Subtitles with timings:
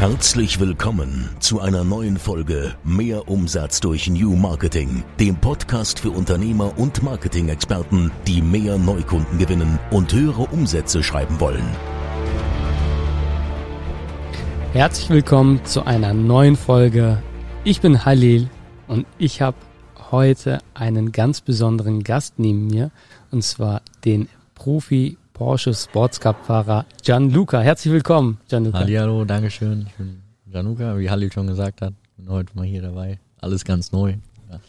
[0.00, 6.72] Herzlich willkommen zu einer neuen Folge Mehr Umsatz durch New Marketing, dem Podcast für Unternehmer
[6.78, 11.68] und Marketing-Experten, die mehr Neukunden gewinnen und höhere Umsätze schreiben wollen.
[14.72, 17.22] Herzlich willkommen zu einer neuen Folge.
[17.64, 18.48] Ich bin Halil
[18.88, 19.58] und ich habe
[20.10, 22.90] heute einen ganz besonderen Gast neben mir
[23.30, 27.62] und zwar den Profi Porsche Sports Cup Fahrer Gianluca.
[27.62, 28.80] Herzlich willkommen, Gianluca.
[28.80, 29.86] Hallo, Dankeschön.
[29.88, 31.94] Ich bin Gianluca, wie Halil schon gesagt hat.
[32.18, 33.18] Bin heute mal hier dabei.
[33.40, 34.16] Alles ganz neu.
[34.50, 34.60] Ja.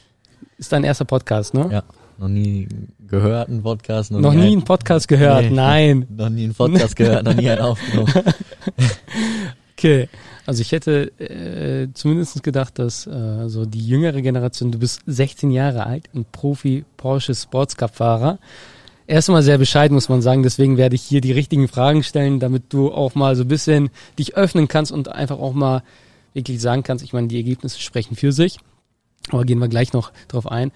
[0.58, 1.68] Ist dein erster Podcast, ne?
[1.70, 1.84] Ja.
[2.20, 2.70] Noch nie
[3.06, 4.12] gehört einen Podcast.
[4.12, 6.08] Noch, noch nie, einen Podcast gehört, nee, nein.
[6.16, 8.14] Noch nie einen Podcast gehört, noch nie einen aufgenommen.
[9.74, 10.08] okay.
[10.46, 15.52] Also ich hätte äh, zumindest gedacht, dass äh, so die jüngere Generation, du bist 16
[15.52, 18.40] Jahre alt, ein Profi Porsche Sports Cup Fahrer
[19.12, 20.42] erstmal sehr bescheiden, muss man sagen.
[20.42, 23.90] Deswegen werde ich hier die richtigen Fragen stellen, damit du auch mal so ein bisschen
[24.18, 25.84] dich öffnen kannst und einfach auch mal
[26.34, 28.58] wirklich sagen kannst, ich meine, die Ergebnisse sprechen für sich.
[29.30, 30.72] Aber gehen wir gleich noch drauf ein,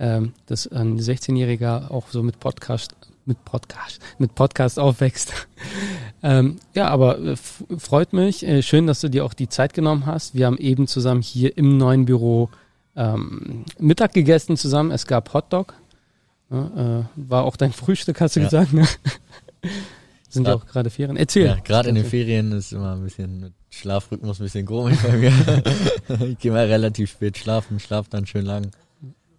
[0.00, 5.32] ähm, dass ein 16-Jähriger auch so mit Podcast, mit Podcast, mit Podcast aufwächst.
[6.22, 8.46] ähm, ja, aber äh, freut mich.
[8.46, 10.34] Äh, schön, dass du dir auch die Zeit genommen hast.
[10.34, 12.50] Wir haben eben zusammen hier im neuen Büro
[12.96, 14.90] ähm, Mittag gegessen zusammen.
[14.90, 15.74] Es gab Hotdog
[16.50, 18.46] ja, äh, war auch dein Frühstück, hast du ja.
[18.46, 18.86] gesagt, ne?
[20.28, 21.16] Sind ja auch gerade Ferien.
[21.16, 21.46] Erzähl.
[21.46, 25.16] Ja, gerade in den Ferien ist immer ein bisschen mit Schlafrhythmus ein bisschen komisch bei
[25.16, 25.32] mir.
[26.28, 28.70] ich gehe mal relativ spät schlafen, schlaf dann schön lang.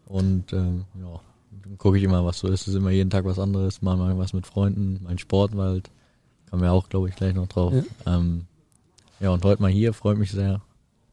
[0.05, 1.19] Und ähm, ja,
[1.63, 2.61] dann gucke ich immer, was so ist.
[2.61, 3.81] Es ist immer jeden Tag was anderes.
[3.81, 5.91] Mal mal was mit Freunden, mein Sportwald.
[6.49, 7.73] Kommen wir auch, glaube ich, gleich noch drauf.
[7.73, 8.17] Ja.
[8.17, 8.45] Ähm,
[9.19, 10.61] ja, und heute mal hier, freut mich sehr.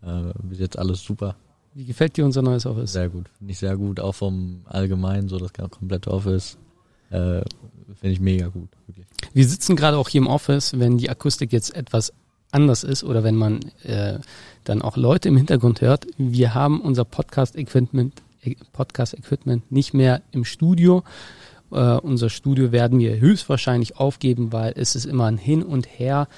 [0.02, 1.36] Äh, bis jetzt alles super.
[1.74, 2.92] Wie gefällt dir unser neues Office?
[2.92, 3.26] Sehr gut.
[3.38, 3.98] Finde ich sehr gut.
[3.98, 6.56] Auch vom Allgemeinen, so das komplette Office.
[7.10, 7.42] Äh,
[8.00, 8.68] Finde ich mega gut.
[8.86, 9.06] Wirklich.
[9.32, 12.12] Wir sitzen gerade auch hier im Office, wenn die Akustik jetzt etwas
[12.52, 14.20] anders ist oder wenn man äh,
[14.62, 16.06] dann auch Leute im Hintergrund hört.
[16.16, 18.22] Wir haben unser Podcast-Equipment
[18.72, 21.02] Podcast Equipment nicht mehr im Studio.
[21.72, 26.28] Uh, unser Studio werden wir höchstwahrscheinlich aufgeben, weil es ist immer ein Hin und Her.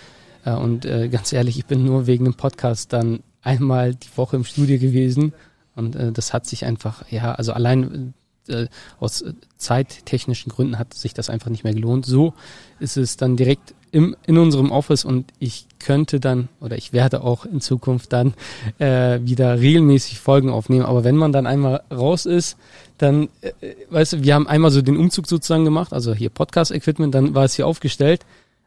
[0.47, 4.37] Uh, und uh, ganz ehrlich, ich bin nur wegen dem Podcast dann einmal die Woche
[4.37, 5.33] im Studio gewesen
[5.75, 8.15] und äh, das hat sich einfach, ja, also allein
[8.49, 8.67] äh,
[9.01, 9.25] aus
[9.57, 12.07] zeittechnischen Gründen hat sich das einfach nicht mehr gelohnt.
[12.07, 12.35] So
[12.79, 17.23] ist es dann direkt im, in unserem Office und ich könnte dann oder ich werde
[17.23, 18.35] auch in Zukunft dann
[18.79, 20.85] äh, wieder regelmäßig Folgen aufnehmen.
[20.85, 22.57] Aber wenn man dann einmal raus ist,
[22.99, 23.53] dann, äh,
[23.91, 27.45] weißt du, wir haben einmal so den Umzug sozusagen gemacht, also hier Podcast-Equipment, dann war
[27.45, 28.25] es hier aufgestellt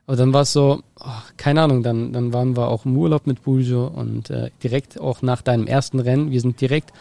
[0.09, 1.05] aber dann war es so, oh,
[1.37, 5.21] keine Ahnung, dann, dann waren wir auch im Urlaub mit Buljo und äh, direkt auch
[5.21, 6.31] nach deinem ersten Rennen.
[6.31, 6.91] Wir sind direkt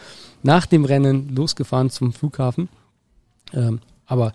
[0.43, 2.69] nach dem Rennen losgefahren zum Flughafen.
[3.51, 4.33] Ähm, aber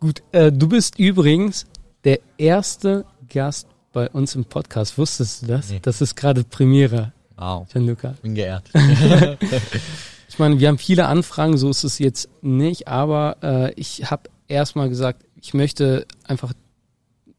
[0.00, 1.66] gut, äh, du bist übrigens
[2.02, 4.98] der erste Gast bei uns im Podcast.
[4.98, 5.70] Wusstest du das?
[5.70, 5.78] Nee.
[5.80, 7.12] Das ist gerade Premiere.
[7.36, 7.68] Wow.
[7.72, 8.16] Gianluca.
[8.20, 8.64] Bin geehrt.
[10.28, 14.28] ich meine, wir haben viele Anfragen, so ist es jetzt nicht, aber äh, ich habe
[14.48, 16.52] erstmal gesagt, ich möchte einfach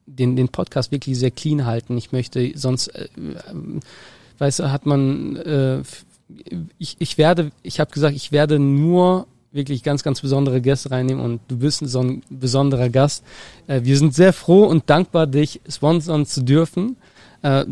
[0.06, 1.98] den, den Podcast wirklich sehr clean halten.
[1.98, 3.80] Ich möchte sonst, äh, äh,
[4.38, 5.82] weißt du, hat man, äh,
[6.78, 11.24] ich, ich werde, ich habe gesagt, ich werde nur wirklich ganz, ganz besondere Gäste reinnehmen
[11.24, 13.24] und du bist so ein besonderer Gast.
[13.68, 16.98] Äh, wir sind sehr froh und dankbar, dich sponsern zu dürfen.
[17.44, 17.66] Äh,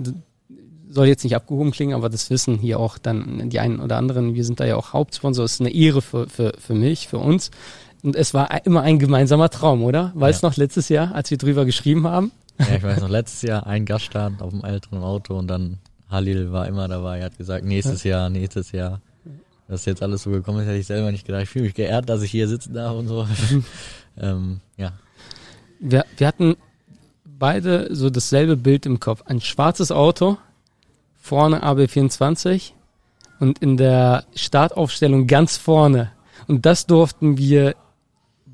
[0.91, 4.35] soll jetzt nicht abgehoben klingen, aber das wissen hier auch dann die einen oder anderen.
[4.35, 5.45] Wir sind da ja auch Hauptsponsor.
[5.45, 7.49] Es ist eine Ehre für, für, für mich, für uns.
[8.03, 10.11] Und es war immer ein gemeinsamer Traum, oder?
[10.15, 10.49] Weißt du ja.
[10.49, 12.31] noch letztes Jahr, als wir drüber geschrieben haben?
[12.57, 15.77] Ja, ich weiß noch, letztes Jahr ein Gaststart auf dem älteren Auto und dann
[16.09, 19.01] Halil war immer dabei, er hat gesagt, nächstes Jahr, nächstes Jahr.
[19.67, 21.43] Das ist jetzt alles so gekommen ist, hätte ich selber nicht gedacht.
[21.43, 23.25] Ich fühle mich geehrt, dass ich hier sitzen darf und so.
[24.19, 24.91] ähm, ja.
[25.79, 26.57] Wir, wir hatten
[27.23, 29.23] beide so dasselbe Bild im Kopf.
[29.25, 30.37] Ein schwarzes Auto,
[31.17, 32.71] vorne AB24
[33.39, 36.11] und in der Startaufstellung ganz vorne.
[36.47, 37.75] Und das durften wir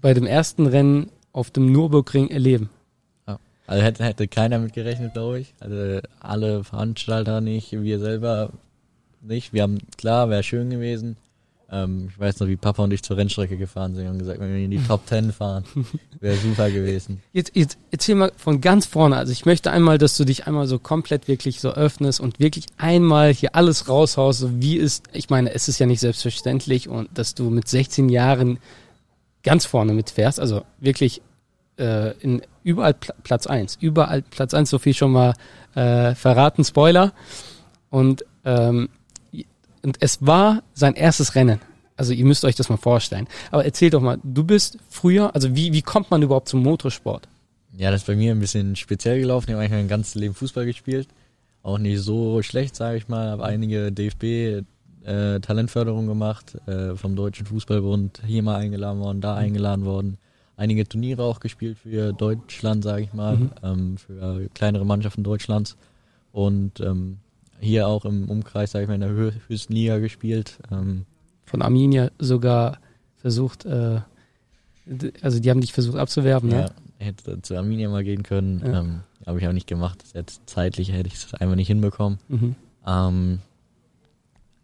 [0.07, 2.69] bei dem ersten Rennen auf dem Nürburgring erleben.
[3.28, 3.40] Ja.
[3.66, 5.53] Also hätte, hätte keiner mit gerechnet, glaube ich.
[5.59, 8.52] Also alle Veranstalter nicht, wir selber
[9.20, 9.52] nicht.
[9.52, 11.17] Wir haben, klar, wäre schön gewesen.
[11.70, 14.55] Ähm, ich weiß noch, wie Papa und ich zur Rennstrecke gefahren sind und gesagt, wenn
[14.55, 15.66] wir in die Top Ten fahren,
[16.22, 17.22] wäre super gewesen.
[17.34, 19.17] Jetzt, jetzt erzähl mal von ganz vorne.
[19.17, 22.67] Also ich möchte einmal, dass du dich einmal so komplett wirklich so öffnest und wirklich
[22.78, 27.09] einmal hier alles raushaust, so wie ist, ich meine, es ist ja nicht selbstverständlich und
[27.14, 28.59] dass du mit 16 Jahren
[29.47, 31.22] ganz vorne mitfährst, also wirklich
[31.78, 35.34] äh, in überall Pl Platz eins, überall Platz eins, so viel schon mal
[35.76, 37.14] äh, verraten, Spoiler.
[37.90, 38.90] Und, ähm,
[39.84, 41.59] und es war sein erstes Rennen.
[41.96, 43.28] Also ihr müsst euch das mal vorstellen.
[43.52, 47.28] Aber erzähl doch mal, du bist früher, also wie, wie kommt man überhaupt zum Motorsport?
[47.76, 49.50] Ja, das ist bei mir ein bisschen speziell gelaufen.
[49.50, 51.08] Ich habe eigentlich mein ganzes Leben Fußball gespielt
[51.67, 53.29] auch nicht so schlecht, sage ich mal.
[53.29, 54.66] Habe einige DFB
[55.07, 60.17] äh, Talentförderung gemacht, äh, vom Deutschen Fußballbund hier mal eingeladen worden, da eingeladen worden.
[60.57, 63.51] Einige Turniere auch gespielt für Deutschland, sage ich mal, Mhm.
[63.63, 65.77] ähm, für kleinere Mannschaften Deutschlands.
[66.31, 67.17] Und ähm,
[67.59, 70.59] hier auch im Umkreis, sage ich mal, in der hö höchsten Liga gespielt.
[70.71, 71.05] Ähm,
[71.45, 72.79] Von Arminia sogar
[73.17, 74.01] versucht, äh,
[75.21, 76.71] also die haben dich versucht abzuwerben, ja, ne?
[76.99, 78.79] hätte zu Arminia mal gehen können, Ja.
[78.81, 80.01] ähm, habe ich auch nicht gemacht.
[80.03, 82.19] Das jetzt zeitlich hätte ich es einfach nicht hinbekommen.
[82.29, 82.55] Mhm.
[82.85, 83.39] Ähm,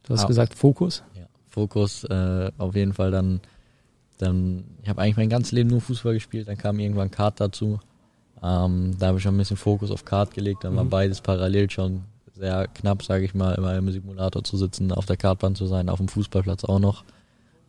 [0.03, 0.27] Du hast Ah.
[0.27, 1.03] gesagt Fokus.
[1.15, 3.39] ja, Fokus äh, auf jeden Fall dann,
[4.17, 7.79] dann ich habe eigentlich mein ganzes Leben nur Fußball gespielt, dann kam irgendwann Kart dazu.
[8.41, 10.89] Ähm, da habe ich schon ein bisschen Fokus auf Kart gelegt, dann war Mhm.
[10.89, 12.03] beides parallel schon
[12.35, 15.88] sehr knapp, sage ich mal, immer im Simulator zu sitzen, auf der Kartbahn zu sein,
[15.88, 17.03] auf dem Fußballplatz auch noch.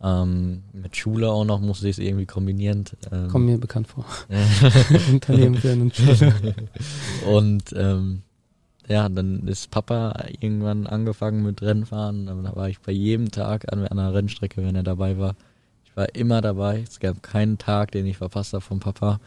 [0.03, 2.83] Ähm, mit Schule auch noch musste ich es irgendwie kombinieren.
[3.11, 4.03] Ähm, Kommt mir bekannt vor.
[5.11, 6.33] Unternehmen und Schule.
[7.25, 8.21] Und ähm,
[8.87, 12.27] ja, dann ist Papa irgendwann angefangen mit Rennfahren.
[12.27, 15.35] Dann war ich bei jedem Tag an einer Rennstrecke, wenn er dabei war.
[15.85, 16.81] Ich war immer dabei.
[16.87, 19.19] Es gab keinen Tag, den ich verpasst habe vom Papa.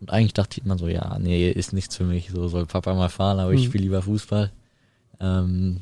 [0.00, 2.30] Und eigentlich dachte ich immer so, ja, nee, ist nichts für mich.
[2.30, 3.66] So soll Papa mal fahren, aber ich Mhm.
[3.66, 4.50] spiele lieber Fußball.
[5.20, 5.80] Ähm,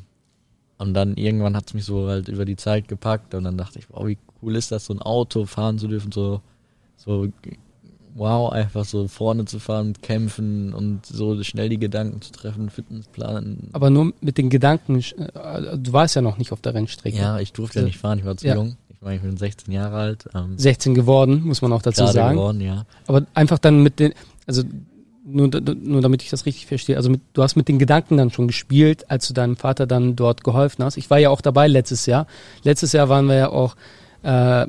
[0.77, 3.79] und dann irgendwann hat es mich so halt über die Zeit gepackt und dann dachte
[3.79, 6.41] ich, wow, wie cool ist das, so ein Auto fahren zu dürfen, so,
[6.97, 7.29] so
[8.15, 13.69] wow, einfach so vorne zu fahren, kämpfen und so schnell die Gedanken zu treffen, Fitnessplan.
[13.73, 17.17] Aber nur mit den Gedanken, äh, du warst ja noch nicht auf der Rennstrecke.
[17.17, 18.55] ja, ich durfte ja nicht fahren, ich war zu Ja.
[18.55, 18.75] jung.
[18.89, 20.25] Ich meine, ich bin 16 Jahre alt.
[20.35, 22.35] Ähm, 16 geworden, muss man auch dazu sagen.
[22.37, 22.85] geworden, ja.
[23.07, 24.13] Aber einfach dann mit den,
[24.45, 24.61] also
[25.25, 28.31] nur, nur damit ich das richtig verstehe, also mit, du hast mit den Gedanken dann
[28.31, 30.97] schon gespielt, als du deinem Vater dann dort geholfen hast.
[30.97, 32.27] Ich war ja auch dabei letztes Jahr.
[32.63, 33.75] Letztes Jahr waren wir ja auch
[34.23, 34.65] äh,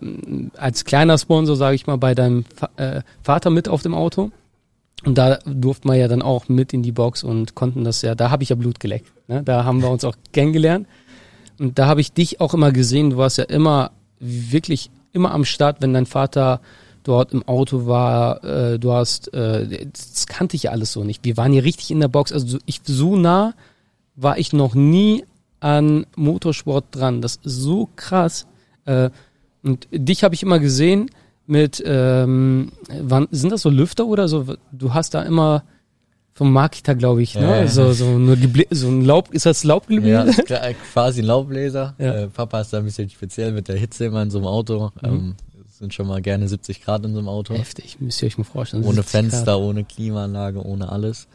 [0.57, 4.31] als kleiner Sponsor, sage ich mal, bei deinem Fa äh, Vater mit auf dem Auto.
[5.05, 8.15] Und da durften wir ja dann auch mit in die Box und konnten das ja,
[8.15, 9.11] da habe ich ja Blut geleckt.
[9.27, 9.43] Ne?
[9.43, 10.87] Da haben wir uns auch kennengelernt.
[11.59, 13.91] Und da habe ich dich auch immer gesehen, du warst ja immer
[14.21, 16.61] wirklich immer am Start, wenn dein Vater
[17.03, 21.25] dort im Auto war, äh, du hast, äh, das kannte ich ja alles so nicht.
[21.25, 23.55] Wir waren hier richtig in der Box, also so- ich so nah
[24.15, 25.25] war ich noch nie
[25.61, 27.21] an Motorsport dran.
[27.23, 28.47] Das ist so krass.
[28.85, 29.11] Äh,
[29.63, 31.11] und dich habe ich immer gesehen
[31.47, 34.47] mit, ähm, wann, sind das so Lüfter oder so?
[34.73, 35.65] Du hast da immer
[36.35, 37.43] vom Makita, glaube ich, ne?
[37.63, 37.67] Ja.
[37.69, 38.37] So, so, nur
[38.71, 40.09] so ein Laub, ist das Laubgeblüte?
[40.09, 41.95] Ja, ist klar- quasi ein Laubbläser.
[41.99, 42.15] Ja.
[42.15, 44.91] Äh, Papa ist da ein bisschen speziell mit der Hitze immer in so einem Auto.
[45.03, 45.09] Mhm.
[45.09, 45.35] Ähm,
[45.79, 47.55] sind schon mal gerne 70 Grad in so einem Auto.
[47.55, 48.85] Heftig, müsst ihr euch mal vorstellen.
[48.85, 49.31] Ohne 70 Grad.
[49.31, 51.27] Fenster, ohne Klimaanlage, ohne alles.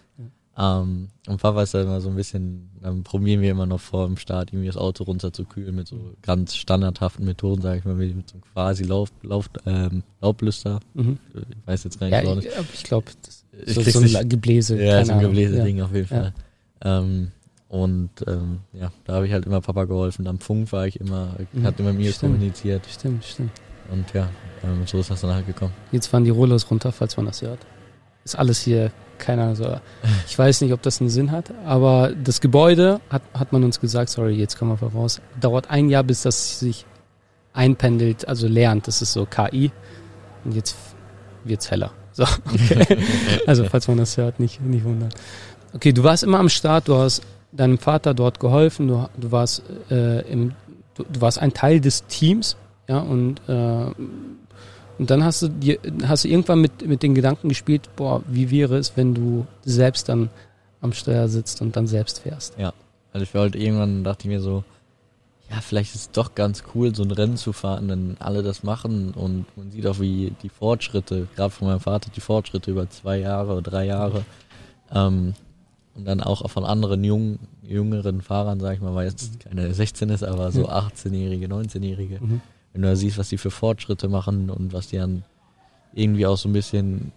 [0.59, 4.07] Ähm, und Papa ist da immer so ein bisschen, dann probieren wir immer noch vor
[4.07, 8.27] dem Start irgendwie das Auto runterzukühlen mit so ganz standardhaften Methoden, sage ich mal, mit
[8.29, 10.79] so einem quasi Lauf, Lauf, ähm, Laubbläster.
[10.95, 11.19] Mhm.
[11.35, 13.05] Ich weiß jetzt gar nicht, Ja, ich, ich glaube,
[13.65, 14.81] Ich so, so ein nicht- Gebläse.
[14.81, 15.19] ja, so ein.
[15.19, 16.21] Gebläse-Ding auf jeden Ja.
[16.21, 16.33] Fall.
[16.81, 17.31] Ähm,
[17.69, 20.25] und ähm, ja, da habe ich halt immer Papa geholfen.
[20.25, 21.63] Am Funk war ich immer, Mhm.
[21.63, 22.33] hat immer mit mir Stimmt.
[22.35, 22.85] kommuniziert.
[22.87, 23.51] Ja, stimmt, stimmt.
[23.91, 24.29] Und ja,
[24.63, 25.73] ähm, so ist das dann halt gekommen.
[25.91, 27.59] Jetzt fahren die Rollers runter, falls man das hört.
[28.23, 29.79] Ist alles hier, keine Ahnung, so.
[30.27, 33.79] Ich weiß nicht, ob das einen Sinn hat, aber das Gebäude, hat, hat man uns
[33.79, 36.85] gesagt, sorry, jetzt kommen wir voraus, dauert ein Jahr, bis das sich
[37.57, 38.87] einpendelt, also lernt.
[38.87, 39.71] Das ist so KI.
[40.45, 40.77] Und jetzt
[41.43, 41.91] wird's heller.
[42.13, 42.23] So,
[42.53, 42.97] okay.
[43.47, 45.09] Also, falls man das hört, nicht, nicht wundern.
[45.73, 47.21] Okay, du warst immer am Start, du hast
[47.51, 50.53] deinem Vater dort geholfen, du, du warst äh, im,
[50.95, 52.57] du, du warst ein Teil des Teams,
[52.87, 53.91] ja, und äh,
[54.99, 58.49] und dann hast du dir, hast du irgendwann mit, mit den Gedanken gespielt, boah, wie
[58.51, 60.29] wäre es, wenn du selbst dann
[60.81, 62.55] am Steuer sitzt und dann selbst fährst?
[63.13, 64.63] Also ich wollte irgendwann, dachte ich mir so,
[65.49, 68.63] ja, vielleicht ist es doch ganz cool, so ein Rennen zu fahren, wenn alle das
[68.63, 72.89] machen und man sieht auch, wie die Fortschritte, gerade von meinem Vater, die Fortschritte über
[72.89, 74.25] zwei Jahre oder drei Jahre,
[74.93, 75.33] ähm,
[75.95, 80.09] und dann auch von anderen jungen, jüngeren Fahrern, sag ich mal, weil jetzt keine 16
[80.09, 82.41] ist, aber so 18-Jährige, 19-Jährige, Mhm.
[82.77, 85.23] Wenn du da siehst, was die für Fortschritte machen und was die dann
[85.95, 87.11] irgendwie auch so ein bisschen,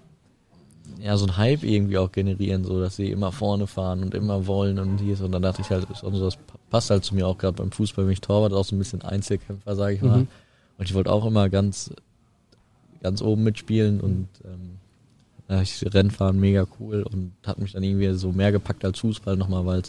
[0.99, 4.47] ja, so ein Hype irgendwie auch generieren, so dass sie immer vorne fahren und immer
[4.47, 5.21] wollen und dies.
[5.21, 6.38] Und dann dachte ich halt, so, das
[6.71, 9.02] passt halt zu mir auch gerade beim Fußball, bin ich Torwart, auch so ein bisschen
[9.02, 10.21] Einzelkämpfer, sage ich mal.
[10.21, 10.29] Mhm.
[10.79, 11.93] Und ich wollte auch immer ganz,
[13.02, 18.33] ganz oben mitspielen und ähm, ich Rennfahren mega cool und hat mich dann irgendwie so
[18.33, 19.83] mehr gepackt als Fußball nochmal, weil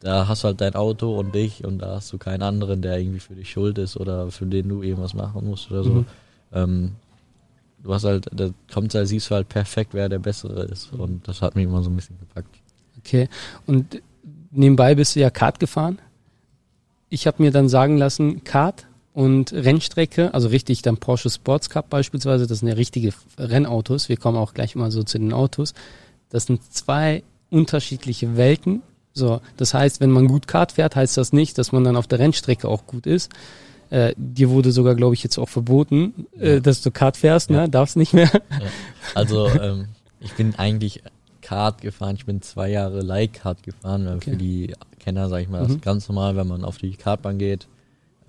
[0.00, 2.98] da hast du halt dein Auto und dich und da hast du keinen anderen, der
[2.98, 5.90] irgendwie für dich schuld ist oder für den du irgendwas machen musst oder so.
[5.90, 6.06] Mhm.
[6.52, 6.90] Ähm,
[7.82, 11.26] du hast halt, da kommt halt, siehst du halt perfekt, wer der Bessere ist und
[11.28, 12.56] das hat mich immer so ein bisschen gepackt.
[12.98, 13.28] Okay.
[13.66, 14.02] Und
[14.50, 15.98] nebenbei bist du ja Kart gefahren.
[17.10, 21.90] Ich habe mir dann sagen lassen, Kart und Rennstrecke, also richtig dann Porsche Sports Cup
[21.90, 24.08] beispielsweise, das sind ja richtige Rennautos.
[24.08, 25.74] Wir kommen auch gleich mal so zu den Autos.
[26.30, 28.82] Das sind zwei unterschiedliche Welten.
[29.12, 32.06] So, das heißt, wenn man gut Kart fährt, heißt das nicht, dass man dann auf
[32.06, 33.30] der Rennstrecke auch gut ist.
[33.90, 36.60] Äh, dir wurde sogar, glaube ich, jetzt auch verboten, äh, Ja.
[36.60, 37.62] dass du Kart fährst, Ja.
[37.62, 37.68] ne?
[37.68, 38.30] Darfst nicht mehr.
[38.32, 38.40] Ja.
[39.14, 39.86] Also ähm,
[40.20, 41.02] ich bin eigentlich
[41.42, 42.14] Kart gefahren.
[42.14, 44.06] Ich bin zwei Jahre Leihkart gefahren.
[44.06, 44.30] Äh, Okay.
[44.30, 45.74] Für die Kenner sage ich mal, das Mhm.
[45.76, 47.66] ist ganz normal, wenn man auf die Kartbahn geht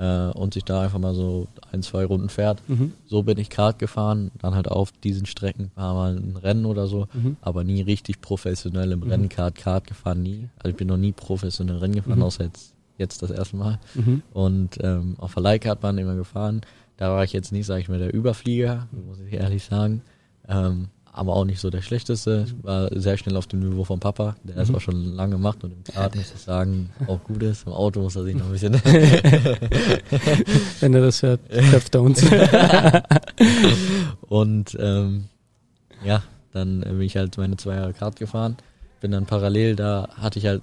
[0.01, 2.67] äh, und sich da einfach mal so ein, zwei Runden fährt.
[2.67, 2.93] Mhm.
[3.05, 4.31] So bin ich Kart gefahren.
[4.39, 7.37] Dann halt auf diesen Strecken war mal ein Rennen oder so, Mhm.
[7.41, 9.11] aber nie richtig professionell im Mhm.
[9.11, 10.49] Rennkart, Kart gefahren, nie.
[10.57, 12.23] Also ich bin noch nie professionell Rennen gefahren, Mhm.
[12.23, 13.79] außer jetzt, jetzt das erste Mal.
[13.93, 14.23] Mhm.
[14.33, 16.61] Und ähm, auf der Leihkartbahn immer gefahren.
[16.97, 20.01] Da war ich jetzt nicht, sage ich mal, der Überflieger, muss ich ehrlich sagen.
[20.47, 22.45] Ähm, aber auch nicht so der schlechteste.
[22.47, 24.75] Ich war sehr schnell auf dem Niveau vom Papa, der das Mhm.
[24.75, 27.67] auch schon lange macht und im Kart, muss ich sagen, auch gut ist.
[27.67, 28.73] Im Auto muss er sich noch ein bisschen.
[30.79, 32.23] Wenn er das hört, köpft er uns.
[34.27, 35.25] und ähm,
[36.03, 38.57] ja, dann bin ich halt meine zwei Jahre Kart gefahren.
[39.01, 40.61] Bin dann parallel, da hatte ich halt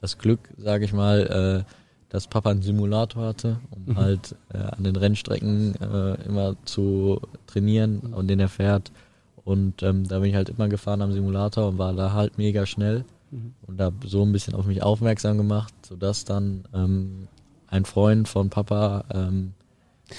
[0.00, 1.72] das Glück, sage ich mal, äh,
[2.10, 3.96] dass Papa einen Simulator hatte, um Mhm.
[3.96, 8.14] halt äh, an den Rennstrecken äh, immer zu trainieren Mhm.
[8.14, 8.90] und den er fährt.
[9.50, 12.66] Und ähm, da bin ich halt immer gefahren am Simulator und war da halt mega
[12.66, 13.54] schnell Mhm.
[13.68, 17.28] und habe so ein bisschen auf mich aufmerksam gemacht, sodass dann ähm,
[17.68, 19.52] ein Freund von Papa ähm,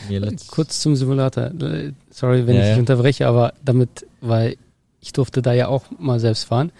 [0.08, 1.46] mir letzt Kurz zum Simulator.
[1.62, 2.80] Äh, Sorry, wenn Ja, ich dich ja.
[2.80, 4.56] unterbreche, aber damit, weil
[5.02, 6.72] ich durfte da ja auch mal selbst fahren.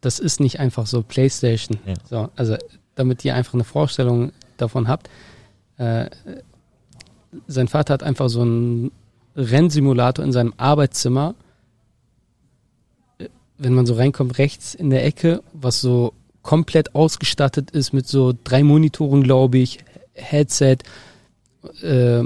[0.00, 1.78] Das ist nicht einfach so Playstation.
[1.86, 1.94] Ja.
[2.08, 2.56] So, also
[2.94, 5.08] damit ihr einfach eine Vorstellung davon habt.
[5.78, 6.08] Äh,
[7.48, 8.92] sein Vater hat einfach so einen
[9.36, 11.34] Rennsimulator in seinem Arbeitszimmer.
[13.58, 16.12] Wenn man so reinkommt, rechts in der Ecke, was so
[16.42, 19.78] komplett ausgestattet ist mit so drei Monitoren, glaube ich,
[20.12, 20.78] Headset,
[21.82, 22.22] äh,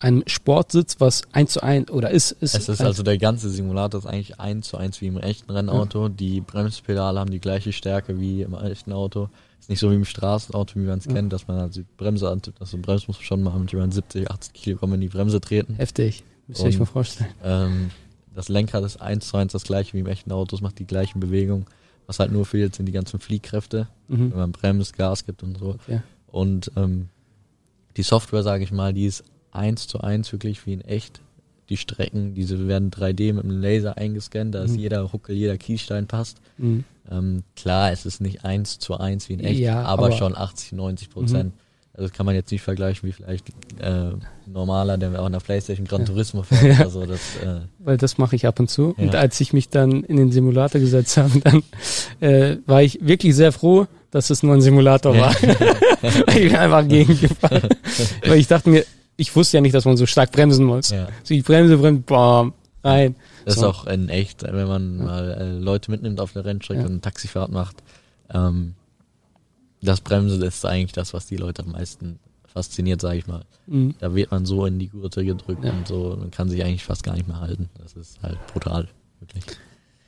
[0.00, 4.00] einem Sportsitz, was eins zu eins oder ist, ist, Es ist also der ganze Simulator
[4.00, 6.08] ist eigentlich eins zu eins wie im echten Rennauto.
[6.08, 9.28] Die Bremspedale haben die gleiche Stärke wie im echten Auto.
[9.60, 11.12] Ist nicht so wie im Straßenauto, wie man es Ja.
[11.12, 13.88] kennt, dass man halt die Bremse an, also Bremse muss man schon mal mit über
[13.88, 15.74] 70, 80 Kilogramm in die Bremse treten.
[15.76, 16.24] heftig.
[16.52, 17.30] Müsst ihr euch mal vorstellen.
[17.44, 17.90] Ähm,
[18.34, 20.86] das Lenkrad ist eins zu eins das gleiche wie im echten Auto, es macht die
[20.86, 21.66] gleichen Bewegungen.
[22.06, 24.34] Was halt nur fehlt, sind die ganzen Fliehkräfte, wenn Mhm.
[24.34, 25.70] man bremst, Gas gibt und so.
[25.70, 26.00] Okay.
[26.26, 27.08] Und ähm,
[27.96, 31.20] die Software, sage ich mal, die ist eins zu eins wirklich wie in echt.
[31.68, 34.78] Die Strecken, diese werden 3D mit einem Laser eingescannt, da ist Mhm.
[34.78, 36.38] jeder Huckel, jeder Kiesstein passt.
[36.58, 36.84] Mhm.
[37.10, 40.36] Ähm, klar, es ist nicht eins zu eins wie in echt, Ja, aber, aber- schon
[40.36, 41.52] 80, 90 Prozent.
[41.94, 44.12] Also das kann man jetzt nicht vergleichen wie vielleicht äh,
[44.46, 46.06] normaler, der auch in der Playstation Gran Ja.
[46.06, 46.80] Turismo fährt.
[46.80, 48.94] Also das, äh, Weil das mache ich ab und zu.
[48.96, 49.20] Und Ja.
[49.20, 51.62] als ich mich dann in den Simulator gesetzt habe, dann
[52.20, 55.34] äh, war ich wirklich sehr froh, dass es nur ein Simulator war.
[56.28, 57.68] ich bin einfach gegengefahren.
[58.26, 58.84] Weil ich dachte mir,
[59.16, 60.90] ich wusste ja nicht, dass man so stark bremsen muss.
[60.90, 61.08] ja.
[61.24, 63.16] So die Bremse bremst, bam, rein.
[63.44, 63.60] Das So.
[63.60, 65.04] ist auch in echt, wenn man Ja.
[65.04, 66.86] mal äh, Leute mitnimmt auf der Rennstrecke Ja.
[66.86, 67.76] und eine Taxifahrt macht.
[68.32, 68.74] Ähm,
[69.82, 73.44] das Bremsen ist eigentlich das, was die Leute am meisten fasziniert, sage ich mal.
[73.66, 73.94] Mhm.
[73.98, 75.72] Da wird man so in die Gurte gedrückt Ja.
[75.72, 77.68] und so, man kann sich eigentlich fast gar nicht mehr halten.
[77.78, 78.88] Das ist halt brutal,
[79.20, 79.44] wirklich.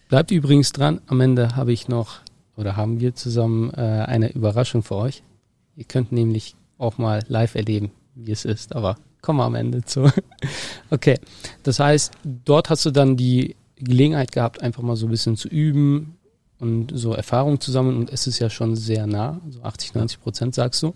[0.09, 2.21] Bleibt übrigens dran, am Ende habe ich noch,
[2.57, 5.23] oder haben wir zusammen äh, eine Überraschung für euch.
[5.77, 9.83] Ihr könnt nämlich auch mal live erleben, wie es ist, aber kommen wir am Ende
[9.85, 10.11] zu.
[10.91, 11.19] okay,
[11.63, 12.13] das heißt,
[12.45, 16.17] dort hast du dann die Gelegenheit gehabt, einfach mal so ein bisschen zu üben
[16.65, 20.21] und so Erfahrung zu sammeln und es ist ja schon sehr nah, so 80, 90
[20.21, 20.95] Prozent sagst du.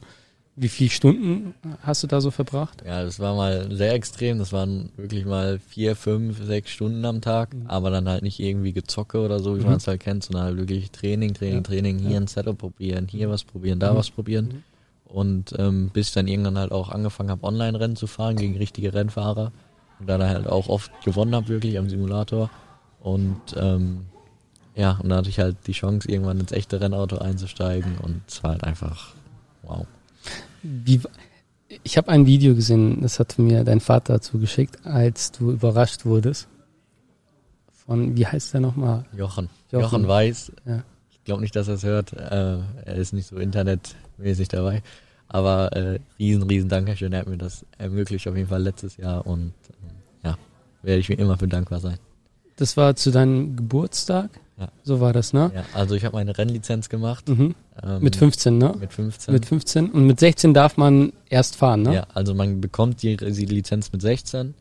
[0.60, 2.82] Wie viele Stunden hast du da so verbracht?
[2.84, 4.38] Ja, das war mal sehr extrem.
[4.40, 7.68] Das waren wirklich mal vier, fünf, sechs Stunden am Tag, Mhm.
[7.68, 9.66] aber dann halt nicht irgendwie gezocke oder so, wie Mhm.
[9.66, 11.62] man es halt kennt, sondern halt wirklich Training, Training, Ja.
[11.62, 12.16] Training, hier Ja.
[12.16, 13.96] ein Setup probieren, hier was probieren, da Mhm.
[13.98, 14.46] was probieren.
[14.46, 14.62] Mhm.
[15.14, 18.92] Und ähm, bis ich dann irgendwann halt auch angefangen habe, Online-Rennen zu fahren gegen richtige
[18.92, 19.52] Rennfahrer.
[20.00, 22.50] Und dann halt auch oft gewonnen habe, wirklich am Simulator.
[23.00, 24.06] Und ähm,
[24.78, 27.98] ja, und dann hatte ich halt die Chance, irgendwann ins echte Rennauto einzusteigen.
[27.98, 29.12] Und es war halt einfach
[29.62, 29.84] wow.
[30.62, 31.00] Wie,
[31.82, 36.46] ich habe ein Video gesehen, das hat mir dein Vater zugeschickt, als du überrascht wurdest.
[37.72, 39.04] Von, wie heißt der nochmal?
[39.16, 39.50] Jochen.
[39.72, 39.82] Jochen.
[39.82, 40.52] Jochen, Weiß.
[40.64, 40.84] Ja.
[41.10, 42.12] Ich glaube nicht, dass er es hört.
[42.12, 44.84] Äh, er ist nicht so internetmäßig dabei.
[45.26, 47.12] Aber äh, riesen, riesen Dankeschön.
[47.12, 49.26] Er hat mir das ermöglicht auf jeden Fall letztes Jahr.
[49.26, 49.90] Und ähm,
[50.22, 50.38] ja,
[50.82, 51.98] werde ich mir immer für dankbar sein.
[52.54, 54.30] Das war zu deinem Geburtstag?
[54.58, 54.68] Ja.
[54.82, 55.52] So war das, ne?
[55.54, 57.28] Ja, also ich habe meine Rennlizenz gemacht.
[57.28, 57.54] Mhm.
[57.82, 58.74] Ähm, Mit 15, ne?
[58.78, 59.32] Mit 15.
[59.32, 59.90] Mit 15.
[59.90, 61.94] Und mit 16 darf man erst fahren, ne?
[61.94, 64.54] Ja, also man bekommt die, die Lizenz mit 16.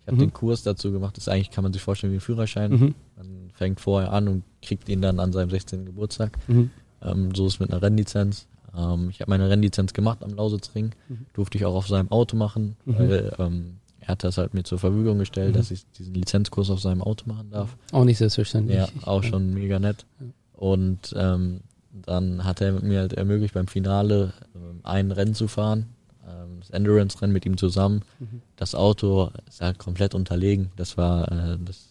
[0.00, 0.20] Ich habe Mhm.
[0.20, 1.16] den Kurs dazu gemacht.
[1.16, 2.70] Das ist eigentlich, kann man sich vorstellen wie ein Führerschein.
[2.72, 2.94] Mhm.
[3.16, 5.84] Man fängt vorher an und kriegt ihn dann an seinem 16.
[5.84, 6.38] Geburtstag.
[6.48, 6.70] Mhm.
[7.02, 8.46] Ähm, so ist mit einer Rennlizenz.
[8.76, 10.92] Ähm, ich habe meine Rennlizenz gemacht am Lausitzring.
[11.08, 11.26] Mhm.
[11.34, 12.98] Durfte ich auch auf seinem Auto machen, Mhm.
[12.98, 15.58] weil ähm, er hat das halt mir zur Verfügung gestellt, Mhm.
[15.58, 17.76] dass ich diesen Lizenzkurs auf seinem Auto machen darf.
[17.92, 18.76] Auch nicht selbstverständlich.
[18.78, 20.04] Ja, auch schon mega nett.
[20.52, 21.60] Und ähm,
[21.92, 25.86] dann hat er mir halt ermöglicht, beim Finale ähm, ein Rennen zu fahren,
[26.26, 28.02] ähm, das Endurance-Rennen mit ihm zusammen.
[28.18, 28.42] Mhm.
[28.56, 30.70] Das Auto ist halt komplett unterlegen.
[30.76, 31.88] Das war äh, das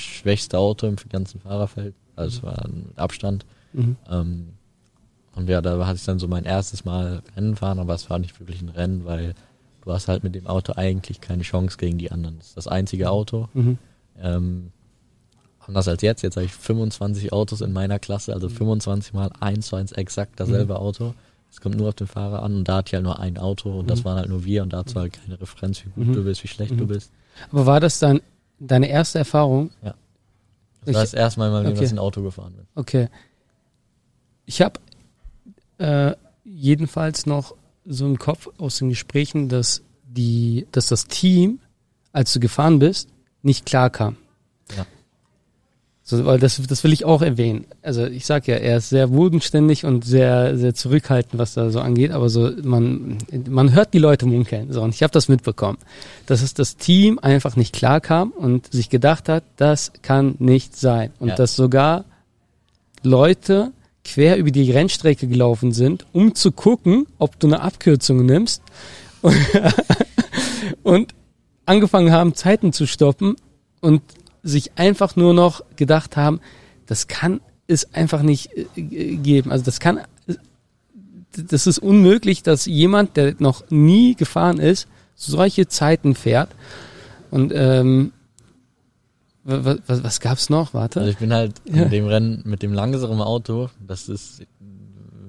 [0.00, 1.94] schwächste Auto im ganzen Fahrerfeld.
[2.16, 3.44] Also es war mit Abstand.
[3.72, 3.96] Mhm.
[4.10, 4.48] Ähm,
[5.34, 8.18] und ja, da hatte ich dann so mein erstes Mal Rennen fahren, aber es war
[8.18, 9.34] nicht wirklich ein Rennen, weil
[9.86, 12.38] du hast halt mit dem Auto eigentlich keine Chance gegen die anderen.
[12.38, 13.48] Das ist das einzige Auto.
[13.54, 13.78] Mhm.
[14.18, 14.72] Ähm,
[15.60, 16.22] anders als jetzt.
[16.22, 20.38] Jetzt habe ich 25 Autos in meiner Klasse, also 25 mal eins zu eins exakt
[20.40, 21.14] dasselbe Auto.
[21.50, 23.78] Es kommt nur auf den Fahrer an und da hatte ich halt nur ein Auto
[23.78, 26.12] und das waren halt nur wir und dazu halt keine Referenz, wie gut Mhm.
[26.14, 26.88] du bist, wie schlecht du Mhm.
[26.88, 27.12] bist.
[27.52, 28.20] Aber war das dann
[28.58, 29.70] deine erste Erfahrung?
[29.82, 29.94] Das
[30.86, 31.70] Ich- war das erste Mal Okay.
[31.74, 32.66] dass ich ein Auto gefahren bin.
[32.74, 33.08] Okay.
[34.46, 34.80] Ich habe
[35.78, 36.14] äh,
[36.44, 37.54] jedenfalls noch
[37.88, 41.58] so im Kopf aus den Gesprächen, dass die, dass das Team,
[42.12, 43.08] als du gefahren bist,
[43.42, 44.16] nicht klar kam.
[44.76, 44.86] Ja.
[46.08, 47.66] So, weil das, das will ich auch erwähnen.
[47.82, 51.80] Also ich sag ja, er ist sehr bodenständig und sehr, sehr zurückhaltend, was da so
[51.80, 54.72] angeht, aber so man, man hört die Leute munkeln.
[54.72, 55.78] So, und ich habe das mitbekommen,
[56.26, 60.76] dass es das Team einfach nicht klar kam und sich gedacht hat, das kann nicht
[60.76, 61.10] sein.
[61.18, 61.34] Und Ja.
[61.34, 62.04] dass sogar
[63.02, 63.72] Leute
[64.06, 68.62] quer über die Rennstrecke gelaufen sind, um zu gucken, ob du eine Abkürzung nimmst
[70.82, 71.14] und
[71.66, 73.36] angefangen haben, Zeiten zu stoppen
[73.80, 74.02] und
[74.42, 76.40] sich einfach nur noch gedacht haben,
[76.86, 78.82] das kann es einfach nicht äh,
[79.16, 79.50] geben.
[79.50, 80.00] Also das kann,
[81.36, 84.86] das ist unmöglich, dass jemand, der noch nie gefahren ist,
[85.16, 86.50] solche Zeiten fährt.
[87.32, 88.12] Und ähm,
[89.46, 90.74] was, was, was gab's noch?
[90.74, 91.00] Warte.
[91.00, 91.84] Also ich bin halt Ja.
[91.84, 94.42] in dem Rennen mit dem langsamen Auto, das ist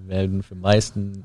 [0.08, 1.24] werden für meisten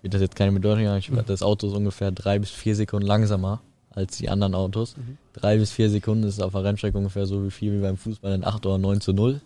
[0.00, 0.98] wird das jetzt keine Bedeutung haben.
[0.98, 3.60] Ich, das Auto ist ungefähr drei bis vier Sekunden langsamer
[3.90, 4.94] als die anderen Autos.
[5.32, 8.32] Drei bis vier Sekunden ist auf der Rennstrecke ungefähr so wie viel wie beim Fußball
[8.34, 9.40] in 8 oder 9 zu 0.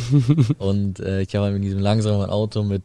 [0.58, 2.82] Und äh, ich habe halt mit diesem langsamen Auto mit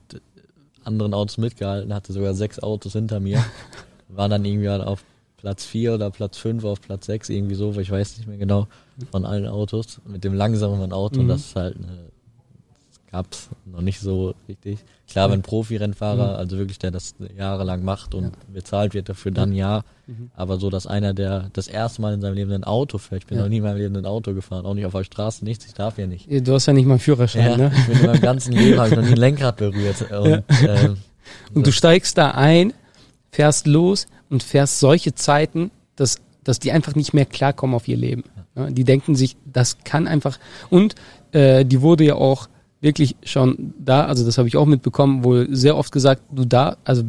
[0.84, 3.44] anderen Autos mitgehalten, hatte sogar sechs Autos hinter mir.
[4.10, 5.04] War dann irgendwie halt auf
[5.42, 8.68] Platz 4 oder Platz 5, auf Platz 6, irgendwie so, ich weiß nicht mehr genau,
[9.12, 10.00] von allen Autos.
[10.08, 11.28] Mit dem langsamen Auto, Mhm.
[11.30, 14.80] das ist halt eine, das gab's noch nicht so richtig.
[15.10, 19.52] Klar, wenn ein Profi-Rennfahrer, also wirklich der das jahrelang macht und bezahlt wird dafür, dann
[19.52, 19.82] ja.
[20.08, 20.30] Mhm.
[20.36, 23.28] Aber so, dass einer, der das erste Mal in seinem Leben ein Auto fährt, ich
[23.28, 23.44] bin Ja.
[23.44, 25.74] noch nie in meinem Leben ein Auto gefahren, auch nicht auf der Straße, nichts, ich
[25.74, 26.28] darf ja nicht.
[26.48, 27.72] Du hast ja nicht mal einen Führerschein, Ja, ne?
[27.76, 30.02] ich bin in meinem ganzen Leben habe ich noch nie ein Lenkrad berührt.
[30.12, 30.98] Und, ähm,
[31.56, 32.74] Und du steigst da ein,
[33.32, 37.98] fährst los und fährst solche Zeiten, dass, dass die einfach nicht mehr klarkommen auf ihr
[37.98, 38.24] Leben.
[38.56, 38.72] Ne?
[38.72, 40.40] Die denken sich, das kann einfach.
[40.70, 40.96] Und
[41.32, 42.50] äh, die wurde ja auch
[42.82, 46.78] wirklich schon da, also das habe ich auch mitbekommen, wohl sehr oft gesagt, du da,
[46.84, 47.04] also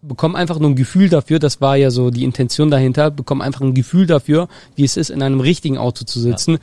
[0.00, 3.62] bekomm einfach nur ein Gefühl dafür, das war ja so die Intention dahinter, bekomm einfach
[3.62, 6.58] ein Gefühl dafür, wie es ist, in einem richtigen Auto zu sitzen.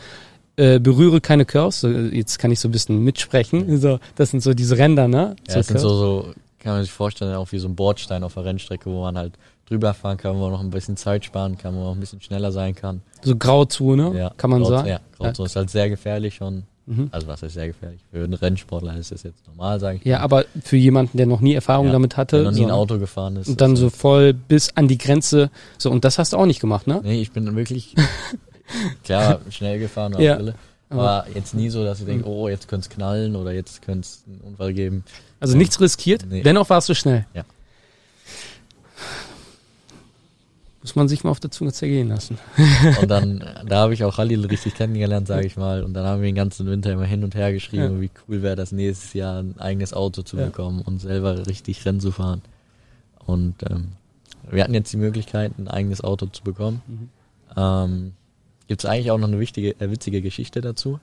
[0.57, 3.79] Äh, berühre keine Curves, so, jetzt kann ich so ein bisschen mitsprechen.
[3.79, 5.35] So, das sind so diese Ränder, ne?
[5.47, 8.35] Ja, das sind so, so, kann man sich vorstellen, auch wie so ein Bordstein auf
[8.35, 9.33] der Rennstrecke, wo man halt
[9.67, 11.99] drüber fahren kann, wo man noch ein bisschen Zeit sparen kann, wo man auch ein
[11.99, 13.01] bisschen schneller sein kann.
[13.23, 14.87] So Grauzone, Ja, kann man Grauz- sagen.
[14.89, 16.63] Ja, Grauzone ist halt sehr gefährlich schon.
[16.87, 17.09] Mhm.
[17.11, 18.01] Also was ist sehr gefährlich?
[18.11, 20.05] Für einen Rennsportler ist das jetzt normal, sage ich.
[20.05, 20.23] Ja, mal.
[20.23, 22.71] aber für jemanden, der noch nie Erfahrung Ja, damit hatte, der noch nie so, ein
[22.71, 23.47] Auto gefahren ist.
[23.49, 26.45] und dann so halt- voll bis an die Grenze, so und das hast du auch
[26.47, 26.99] nicht gemacht, ne?
[27.03, 27.95] Nee, ich bin wirklich,
[29.03, 30.39] klar, schnell gefahren, Ja.
[30.41, 30.53] ja.
[30.91, 34.01] Aber jetzt nie so, dass ich denke, oh, jetzt könnte es knallen oder jetzt könnte
[34.07, 35.03] es einen Unfall geben.
[35.39, 36.43] Also nichts riskiert, Nee.
[36.43, 37.25] dennoch warst du schnell.
[37.33, 37.43] Ja.
[40.81, 42.39] Muss man sich mal auf der Zunge zergehen lassen.
[43.01, 45.83] Und dann, da habe ich auch Khalil richtig kennengelernt, sage ich mal.
[45.83, 48.01] Und dann haben wir den ganzen Winter immer hin und her geschrieben, Ja.
[48.01, 50.45] wie cool wäre das nächstes Jahr ein eigenes Auto zu Ja.
[50.45, 52.41] bekommen und selber richtig Rennen zu fahren.
[53.27, 53.89] Und ähm,
[54.49, 56.81] wir hatten jetzt die Möglichkeit, ein eigenes Auto zu bekommen.
[56.87, 57.09] Mhm.
[57.55, 58.13] Ähm,
[58.71, 61.01] Gibt es eigentlich auch noch eine wichtige, äh, witzige Geschichte dazu?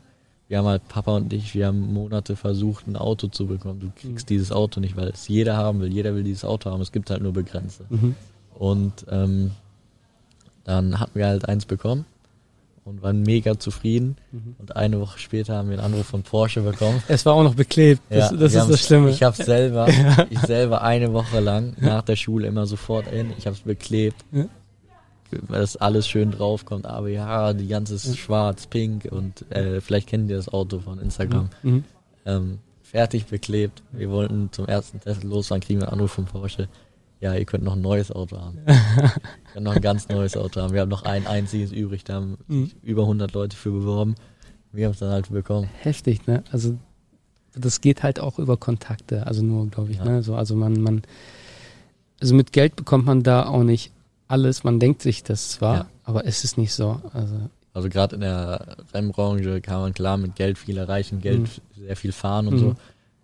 [0.49, 3.81] Wir haben halt, Papa und ich, wir haben Monate versucht, ein Auto zu bekommen.
[3.81, 4.29] Du kriegst Mhm.
[4.29, 5.93] dieses Auto nicht, weil es jeder haben will.
[5.93, 6.81] Jeder will dieses Auto haben.
[6.81, 7.85] Es gibt halt nur Begrenzte.
[7.91, 8.15] Mhm.
[8.55, 9.51] Und ähm,
[10.65, 12.07] dann hatten wir halt eins bekommen
[12.87, 14.17] und waren mega zufrieden.
[14.33, 14.57] Mhm.
[14.59, 17.03] Und eine Woche später haben wir einen Anruf von Porsche bekommen.
[17.09, 18.01] Es war auch noch beklebt.
[18.09, 19.11] Das, Ja, das ist das Schlimme.
[19.11, 19.87] Ich habe selber,
[20.31, 23.35] ich selber eine Woche lang nach der Schule immer sofort in.
[23.37, 24.47] Ich habe es beklebt, Ja.
[25.49, 26.87] Weil das alles schön draufkommt.
[26.87, 30.99] Aber ja, die ganze ist schwarz, pink und äh, vielleicht kennt ihr das Auto von
[30.99, 31.51] Instagram.
[31.63, 31.85] Mhm.
[32.27, 33.83] Ähm, fertig beklebt.
[33.93, 36.69] Wir wollten zum ersten Test losfahren, kriegen wir einen Anruf von Porsche.
[37.21, 38.59] Ja, ihr könnt noch ein neues Auto haben.
[38.67, 39.11] ihr
[39.53, 40.73] könnt noch ein ganz neues Auto haben.
[40.73, 42.67] Wir haben noch ein einziges übrig, da haben Mhm.
[42.67, 44.15] sich über 100 Leute für beworben.
[44.73, 45.69] Wir haben es dann halt bekommen.
[45.81, 46.45] Heftig, ne?
[46.53, 46.77] Also
[47.55, 50.05] das geht halt auch über Kontakte, also nur, glaube ich, Ja.
[50.05, 50.23] ne?
[50.23, 51.03] So, also man, man,
[52.21, 53.91] also mit Geld bekommt man da auch nicht
[54.29, 54.65] alles.
[54.65, 55.87] Man denkt sich das zwar, Ja.
[56.05, 57.01] aber es ist nicht so.
[57.13, 57.35] Also
[57.75, 61.43] Also gerade in der Rennbranche kann man klar mit Geld viel erreichen, Geld
[61.77, 61.83] Mhm.
[61.87, 62.59] sehr viel fahren und Mhm.
[62.59, 62.75] so.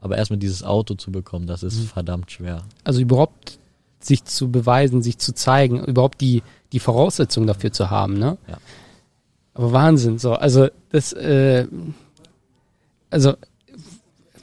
[0.00, 2.62] Aber erstmal dieses Auto zu bekommen, das ist verdammt schwer.
[2.84, 3.58] Also überhaupt
[4.00, 8.36] sich zu beweisen, sich zu zeigen, überhaupt die, die Voraussetzungen dafür zu haben, ne?
[8.46, 8.58] Ja.
[9.54, 11.66] Aber Wahnsinn, so, also das, äh,
[13.10, 13.34] also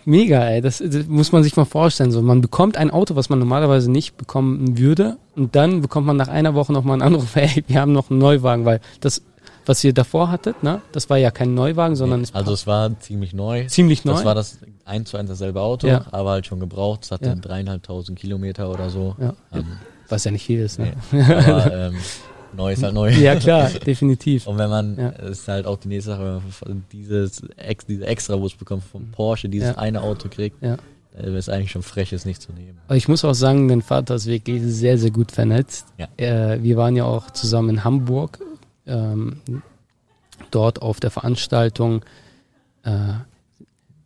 [0.05, 3.29] mega, ey, das, das muss man sich mal vorstellen, so, man bekommt ein Auto, was
[3.29, 7.35] man normalerweise nicht bekommen würde und dann bekommt man nach einer Woche nochmal einen Anruf,
[7.35, 9.21] ey, wir haben noch einen Neuwagen, weil das,
[9.65, 12.99] was ihr davor hattet, ne, das war ja kein Neuwagen, sondern es Also es war
[12.99, 13.65] ziemlich neu.
[13.67, 14.13] ziemlich neu.
[14.13, 16.05] Das war das eins zu eins dasselbe Auto, Ja.
[16.11, 17.01] aber halt schon gebraucht.
[17.03, 17.35] Es hatte Ja.
[17.35, 19.15] dreieinhalbtausend Kilometer oder so.
[19.19, 19.65] ja, Ähm,
[20.09, 20.93] was ja nicht viel ist, ne?
[21.11, 21.21] nee.
[21.23, 21.95] aber ähm,
[22.55, 23.09] neu ist halt neu.
[23.11, 24.47] Ja, klar, definitiv.
[24.47, 25.09] Und wenn man, Ja.
[25.09, 27.41] ist halt auch die nächste Sache, wenn man von dieses
[27.87, 29.77] diese Extrawurst bekommt vom Porsche, dieses Ja.
[29.77, 30.77] eine Auto kriegt, Ja.
[31.15, 32.77] dann ist eigentlich schon frech, es nicht zu nehmen.
[32.87, 35.87] Aber ich muss auch sagen, dein Vater ist wirklich sehr, sehr gut vernetzt.
[35.97, 36.07] Ja.
[36.17, 38.39] Äh, wir waren ja auch zusammen in Hamburg,
[38.87, 39.37] ähm,
[40.51, 42.01] dort auf der Veranstaltung
[42.83, 42.89] äh,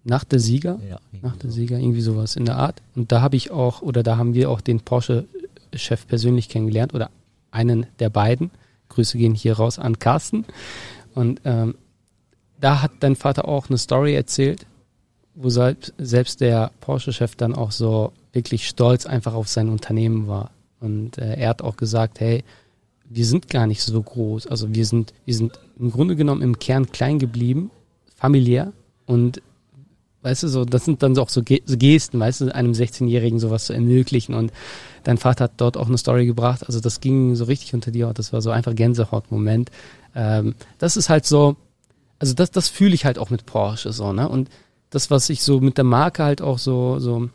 [0.04, 0.80] nach der Sieger.
[0.88, 2.82] Ja, Nach der Sieger, irgendwie sowas in der Art.
[2.96, 7.10] Und da habe ich auch, oder da haben wir auch den Porsche-Chef persönlich kennengelernt, oder
[7.56, 8.52] einen der beiden.
[8.90, 10.46] Grüße gehen hier raus an Carsten.
[11.16, 11.76] Und ähm,
[12.60, 14.66] da hat dein Vater auch eine Story erzählt,
[15.34, 20.52] wo selbst, selbst der Porsche-Chef dann auch so wirklich stolz einfach auf sein Unternehmen war.
[20.80, 22.44] Und äh, er hat auch gesagt, hey,
[23.10, 24.48] wir sind gar nicht so groß.
[24.48, 27.72] Also wir sind, wir sind im Grunde genommen im Kern klein geblieben,
[28.16, 28.74] familiär
[29.06, 29.42] und
[30.26, 33.40] weißt du, so, das sind dann auch so Ge- so Gesten, weißt du, einem 16-Jährigen
[33.40, 34.34] sowas zu ermöglichen.
[34.34, 34.52] Und
[35.04, 36.66] dein Vater hat dort auch eine Story gebracht.
[36.66, 38.18] Also das ging so richtig unter die Haut.
[38.20, 39.70] Das war so einfach Gänsehaut-Moment.
[40.16, 41.56] Ähm, das ist halt so,
[42.20, 44.28] also das, das fühle ich halt auch mit Porsche so, ne?
[44.28, 44.50] Und
[44.90, 47.30] das, was ich so mit der Marke halt auch so, so,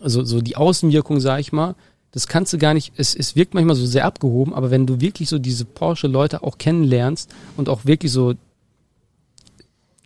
[0.00, 1.74] also so die Außenwirkung, sag ich mal,
[2.12, 5.00] das kannst du gar nicht, es, es wirkt manchmal so sehr abgehoben, aber wenn du
[5.00, 8.34] wirklich so diese Porsche-Leute auch kennenlernst und auch wirklich so,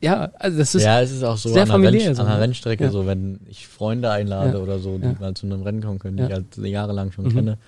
[0.03, 2.29] ja, also das ist, ja, es ist auch so sehr an, familiär Renn, so, an
[2.29, 2.43] der ne?
[2.43, 2.91] Rennstrecke, Ja.
[2.91, 4.63] so wenn ich Freunde einlade Ja.
[4.63, 6.29] oder so, die mal zu einem Rennen kommen können, die Ja.
[6.29, 7.33] ich halt jahrelang schon Mhm.
[7.35, 7.59] kenne,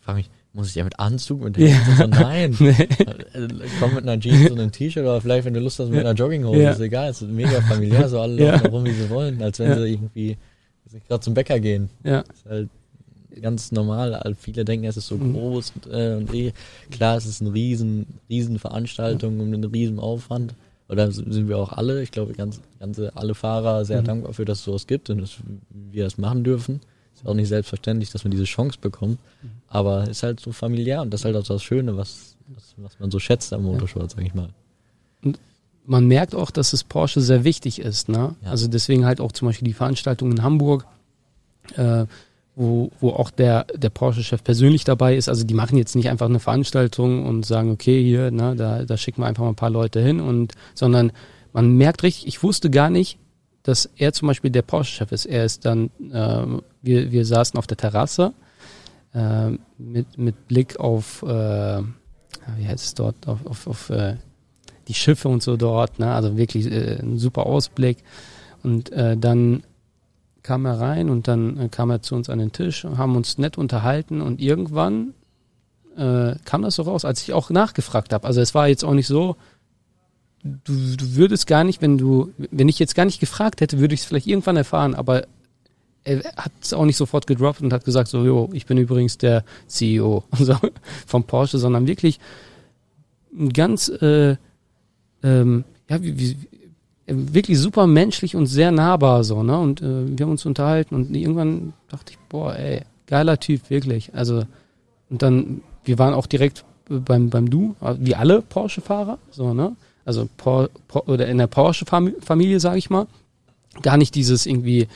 [0.00, 1.74] frage mich, muss ich ja mit Anzug mit Ja.
[1.98, 2.54] So, nein.
[2.60, 2.70] nee.
[2.70, 3.48] Äh,
[3.80, 6.12] Komm mit einer Jeans und einem T-Shirt oder vielleicht, wenn du Lust hast, mit einer
[6.14, 7.10] Jogginghose, ist egal.
[7.10, 10.36] Es ist mega familiär, so alle laufen rum, wie sie wollen, als wenn sie irgendwie
[11.08, 11.88] gerade zum Bäcker gehen.
[12.04, 12.68] ja, ist halt
[13.40, 14.14] ganz normal.
[14.14, 15.32] Also viele denken, es ist so Mhm.
[15.32, 16.52] groß und, äh, und eh,
[16.90, 20.54] klar, es ist eine riesen, riesen Veranstaltung und ein riesen Aufwand.
[20.92, 24.06] Oder sind wir auch alle, ich glaube, ganz, ganze, alle Fahrer sehr Mhm.
[24.06, 25.38] dankbar für, dass es sowas gibt und dass
[25.70, 26.80] wir das machen dürfen.
[27.14, 29.18] Ist auch nicht selbstverständlich, dass man diese Chance bekommt.
[29.42, 29.50] Mhm.
[29.68, 33.00] Aber ist halt so familiär und das ist halt auch das Schöne, was, was, was
[33.00, 34.50] man so schätzt am Motorsport, sag ich mal.
[35.86, 38.08] man merkt auch, dass es Porsche sehr wichtig ist.
[38.08, 38.36] Ne?
[38.44, 38.50] Ja.
[38.50, 40.86] Also deswegen halt auch zum Beispiel die Veranstaltung in Hamburg,
[41.76, 42.06] äh,
[42.54, 45.28] wo, wo auch der, der Porsche-Chef persönlich dabei ist.
[45.28, 48.96] Also die machen jetzt nicht einfach eine Veranstaltung und sagen, okay, hier, ne, da, da
[48.96, 51.12] schicken wir einfach mal ein paar Leute hin und sondern
[51.52, 53.18] man merkt richtig, ich wusste gar nicht,
[53.62, 55.26] dass er zum Beispiel der Porsche-Chef ist.
[55.26, 58.32] Er ist dann, äh, wir, wir saßen auf der Terrasse
[59.14, 61.26] äh, mit, mit Blick auf, äh,
[62.56, 64.16] wie heißt es dort, auf, auf, auf äh,
[64.88, 66.12] die Schiffe und so dort, ne?
[66.12, 67.98] also wirklich äh, ein super Ausblick.
[68.62, 69.62] Und äh, dann
[70.42, 73.16] kam er rein und dann äh, kam er zu uns an den Tisch und haben
[73.16, 75.14] uns nett unterhalten und irgendwann
[75.96, 78.26] äh, kam das so raus, als ich auch nachgefragt habe.
[78.26, 79.36] Also es war jetzt auch nicht so,
[80.42, 83.94] du, du würdest gar nicht, wenn du, wenn ich jetzt gar nicht gefragt hätte, würde
[83.94, 85.26] ich es vielleicht irgendwann erfahren, aber
[86.04, 89.18] er hat es auch nicht sofort gedroppt und hat gesagt, so, jo, ich bin übrigens
[89.18, 90.56] der CEO und so,
[91.06, 92.18] vom Porsche, sondern wirklich
[93.32, 94.36] ein ganz, äh,
[95.22, 96.36] ähm, ja, wie, wie,
[97.06, 99.58] wirklich super menschlich und sehr nahbar so, ne?
[99.58, 104.14] Und äh, wir haben uns unterhalten und irgendwann dachte ich, boah, ey, geiler Typ, wirklich.
[104.14, 104.44] Also,
[105.10, 109.76] und dann, wir waren auch direkt beim, beim Du, wie alle Porsche-Fahrer, so, ne?
[110.04, 113.06] Also, Por, Por, oder in der Porsche-Familie, sage ich mal.
[113.82, 114.88] Gar nicht dieses irgendwie,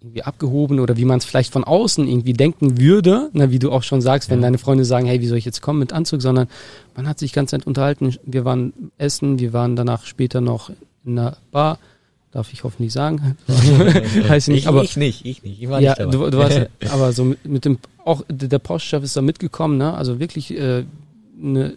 [0.00, 3.70] irgendwie abgehoben oder wie man es vielleicht von außen irgendwie denken würde, ne, wie du
[3.70, 4.46] auch schon sagst, wenn Ja.
[4.46, 6.48] deine Freunde sagen, hey, wie soll ich jetzt kommen mit Anzug, sondern
[6.96, 8.16] man hat sich ganz nett unterhalten.
[8.24, 10.70] Wir waren essen, wir waren danach später noch
[11.08, 11.78] in einer Bar.
[12.30, 13.36] Darf ich hoffentlich sagen.
[13.48, 15.62] Ich nicht, ich, aber ich nicht, ich nicht.
[15.62, 16.10] Ich war ja, nicht dabei.
[16.12, 19.94] du, du warst, aber so mit, mit dem, auch der Porsche-Chef ist da mitgekommen, ne?
[19.94, 20.84] Also wirklich äh,
[21.42, 21.74] eine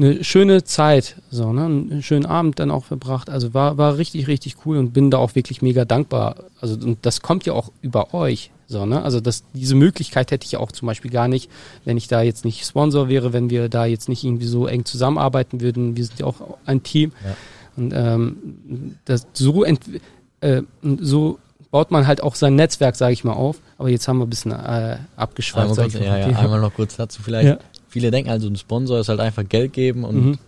[0.00, 1.64] eine schöne Zeit, so, ne?
[1.64, 3.28] Einen schönen Abend dann auch verbracht.
[3.28, 6.36] Also war, war richtig, richtig cool und bin da auch wirklich mega dankbar.
[6.60, 9.02] Also, und das kommt ja auch über euch, so, ne?
[9.02, 11.50] Also, das, diese Möglichkeit hätte ich ja auch zum Beispiel gar nicht,
[11.84, 14.84] wenn ich da jetzt nicht Sponsor wäre, wenn wir da jetzt nicht irgendwie so eng
[14.86, 15.96] zusammenarbeiten würden.
[15.96, 17.12] Wir sind ja auch ein Team.
[17.22, 17.36] Ja.
[17.76, 20.62] Und ähm, das so äh,
[21.00, 21.38] so
[21.70, 23.60] baut man halt auch sein Netzwerk, sage ich mal, auf.
[23.78, 25.78] Aber jetzt haben wir ein bisschen äh, abgeschweift.
[25.78, 27.48] Einmal, ja, ja, einmal noch kurz dazu vielleicht.
[27.48, 27.58] Ja.
[27.88, 30.38] Viele denken also, ein Sponsor ist halt einfach Geld geben und Mhm.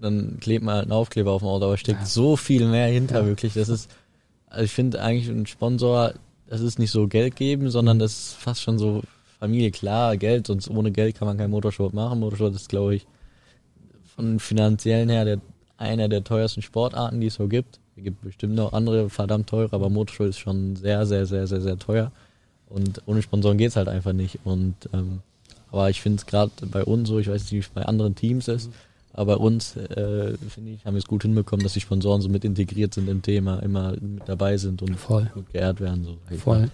[0.00, 3.26] dann klebt man halt einen Aufkleber auf dem Auto, aber steckt so viel mehr hinter
[3.26, 3.54] wirklich.
[3.54, 3.90] Das ist
[4.48, 6.14] Also ich finde eigentlich ein Sponsor,
[6.46, 9.02] das ist nicht so Geld geben, sondern das ist fast schon so
[9.40, 12.20] Familie, klar, Geld, sonst ohne Geld kann man kein Motorsport machen.
[12.20, 13.06] Motorsport ist, glaube ich,
[14.14, 15.38] von finanziellen her der,
[15.76, 17.80] einer der teuersten Sportarten, die es so gibt.
[17.96, 21.60] Es gibt bestimmt noch andere verdammt teure, aber Motorsport ist schon sehr, sehr, sehr, sehr,
[21.60, 22.12] sehr teuer.
[22.68, 24.40] Und ohne Sponsoren geht's halt einfach nicht.
[24.44, 25.20] Und ähm,
[25.70, 28.14] aber ich finde es gerade bei uns so, ich weiß nicht, wie es bei anderen
[28.14, 28.70] Teams ist,
[29.12, 32.28] aber bei uns, äh, finde ich, haben wir es gut hinbekommen, dass die Sponsoren so
[32.28, 35.30] mit integriert sind im Thema, immer mit dabei sind und Voll.
[35.34, 36.04] gut geehrt werden.
[36.04, 36.36] So.
[36.38, 36.70] Voll.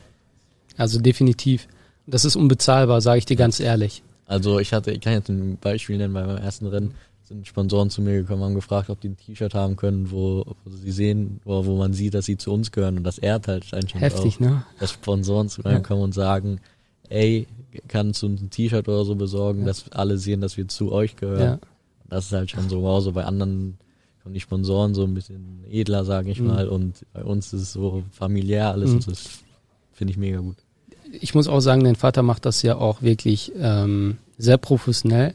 [0.77, 1.67] Also definitiv.
[2.07, 4.03] Das ist unbezahlbar, sage ich dir ganz ehrlich.
[4.27, 6.95] Also ich hatte, ich kann jetzt ein Beispiel nennen, bei meinem ersten Rennen
[7.31, 10.71] sind Sponsoren zu mir gekommen, haben gefragt, ob die ein T-Shirt haben können, wo, wo
[10.71, 13.73] sie sehen, wo, wo man sieht, dass sie zu uns gehören und das ehrt halt
[13.73, 14.65] einfach Heftig, auch, ne?
[14.81, 15.81] dass Sponsoren zu mir Ja.
[15.81, 16.61] kommen und sagen,
[17.09, 17.47] ey,
[17.89, 19.67] kannst du uns ein T-Shirt oder so besorgen, Ja.
[19.67, 21.41] dass alle sehen, dass wir zu euch gehören.
[21.41, 21.59] Ja.
[22.09, 23.79] Das ist halt schon so, wow, so bei anderen
[24.25, 26.47] kommen die Sponsoren so ein bisschen edler, sage ich Mhm.
[26.49, 28.97] mal, und bei uns ist es so familiär alles Mhm.
[28.97, 29.25] und das
[29.93, 30.57] finde ich mega gut.
[31.13, 35.35] ich muss auch sagen, dein Vater macht das ja auch wirklich ähm, sehr professionell.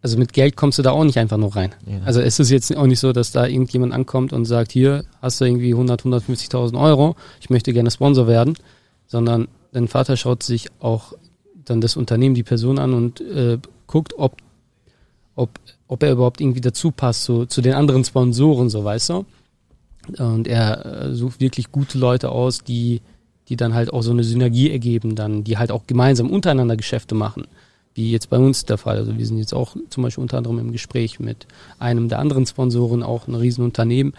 [0.00, 1.74] Also mit Geld kommst du da auch nicht einfach nur rein.
[1.86, 2.00] Ja.
[2.04, 5.40] Also es ist jetzt auch nicht so, dass da irgendjemand ankommt und sagt, hier hast
[5.40, 8.54] du irgendwie 100, 150.000 Euro, ich möchte gerne Sponsor werden,
[9.06, 11.14] sondern dein Vater schaut sich auch
[11.64, 14.36] dann das Unternehmen, die Person an und äh, guckt, ob,
[15.34, 15.58] ob,
[15.88, 19.26] ob er überhaupt irgendwie dazu passt zu, zu den anderen Sponsoren, so weißt du.
[20.16, 23.02] Und er äh, sucht wirklich gute Leute aus, die,
[23.48, 27.14] die dann halt auch so eine Synergie ergeben, dann, die halt auch gemeinsam untereinander Geschäfte
[27.14, 27.46] machen.
[27.94, 28.96] Wie jetzt bei uns der Fall.
[28.96, 31.46] Also wir sind jetzt auch zum Beispiel unter anderem im Gespräch mit
[31.78, 34.14] einem der anderen Sponsoren, auch ein Riesenunternehmen.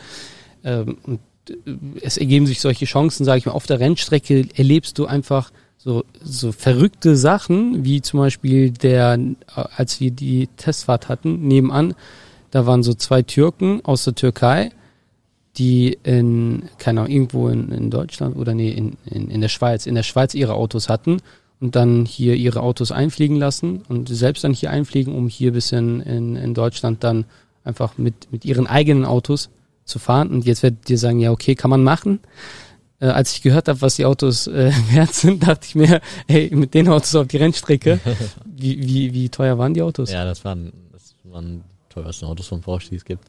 [0.64, 4.98] Ähm, und äh, es ergeben sich solche Chancen, sage ich mal, auf der Rennstrecke erlebst
[4.98, 11.08] du einfach so, so verrückte Sachen, wie zum Beispiel der, äh, als wir die Testfahrt
[11.08, 11.96] hatten, nebenan,
[12.52, 14.72] da waren so zwei Türken aus der Türkei,
[15.58, 19.86] die in, keine Ahnung, irgendwo in, in Deutschland oder nee, in, in, in der Schweiz,
[19.86, 21.22] in der Schweiz ihre Autos hatten
[21.60, 25.72] und dann hier ihre Autos einfliegen lassen und selbst dann hier einfliegen, um hier bis
[25.72, 27.26] in, in, in Deutschland dann
[27.64, 29.50] einfach mit, mit ihren eigenen Autos
[29.84, 30.30] zu fahren.
[30.30, 32.20] Und jetzt werdet ihr sagen, ja, okay, kann man machen.
[33.02, 36.50] Äh, als ich gehört habe, was die Autos äh, wert sind, dachte ich mir, hey,
[36.54, 38.00] mit den Autos auf die Rennstrecke,
[38.46, 40.12] wie, wie, wie teuer waren die Autos?
[40.12, 43.26] Ja, das waren, das waren die teuersten Autos von Porsche, die es gibt.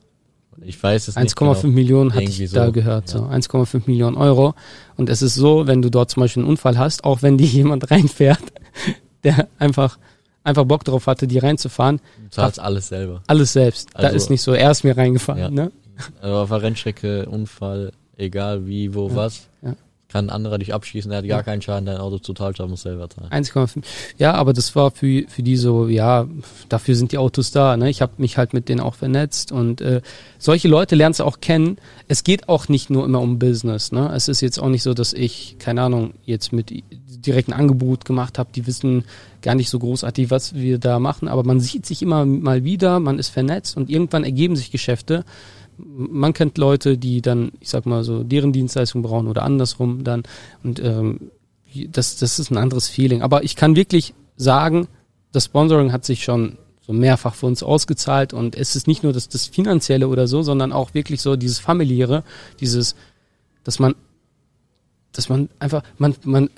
[0.62, 3.30] Ich weiß es 1,5 nicht Millionen hatte Irgendwie ich da so, gehört, so ja.
[3.30, 4.54] 1,5 Millionen Euro.
[4.96, 7.46] Und es ist so, wenn du dort zum Beispiel einen Unfall hast, auch wenn dir
[7.46, 8.42] jemand reinfährt,
[9.24, 9.98] der einfach
[10.42, 12.24] einfach Bock drauf hatte, die reinzufahren, genau.
[12.24, 13.22] Du zahlst alles selber.
[13.26, 13.88] alles selbst.
[13.94, 15.50] da Also- ist nicht so, er ist mir reingefahren, Ja.
[15.50, 15.72] ne?
[16.22, 19.74] Also auf der Rennstrecke, Unfall, egal wie, wo, Ja, was, ja.
[20.10, 23.08] Kann ein anderer dich abschießen, der hat gar keinen Schaden, dein Auto Totalschaden muss selber
[23.08, 23.30] zahlen.
[23.30, 23.82] 1,5.
[24.18, 26.26] Ja, aber das war für, für die so, ja,
[26.68, 27.76] dafür sind die Autos da.
[27.76, 27.90] Ne?
[27.90, 30.00] Ich habe mich halt mit denen auch vernetzt und äh,
[30.38, 31.78] solche Leute lernst du auch kennen.
[32.08, 33.92] Es geht auch nicht nur immer um Business.
[33.92, 34.10] Ne?
[34.14, 36.70] Es ist jetzt auch nicht so, dass ich, keine Ahnung, jetzt mit
[37.20, 38.50] direkt ein Angebot gemacht habe.
[38.54, 39.04] Die wissen
[39.42, 41.28] gar nicht so großartig, was wir da machen.
[41.28, 45.24] Aber man sieht sich immer mal wieder, man ist vernetzt und irgendwann ergeben sich Geschäfte.
[45.84, 50.22] Man kennt Leute, die dann, ich sag mal so, deren Dienstleistung brauchen oder andersrum dann.
[50.62, 51.30] Und ähm,
[51.88, 53.22] das, das ist ein anderes Feeling.
[53.22, 54.88] Aber ich kann wirklich sagen,
[55.32, 59.12] das Sponsoring hat sich schon so mehrfach für uns ausgezahlt und es ist nicht nur
[59.12, 62.24] das, das Finanzielle oder so, sondern auch wirklich so dieses familiäre,
[62.58, 62.96] dieses,
[63.62, 63.94] dass man,
[65.12, 66.50] dass man einfach, man, man,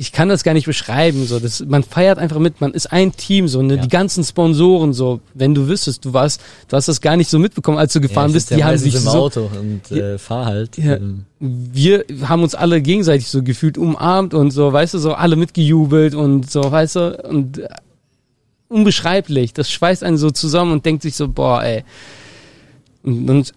[0.00, 3.16] ich kann das gar nicht beschreiben, so, das, man feiert einfach mit, man ist ein
[3.16, 3.82] Team, so, ne, Ja.
[3.82, 7.40] die ganzen Sponsoren, so, wenn du wüsstest, du warst, du hast das gar nicht so
[7.40, 10.16] mitbekommen, als du gefahren ich bist, die ja haben sich im so, Auto und äh,
[10.16, 10.78] fahr halt.
[10.78, 10.94] Ja.
[10.96, 15.34] Ähm, wir haben uns alle gegenseitig so gefühlt umarmt und so, weißt du, so alle
[15.34, 17.68] mitgejubelt und so, weißt du, und äh,
[18.68, 19.52] unbeschreiblich.
[19.52, 21.82] Das schweißt einen so zusammen und denkt sich so, boah, ey.
[23.02, 23.52] Und, und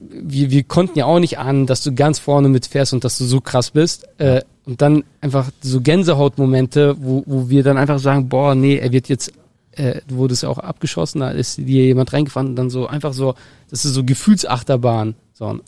[0.00, 3.24] wir, wir konnten ja auch nicht ahnen, dass du ganz vorne mitfährst und dass du
[3.24, 4.06] so krass bist.
[4.18, 8.92] Äh, und dann einfach so Gänsehautmomente, wo, wo wir dann einfach sagen, boah, nee, er
[8.92, 9.32] wird jetzt,
[9.72, 13.12] äh, du wurdest ja auch abgeschossen, da ist dir jemand reingefahren und dann so einfach
[13.14, 13.34] so,
[13.70, 15.14] das ist so Gefühlsachterbahn.
[15.32, 15.60] So,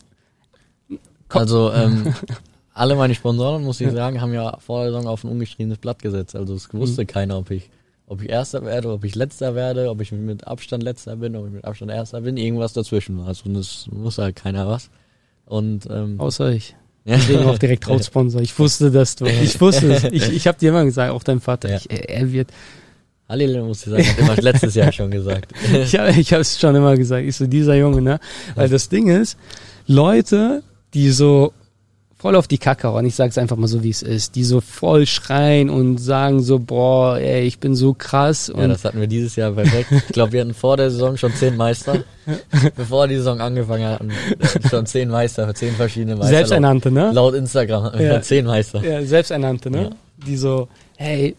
[1.29, 1.39] Komm.
[1.41, 2.13] Also ähm,
[2.73, 6.01] alle meine Sponsoren, muss ich sagen, haben ja vor der Saison auf ein ungeschriebenes Blatt
[6.01, 6.35] gesetzt.
[6.35, 6.79] Also es Mhm.
[6.79, 7.69] wusste keiner, ob ich,
[8.11, 11.45] ob ich Erster werde, ob ich Letzter werde, ob ich mit Abstand Letzter bin, ob
[11.45, 13.21] ich mit Abstand Erster bin, irgendwas dazwischen.
[13.21, 14.89] Also und das wusste halt keiner was.
[15.45, 16.75] Und ähm, außer ich.
[17.05, 17.15] ja.
[17.15, 18.41] Deswegen auch direkt Hauptsponsor.
[18.41, 19.27] Ich wusste, dass du.
[19.27, 20.03] Ich wusste es.
[20.03, 21.69] Ich, ich habe dir immer gesagt, auch dein Vater.
[21.69, 21.77] Ja.
[21.77, 22.49] Ich, er er wird.
[23.29, 25.53] Halil, muss ich sagen, hat immer letztes Jahr schon gesagt.
[25.71, 27.25] Ich habe ich es schon immer gesagt.
[27.25, 28.19] Ich so dieser Junge, ne?
[28.55, 29.37] Weil das Ding ist,
[29.87, 31.53] Leute, die so
[32.21, 33.03] voll auf die Kacke hauen.
[33.05, 34.35] Ich sag's einfach mal so, wie es ist.
[34.35, 38.47] Die so voll schreien und sagen so, boah, ey, ich bin so krass.
[38.49, 39.91] Und Ja, das hatten wir dieses Jahr perfekt.
[39.91, 42.03] Ich glaube, wir hatten vor der Saison schon zehn Meister.
[42.75, 46.29] Bevor die Saison angefangen hat, hatten wir schon zehn Meister, zehn verschiedene Meister.
[46.35, 47.05] Selbsternannte, ne?
[47.05, 48.13] Laut, laut Instagram hatten wir Ja.
[48.13, 48.83] schon zehn Meister.
[48.83, 49.81] Ja, selbsternannte, ne?
[49.83, 49.89] Ja.
[50.27, 51.35] Die so, hey,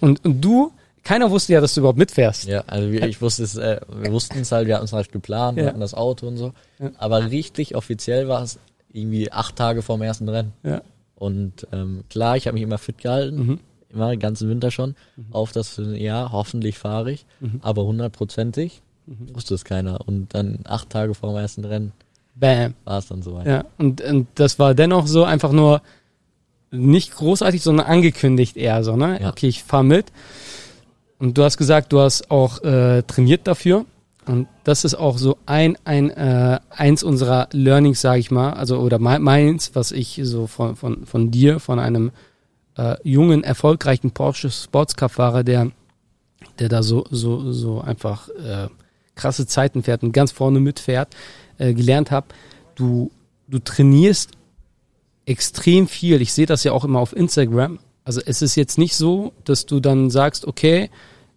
[0.00, 0.72] und, und du,
[1.04, 2.46] keiner wusste ja, dass du überhaupt mitfährst.
[2.46, 5.12] Ja, also wir, ich wusste es, äh, wir wussten es halt, wir hatten es halt
[5.12, 5.68] geplant, wir Ja.
[5.68, 6.52] hatten das Auto und so.
[6.80, 6.90] Ja.
[6.98, 8.58] Aber richtig offiziell war es
[8.94, 10.52] irgendwie acht Tage vorm ersten Rennen.
[10.62, 10.80] Ja.
[11.16, 13.60] Und ähm, klar, ich habe mich immer fit gehalten, Mhm.
[13.92, 14.94] immer den ganzen Winter schon,
[15.30, 17.60] auf das, ja, hoffentlich fahre ich, Mhm.
[17.62, 20.00] aber hundertprozentig wusste es keiner.
[20.08, 21.92] Und dann acht Tage vor dem ersten Rennen
[22.34, 22.74] Bam.
[22.84, 23.46] war es dann soweit.
[23.46, 25.82] Ja, und, und das war dennoch so einfach nur
[26.70, 29.20] nicht großartig, sondern angekündigt eher so, ne?
[29.20, 29.28] Ja.
[29.28, 30.06] Okay, ich fahr mit.
[31.18, 33.84] Und du hast gesagt, du hast auch äh, trainiert dafür.
[34.26, 38.78] Und das ist auch so ein, ein äh, eins unserer Learnings, sage ich mal, also
[38.78, 42.10] oder me- meins, was ich so von, von, von dir, von einem
[42.78, 45.70] äh, jungen, erfolgreichen Porsche Sportscar-Fahrer, der,
[46.58, 48.68] der da so, so, so einfach äh,
[49.14, 51.14] krasse Zeiten fährt und ganz vorne mitfährt,
[51.58, 52.28] äh, gelernt habe,
[52.74, 53.10] du,
[53.46, 54.30] du trainierst
[55.26, 56.20] extrem viel.
[56.22, 57.78] Ich sehe das ja auch immer auf Instagram.
[58.04, 60.90] Also es ist jetzt nicht so, dass du dann sagst, okay,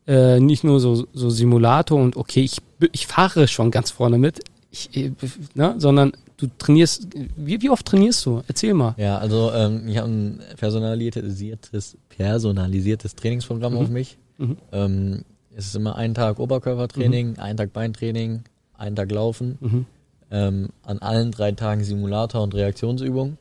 [0.08, 2.58] äh, nicht nur so, so Simulator und okay, ich,
[2.92, 4.40] ich fahre schon ganz vorne mit,
[4.72, 5.12] ich, äh,
[5.56, 8.44] ne, sondern du trainierst, wie, wie oft trainierst du?
[8.48, 8.94] Erzähl mal.
[8.98, 14.18] Ja, also ähm, ich habe ein personalisiertes, personalisiertes Trainingsprogramm auf mich.
[14.38, 14.58] Mhm.
[14.72, 15.22] Ähm,
[15.56, 18.44] es ist immer ein Tag Oberkörpertraining, ein Tag Beintraining,
[18.78, 19.58] ein Tag Laufen.
[19.60, 19.86] Mhm.
[20.30, 23.38] Ähm, an allen drei Tagen Simulator und Reaktionsübung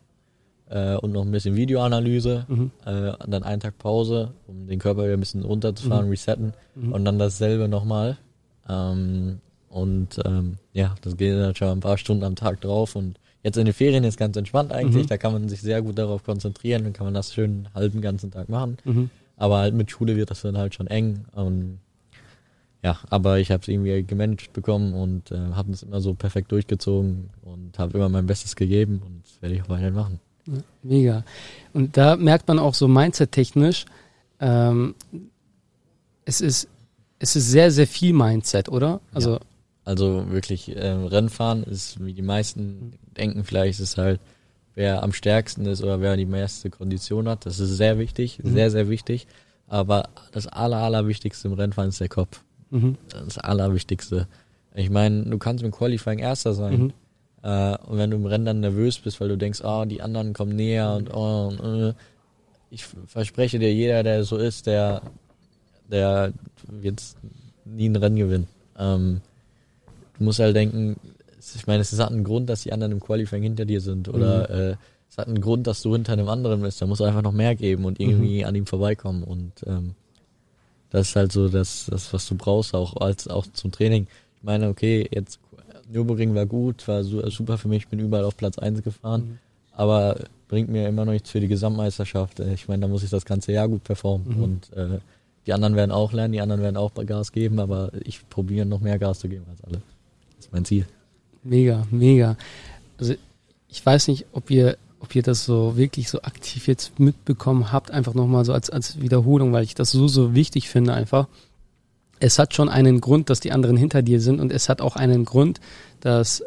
[0.70, 2.46] äh, und noch ein bisschen Videoanalyse.
[2.48, 2.70] Mhm.
[2.86, 6.92] Äh, und dann einen Tag Pause, um den Körper wieder ein bisschen runterzufahren, resetten Mhm.
[6.92, 8.16] und dann dasselbe nochmal.
[8.68, 13.18] Ähm, und ähm, ja, das geht dann schon ein paar Stunden am Tag drauf und
[13.42, 15.08] jetzt in den Ferien ist ganz entspannt eigentlich, Mhm.
[15.08, 18.00] da kann man sich sehr gut darauf konzentrieren, dann kann man das schön einen halben
[18.00, 18.78] ganzen Tag machen.
[18.84, 19.10] Mhm.
[19.36, 21.26] Aber halt mit Schule wird das dann halt schon eng.
[21.32, 21.78] Und
[22.82, 26.52] ja, aber ich habe es irgendwie gemanagt bekommen und äh, habe es immer so perfekt
[26.52, 30.20] durchgezogen und habe immer mein Bestes gegeben und das werde ich auch weiterhin machen.
[30.82, 31.24] Mega.
[31.74, 33.84] Und da merkt man auch so mindset-technisch,
[34.40, 34.94] ähm,
[36.24, 36.68] es ist,
[37.18, 39.00] es ist sehr, sehr viel Mindset, oder?
[39.12, 39.38] Also,
[39.84, 44.20] Also wirklich äh, Rennfahren ist, wie die meisten denken, vielleicht ist es halt,
[44.74, 47.46] wer am stärksten ist oder wer die meiste Kondition hat.
[47.46, 48.50] Das ist sehr wichtig, Mhm.
[48.52, 49.26] sehr, sehr wichtig.
[49.68, 52.42] Aber das aller, allerwichtigste im Rennfahren ist der Kopf.
[52.70, 52.96] mhm.
[53.10, 54.26] Das Allerwichtigste.
[54.74, 56.78] Ich meine, du kannst im Qualifying Erster sein.
[56.78, 56.92] Mhm.
[57.42, 60.32] Äh, und wenn du im Rennen dann nervös bist, weil du denkst, ah, die anderen
[60.34, 61.94] kommen näher und, oh, und äh,
[62.70, 65.00] ich verspreche dir, jeder, der so ist, der,
[65.90, 66.32] der
[66.68, 67.02] wird
[67.64, 68.46] nie ein Rennen gewinnen.
[68.78, 69.20] Ähm,
[70.18, 70.96] du musst halt denken,
[71.54, 74.50] ich meine, es hat einen Grund, dass die anderen im Qualifying hinter dir sind oder
[74.50, 74.76] äh,
[75.08, 76.82] es hat einen Grund, dass du hinter einem anderen bist.
[76.82, 79.94] Da musst du einfach noch mehr geben und irgendwie an ihm vorbeikommen und ähm,
[80.90, 84.06] das ist halt so das, das, was du brauchst, auch als auch zum Training.
[84.36, 85.38] Ich meine, okay, jetzt
[85.92, 89.20] Nürburgring war gut, war su- super für mich, ich bin überall auf Platz 1 gefahren,
[89.22, 89.38] Mhm.
[89.72, 90.16] aber
[90.48, 92.40] bringt mir immer noch nichts für die Gesamtmeisterschaft.
[92.40, 94.42] Äh, Ich meine, da muss ich das ganze Jahr gut performen Mhm.
[94.42, 94.98] und äh,
[95.46, 98.80] die anderen werden auch lernen, die anderen werden auch Gas geben, aber ich probiere noch
[98.80, 99.80] mehr Gas zu geben als alle.
[100.36, 100.86] Das ist mein Ziel.
[101.44, 102.36] Mega, mega.
[102.98, 103.14] Also
[103.68, 107.90] ich weiß nicht, ob ihr, ob ihr das so wirklich so aktiv jetzt mitbekommen habt,
[107.90, 111.28] einfach nochmal so als, als Wiederholung, weil ich das so, so wichtig finde einfach.
[112.18, 114.96] Es hat schon einen Grund, dass die anderen hinter dir sind und es hat auch
[114.96, 115.60] einen Grund,
[116.00, 116.42] dass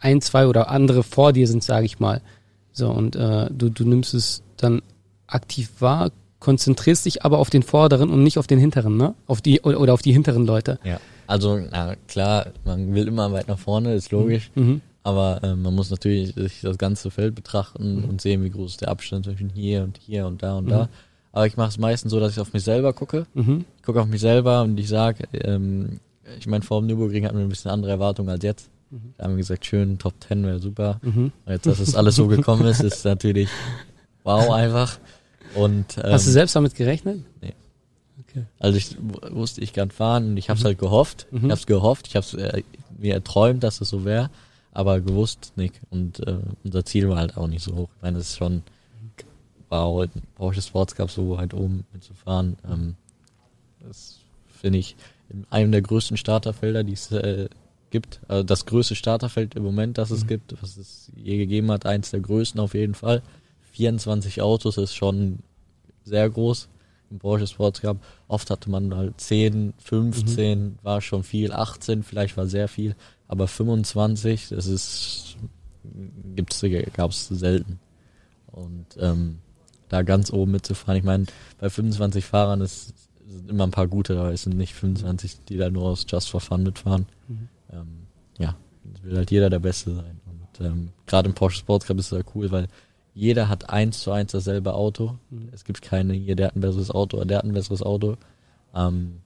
[0.00, 2.22] ein, zwei oder andere vor dir sind, sage ich mal.
[2.72, 4.82] So, und äh, du, du nimmst es dann
[5.26, 6.10] aktiv wahr,
[6.44, 9.14] konzentrierst dich aber auf den vorderen und nicht auf den hinteren, ne?
[9.26, 10.78] Auf die oder, auf die hinteren Leute.
[10.84, 11.00] Ja.
[11.26, 14.50] Also, na klar, man will immer weit nach vorne, ist logisch.
[14.54, 14.82] Mhm.
[15.02, 18.80] Aber ähm, man muss natürlich sich das ganze Feld betrachten und sehen, wie groß ist
[18.82, 20.88] der Abstand zwischen hier und hier und da und da.
[21.32, 23.26] Aber ich mache es meistens so, dass ich auf mich selber gucke.
[23.34, 23.64] Mhm.
[23.78, 25.98] Ich gucke auf mich selber und ich sage, ähm,
[26.38, 28.70] ich meine, vor dem Nürburgring hatten wir ein bisschen andere Erwartungen als jetzt.
[29.16, 31.00] Da haben wir gesagt, schön, Top 10 wäre super.
[31.02, 31.32] Mhm.
[31.44, 33.48] Und jetzt, dass es alles so gekommen ist, ist natürlich
[34.24, 34.98] wow einfach.
[35.54, 37.20] Und ähm, Hast du selbst damit gerechnet?
[37.40, 37.54] nee.
[38.28, 38.44] Okay.
[38.60, 38.96] also ich
[39.32, 41.26] wusste, ich kann fahren und ich habe es halt gehofft.
[41.30, 41.38] Mhm.
[41.38, 42.06] Ich habe es gehofft.
[42.06, 42.62] Ich habe äh,
[42.96, 44.30] mir erträumt, dass es so wäre,
[44.72, 45.80] aber gewusst nicht.
[45.90, 47.88] Und äh, unser Ziel war halt auch nicht so hoch.
[47.96, 48.62] Ich meine, es ist schon
[49.68, 50.06] wow,
[50.36, 52.56] Porsche Sports Cup so weit oben mitzufahren.
[52.68, 52.94] Ähm,
[53.80, 54.18] das
[54.48, 54.96] finde ich
[55.28, 57.48] in einem der größten Starterfelder, die es äh,
[57.90, 58.20] gibt.
[58.28, 62.10] Also das größte Starterfeld im Moment, das es gibt, was es je gegeben hat, eins
[62.10, 63.22] der größten auf jeden Fall.
[63.72, 65.40] 24 Autos ist schon
[66.04, 66.68] sehr groß
[67.10, 67.98] im Porsche Sports Cup.
[68.28, 72.96] Oft hatte man halt 10, 15, war schon viel, 18 vielleicht war sehr viel,
[73.28, 75.36] aber 25, das ist
[76.34, 77.78] gibt's, gab's selten.
[78.46, 79.38] Und ähm,
[79.88, 81.26] da ganz oben mitzufahren, ich meine,
[81.58, 82.94] bei 25 Fahrern ist,
[83.26, 86.30] sind immer ein paar gute, aber es sind nicht 25, die da nur aus Just
[86.30, 87.06] for Fun mitfahren.
[87.28, 87.48] Mhm.
[87.72, 87.86] Ähm,
[88.38, 88.56] ja,
[88.94, 90.20] es will halt jeder der Beste sein.
[90.26, 92.68] Und ähm, gerade im Porsche Sports Cup ist es ja cool, weil
[93.14, 95.16] jeder hat eins zu eins dasselbe Auto.
[95.30, 95.48] Mhm.
[95.52, 98.16] Es gibt keine, hier, der hat ein besseres Auto, oder der hat ein besseres Auto.
[98.74, 99.20] Ähm,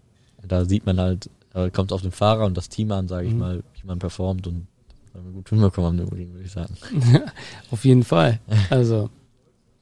[0.47, 3.33] da sieht man halt, äh, kommt auf den Fahrer und das Team an, sage ich
[3.33, 3.39] mhm.
[3.39, 4.67] mal, wie man performt und
[5.15, 6.77] haben wir gut hinbekommen am Nürburgring, würde ich sagen.
[7.71, 8.41] auf jeden Fall.
[8.71, 9.09] Also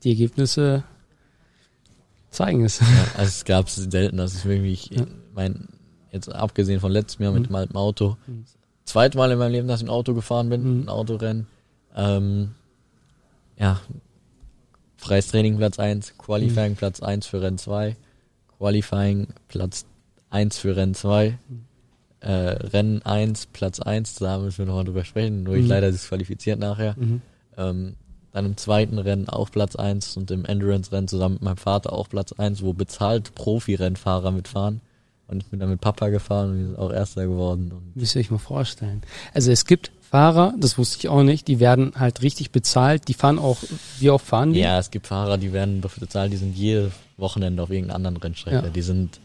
[0.05, 0.85] die Ergebnisse
[2.31, 2.81] zeigen es.
[2.81, 2.87] Ja,
[3.17, 5.05] also es gab es selten, dass ich wirklich, ja.
[5.35, 5.69] mein,
[6.13, 7.41] jetzt abgesehen von letztem Jahr mhm.
[7.41, 8.45] mit dem alten Auto, mhm.
[8.85, 10.83] zweites Mal in meinem Leben, dass ich ein Auto gefahren bin, mhm.
[10.85, 11.47] ein Autorennen.
[11.97, 12.55] Ähm,
[13.57, 13.81] ja,
[14.97, 16.77] freies Training Platz 1, Qualifying mhm.
[16.77, 17.97] Platz 1 für Rennen 2,
[18.59, 19.87] Qualifying Platz
[20.31, 21.65] 1 für Rennen 2, mhm.
[22.21, 25.71] äh, Rennen 1, Platz 1, da müssen wir nochmal drüber sprechen, nur ich mhm.
[25.71, 26.95] leider disqualifiziert nachher.
[26.99, 27.23] Mhm.
[27.57, 27.97] Ähm,
[28.33, 32.11] dann im zweiten Rennen auch Platz 1 und im Endurance-Rennen zusammen mit meinem Vater auch
[32.11, 34.83] Platz 1, wo bezahlt Profi-Rennfahrer mitfahren.
[35.27, 37.73] Und ich bin dann mit Papa gefahren und wir sind auch Erster geworden.
[37.95, 39.01] Wie soll ich mir vorstellen?
[39.33, 43.09] Also es gibt Fahrer, das wusste ich auch nicht, die werden halt richtig bezahlt.
[43.09, 43.59] Die fahren auch,
[43.99, 44.61] wie oft fahren die?
[44.61, 48.67] Ja, es gibt Fahrer, die werden bezahlt, die sind jedes Wochenende auf irgendeiner anderen Rennstrecke.
[48.67, 48.71] Ja.
[48.71, 49.21] Die sind,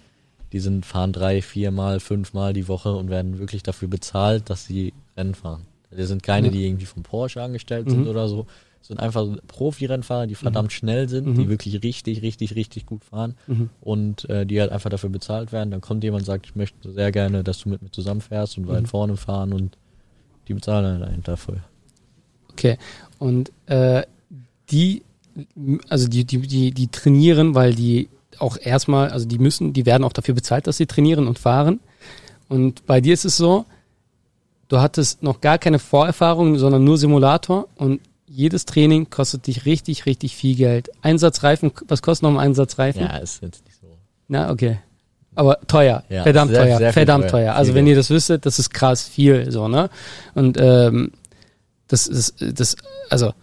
[0.52, 4.94] die sind, fahren drei, viermal, fünfmal die Woche und werden wirklich dafür bezahlt, dass sie
[5.16, 5.68] Rennen fahren.
[5.92, 6.54] Das sind keine, ja.
[6.54, 7.92] die irgendwie vom Porsche angestellt mhm.
[7.92, 8.48] sind oder so.
[8.80, 10.74] Das sind einfach Profi-Rennfahrer, die verdammt mhm.
[10.74, 11.36] schnell sind, mhm.
[11.36, 13.70] die wirklich richtig, richtig, richtig gut fahren mhm.
[13.82, 15.70] und äh, die halt einfach dafür bezahlt werden.
[15.70, 18.68] Dann kommt jemand und sagt, ich möchte sehr gerne, dass du mit mir zusammenfährst und
[18.68, 18.88] weit mhm.
[18.88, 19.78] vorne fahren und
[20.52, 21.58] die bezahlen halt einen dafür.
[22.52, 22.78] Okay.
[23.20, 24.04] Und äh,
[24.70, 25.04] die,
[25.88, 30.04] also die, die, die, die trainieren, weil die auch erstmal, also die müssen, die werden
[30.04, 31.80] auch dafür bezahlt, dass sie trainieren und fahren.
[32.50, 33.66] Und bei dir ist es so,
[34.68, 40.06] du hattest noch gar keine Vorerfahrung, sondern nur Simulator und jedes Training kostet dich richtig,
[40.06, 40.90] richtig viel Geld.
[41.02, 43.04] Einsatzreifen, was kostet noch ein Einsatzreifen?
[43.04, 43.88] Ja, ist jetzt nicht so.
[44.28, 44.80] Na, okay.
[45.34, 47.46] Aber teuer, ja, verdammt sehr, teuer, sehr verdammt teuer.
[47.46, 47.56] teuer.
[47.56, 49.90] Also wenn ihr das wüsstet, das ist krass viel, so, ne?
[50.34, 51.12] Und ähm,
[51.88, 52.76] das ist, das,
[53.10, 53.34] also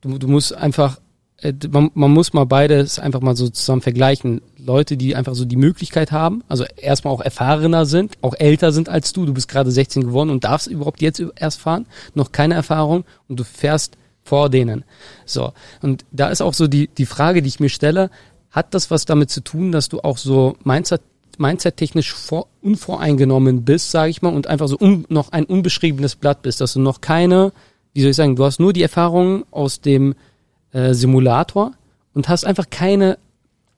[0.00, 0.98] du, du musst einfach,
[1.40, 4.42] äh, man, man muss mal beides einfach mal so zusammen vergleichen.
[4.58, 8.88] Leute, die einfach so die Möglichkeit haben, also erstmal auch erfahrener sind, auch älter sind
[8.88, 12.54] als du, du bist gerade 16 geworden und darfst überhaupt jetzt erst fahren, noch keine
[12.54, 14.84] Erfahrung und du fährst vor denen.
[15.24, 15.52] So.
[15.82, 18.10] Und da ist auch so die, die Frage, die ich mir stelle,
[18.50, 21.02] hat das was damit zu tun, dass du auch so Mindset
[21.38, 26.42] mindset-technisch vor, unvoreingenommen bist, sage ich mal, und einfach so un, noch ein unbeschriebenes Blatt
[26.42, 27.52] bist, dass du noch keine,
[27.92, 30.14] wie soll ich sagen, du hast nur die Erfahrungen aus dem
[30.72, 31.72] äh, Simulator
[32.14, 33.18] und hast einfach keine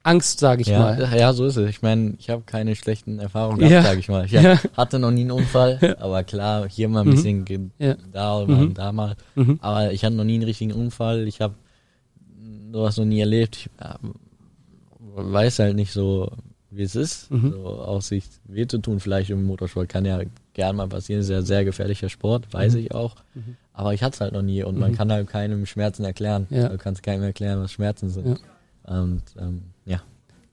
[0.02, 1.16] Angst, sage ich ja, mal.
[1.16, 1.68] Ja, so ist es.
[1.68, 3.82] Ich meine, ich habe keine schlechten Erfahrungen gehabt, ja.
[3.82, 4.24] sage ich mal.
[4.24, 4.59] Ich ja.
[4.76, 7.11] hatte noch nie einen Unfall, aber klar, hier mal ein mhm.
[7.11, 7.96] bisschen ja.
[8.12, 8.74] da oder mhm.
[8.74, 9.16] da mal.
[9.34, 9.59] Mhm.
[9.61, 11.28] Aber ich hatte noch nie einen richtigen Unfall.
[11.28, 11.54] Ich habe
[12.72, 13.56] sowas noch nie erlebt.
[13.56, 13.94] Ich äh,
[15.00, 16.30] weiß halt nicht so,
[16.71, 17.31] wie es ist.
[17.31, 17.53] Mhm.
[17.53, 20.21] So aus sich weh zu tun, vielleicht im Motorsport kann ja
[20.55, 21.21] gern mal passieren.
[21.21, 22.81] Ist ja sehr gefährlicher Sport, weiß mhm.
[22.81, 23.16] ich auch.
[23.35, 23.57] Mhm.
[23.73, 24.97] Aber ich hatte es halt noch nie und man mhm.
[24.97, 26.47] kann halt keinem Schmerzen erklären.
[26.51, 26.69] Ja.
[26.69, 28.41] Du kannst keinem erklären, was Schmerzen sind.
[28.87, 29.01] Ja.
[29.01, 30.03] Und ähm, ja.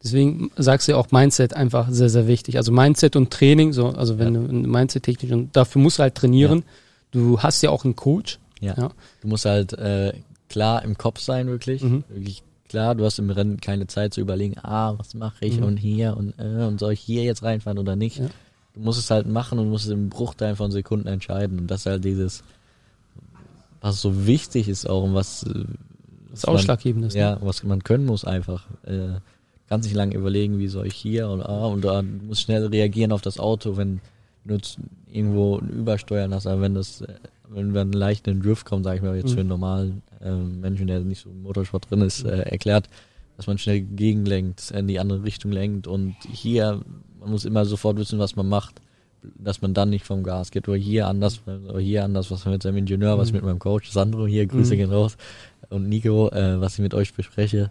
[0.03, 2.57] Deswegen sagst du auch Mindset einfach sehr, sehr wichtig.
[2.57, 4.41] Also Mindset und Training, so, also wenn ja.
[4.41, 6.63] du Mindset technisch und dafür musst du halt trainieren.
[7.11, 8.39] Du hast ja auch einen Coach.
[8.59, 8.91] Ja.
[9.21, 10.13] Du musst halt äh,
[10.49, 11.81] klar im Kopf sein, wirklich.
[11.81, 12.03] Mhm.
[12.09, 12.43] Wirklich
[12.75, 15.65] klar, du hast im Rennen keine Zeit zu überlegen, ah, was mache ich mhm.
[15.65, 18.17] und hier und äh, und soll ich hier jetzt reinfahren oder nicht.
[18.17, 18.27] Ja.
[18.73, 21.57] Du musst es halt machen und musst es im Bruchteil von Sekunden entscheiden.
[21.57, 22.43] Und das ist halt dieses,
[23.79, 25.63] was so wichtig ist auch und was, äh,
[26.31, 27.15] was das ausschlaggebend ist.
[27.15, 27.41] Ja, ne?
[27.43, 28.65] was man können muss einfach.
[28.83, 29.19] Äh,
[29.69, 33.13] kannst nicht lange überlegen, wie soll ich hier und ah, und da musst schnell reagieren
[33.13, 34.01] auf das Auto, wenn
[34.43, 34.57] du
[35.09, 37.05] irgendwo ein Übersteuern hast, aber wenn das,
[37.47, 39.33] wenn wir einen leichten Drift kommt, sag ich mal, jetzt mhm.
[39.33, 42.89] für einen normalen ähm, Menschen, der nicht so im Motorsport drin ist, äh, erklärt,
[43.37, 46.81] dass man schnell gegenlenkt, in die andere Richtung lenkt und hier,
[47.19, 48.81] man muss immer sofort wissen, was man macht,
[49.37, 52.63] dass man dann nicht vom Gas geht oder hier anders, oder hier anders, was mit
[52.63, 53.37] seinem Ingenieur, was mhm.
[53.37, 54.77] mit meinem Coach Sandro hier, Grüße mhm.
[54.77, 55.17] gehen raus
[55.69, 57.69] und Nico, äh, was ich mit euch bespreche,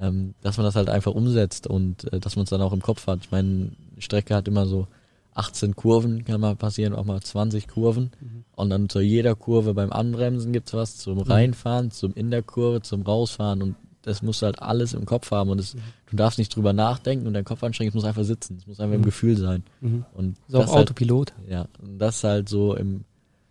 [0.00, 2.82] ähm, dass man das halt einfach umsetzt und äh, dass man es dann auch im
[2.82, 3.20] Kopf hat.
[3.22, 4.86] Ich meine, Strecke hat immer so
[5.34, 8.10] 18 Kurven, kann mal passieren, auch mal 20 Kurven.
[8.20, 8.44] Mhm.
[8.54, 11.22] Und dann zu jeder Kurve beim Anbremsen gibt's was, zum mhm.
[11.22, 15.30] Reinfahren, zum in der Kurve, zum Rausfahren und das musst du halt alles im Kopf
[15.30, 15.80] haben und das, mhm.
[16.10, 18.80] du darfst nicht drüber nachdenken und dein Kopf anstrengen, es muss einfach sitzen, es muss
[18.80, 19.06] einfach im mhm.
[19.06, 19.62] Gefühl sein.
[19.80, 20.04] Mhm.
[20.14, 21.32] Und ist auch halt, Autopilot.
[21.48, 23.04] Ja, und das halt so im,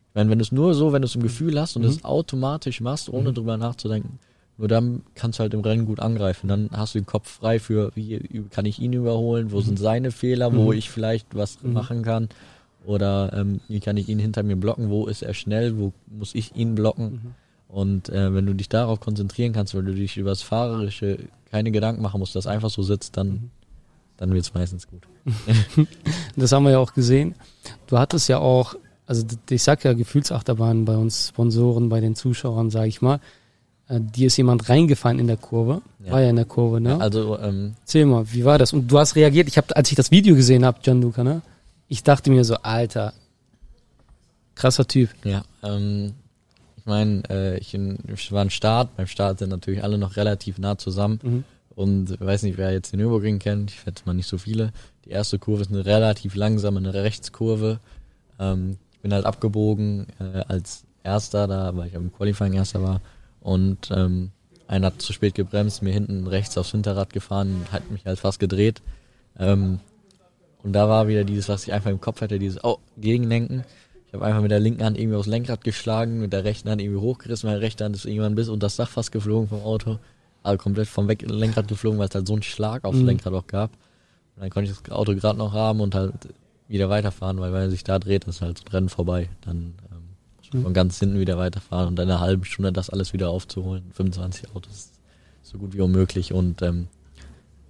[0.09, 2.03] ich meine, wenn du es nur so, wenn du es im Gefühl hast und es
[2.03, 4.19] automatisch machst, ohne drüber nachzudenken,
[4.61, 6.47] nur dann kannst du halt im Rennen gut angreifen.
[6.47, 9.63] Dann hast du den Kopf frei für, wie kann ich ihn überholen, wo mhm.
[9.63, 10.77] sind seine Fehler, wo mhm.
[10.77, 11.73] ich vielleicht was mhm.
[11.73, 12.29] machen kann.
[12.85, 16.35] Oder ähm, wie kann ich ihn hinter mir blocken, wo ist er schnell, wo muss
[16.35, 17.33] ich ihn blocken.
[17.69, 21.17] Und äh, wenn du dich darauf konzentrieren kannst, weil du dich über das Fahrerische
[21.49, 23.49] keine Gedanken machen musst, das einfach so sitzt, dann,
[24.17, 25.07] dann wird's meistens gut.
[26.35, 27.33] Das haben wir ja auch gesehen.
[27.87, 28.75] Du hattest ja auch,
[29.07, 33.19] also ich sag ja Gefühlsachterbahn bei uns Sponsoren, bei den Zuschauern, sage ich mal.
[33.91, 35.81] Äh, Dir ist jemand reingefallen in der Kurve.
[36.03, 36.13] Ja.
[36.13, 36.99] War ja in der Kurve, ne?
[36.99, 38.73] Also ähm, Erzähl mal, wie war das?
[38.73, 39.47] Und du hast reagiert.
[39.47, 41.41] Ich habe, als ich das Video gesehen habe, Gianluca, ne?
[41.87, 43.13] Ich dachte mir so, Alter,
[44.55, 45.09] krasser Typ.
[45.25, 46.13] Ja, ähm,
[46.77, 48.95] ich meine, äh, ich, ich war ein Start.
[48.95, 51.19] Beim Start sind natürlich alle noch relativ nah zusammen.
[51.21, 51.43] Mhm.
[51.75, 53.71] Und ich weiß nicht, wer jetzt den Nürburgring kennt.
[53.71, 54.71] Ich schätze mal nicht so viele.
[55.05, 57.79] Die erste Kurve ist eine relativ langsame, eine Rechtskurve.
[58.39, 63.01] Ähm, ich bin halt abgebogen äh, als Erster da, weil ich am Qualifying Erster war.
[63.41, 64.31] Und ähm,
[64.67, 68.19] einer hat zu spät gebremst, mir hinten rechts aufs Hinterrad gefahren und hat mich halt
[68.19, 68.81] fast gedreht.
[69.37, 69.79] Ähm,
[70.63, 73.63] und da war wieder dieses, was ich einfach im Kopf hatte, dieses, oh, Gegenlenken.
[74.07, 76.81] Ich habe einfach mit der linken Hand irgendwie aufs Lenkrad geschlagen, mit der rechten Hand
[76.81, 79.99] irgendwie hochgerissen, meine rechte Hand ist irgendwann bis unter das Dach fast geflogen vom Auto.
[80.43, 83.05] Also komplett vom Weg Lenkrad geflogen, weil es halt so einen Schlag aufs Mhm.
[83.07, 83.71] Lenkrad auch gab.
[84.35, 86.13] Und dann konnte ich das Auto gerade noch haben und halt
[86.67, 89.29] wieder weiterfahren, weil wenn er sich da dreht, ist halt das Rennen vorbei.
[89.41, 89.73] Dann
[90.53, 90.63] Mhm.
[90.63, 93.83] von ganz hinten wieder weiterfahren und in einer halben Stunde das alles wieder aufzuholen.
[93.93, 94.91] 25 Autos
[95.43, 96.87] so gut wie unmöglich und ähm,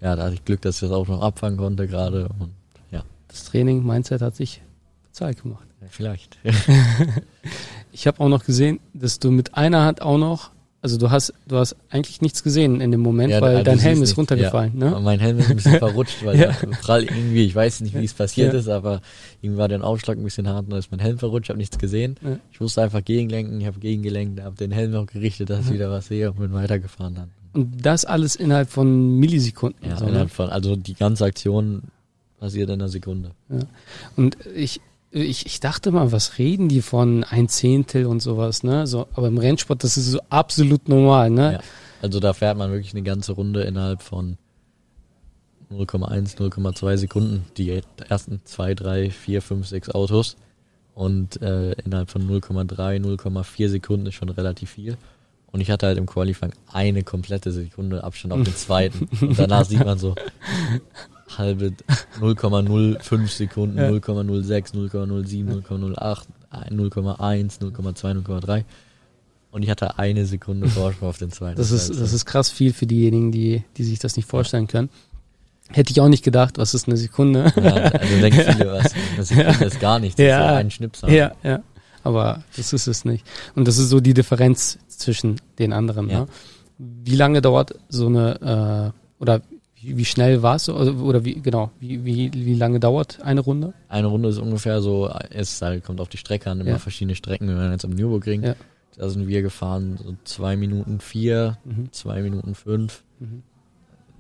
[0.02, 2.52] ja, da hatte ich Glück, dass ich das Auto noch abfangen konnte gerade und
[2.92, 4.62] ja, Das Training, Mindset hat sich
[5.04, 5.68] bezahlt gemacht.
[5.90, 6.38] vielleicht.
[7.94, 10.52] Ich habe auch noch gesehen, dass du mit einer Hand auch noch,
[10.84, 13.78] also du hast, du hast eigentlich nichts gesehen in dem Moment, Ja, weil du dein
[13.80, 14.92] Helm ist runtergefallen, Ja.
[14.92, 15.00] ne?
[15.00, 16.52] Mein Helm ist ein bisschen verrutscht, weil Ja.
[16.54, 18.60] der prall irgendwie, ich weiß nicht, wie es passiert Ja.
[18.60, 19.02] ist, aber
[19.42, 21.60] irgendwie war der Aufschlag ein bisschen hart und dann ist mein Helm verrutscht, ich habe
[21.60, 22.16] nichts gesehen.
[22.24, 22.38] Ja.
[22.52, 25.92] Ich musste einfach gegenlenken, ich habe gegengelenkt, habe den Helm auch gerichtet, dass ich wieder
[25.92, 27.30] was sehe und bin weitergefahren dann.
[27.54, 29.88] Und das alles innerhalb von Millisekunden.
[29.88, 30.12] Ja, so, ne?
[30.12, 31.84] innerhalb von, also die ganze Aktion
[32.40, 33.32] passiert in einer Sekunde.
[34.16, 38.88] Und ich, ich, ich dachte mal, was reden die von ein Zehntel und sowas, ne?
[38.88, 41.54] So, aber im Rennsport, das ist so absolut normal, ne?
[41.54, 41.60] Ja.
[42.02, 44.38] Also da fährt man wirklich eine ganze Runde innerhalb von
[45.72, 47.46] 0,1, 0,2 Sekunden.
[47.58, 50.36] Die ersten zwei, drei, vier, fünf, sechs Autos.
[50.94, 54.98] Und äh, innerhalb von 0,3, 0,4 Sekunden ist schon relativ viel.
[55.52, 59.08] Und ich hatte halt im Qualifying eine komplette Sekunde Abstand auf den zweiten.
[59.22, 60.16] Und danach sieht man so
[61.38, 61.74] halbe
[62.20, 63.90] 0,05 Sekunden, Ja.
[63.90, 66.26] 0,06, 0,07, 0,08,
[66.72, 68.64] 0,1, 0,2, 0,3.
[69.52, 71.58] Und ich hatte eine Sekunde Vorsprung auf den zweiten.
[71.58, 74.90] Das ist, das ist krass viel für diejenigen, die, die sich das nicht vorstellen können.
[75.70, 77.52] Hätte ich auch nicht gedacht, was ist eine Sekunde?
[77.56, 78.94] ja, also denken viele was.
[79.16, 80.16] Eine Sekunde ist gar nichts.
[80.18, 80.40] Das Ja.
[80.46, 81.02] ist so ein Schnips.
[81.08, 81.62] Ja, ja.
[82.04, 83.26] Aber das ist es nicht.
[83.56, 86.10] Und das ist so die Differenz zwischen den anderen.
[86.10, 86.22] Ja.
[86.22, 86.28] Ne?
[86.78, 89.42] Wie lange dauert so eine, äh, oder
[89.82, 93.42] wie, schnell war es, so, also- oder wie, genau, wie, wie, wie lange dauert eine
[93.42, 93.74] Runde?
[93.90, 96.78] Eine Runde ist ungefähr so, es halt, kommt auf die Strecke an, immer Ja.
[96.80, 97.48] verschiedene Strecken.
[97.48, 98.44] Wir waren jetzt am Nürburgring.
[98.44, 98.56] Ja.
[98.98, 101.92] Da sind wir gefahren, so zwei Minuten vier, Mhm.
[101.92, 103.42] zwei Minuten fünf, Mhm.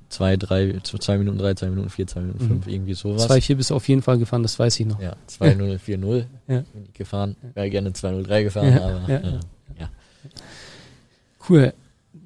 [0.09, 2.47] zwei, drei, zwei Minuten drei, zwei Minuten vier, zwei Minuten Mhm.
[2.47, 3.27] fünf, irgendwie sowas.
[3.27, 4.99] 2-4 bist du auf jeden Fall gefahren, das weiß ich noch.
[5.01, 6.61] Ja, 2.040 Ja.
[6.73, 7.35] bin ich gefahren.
[7.53, 9.39] Wäre gerne 2.03 gefahren, Ja, aber ja, äh.
[11.49, 11.73] Cool.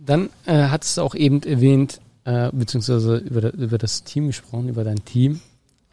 [0.05, 4.83] Dann äh, hattest du auch eben erwähnt, äh, beziehungsweise über, über das Team gesprochen, über
[4.83, 5.39] dein Team.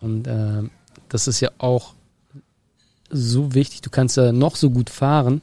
[0.00, 0.62] Und äh,
[1.08, 1.94] das ist ja auch
[3.10, 3.82] so wichtig.
[3.82, 5.40] Du kannst ja noch so gut fahren.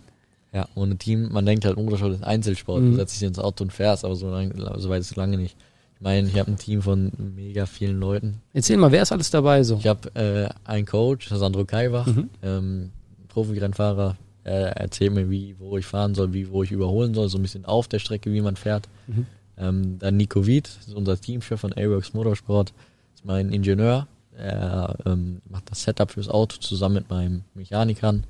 [0.52, 2.82] Ja, ohne Team, man denkt halt, Motorsport ist Einzelsport.
[2.82, 2.92] Mhm.
[2.92, 5.38] Du setzt dich ins Auto und fährst, aber so, lang, so weit ist es lange
[5.38, 5.56] nicht.
[5.96, 8.42] Ich meine, ich habe ein Team von mega vielen Leuten.
[8.54, 9.78] Erzähl mal, wer ist alles dabei so?
[9.78, 12.30] Ich habe äh, einen Coach, Sandro Kaiwach, Mhm.
[12.42, 12.92] ähm,
[13.28, 14.18] Profi-Rennfahrer.
[14.44, 17.42] Er erzählt mir, wie, wo ich fahren soll, wie, wo ich überholen soll, so ein
[17.44, 18.88] bisschen auf der Strecke, wie man fährt.
[19.08, 19.28] Mhm.
[19.60, 22.74] Ähm, dann Nico Wied, unser Teamchef von A-Works Motorsport,
[23.14, 24.08] ist mein Ingenieur.
[24.38, 28.24] Er ähm, macht das Setup fürs Auto zusammen mit meinem Mechanikern.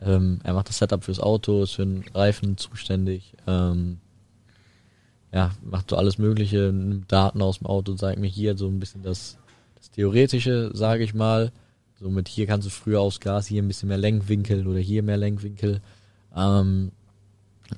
[0.00, 3.34] Ähm, er macht das Setup fürs Auto, ist für den Reifen zuständig.
[3.46, 3.98] Ähm,
[5.32, 8.78] ja, macht so alles Mögliche, nimmt Daten aus dem Auto, zeigt mir hier so ein
[8.78, 9.38] bisschen das,
[9.76, 11.50] das Theoretische, sage ich mal.
[11.98, 15.02] So mit hier kannst du früher aufs Gas, hier ein bisschen mehr Lenkwinkel oder hier
[15.02, 15.80] mehr Lenkwinkel.
[16.36, 16.92] Ähm,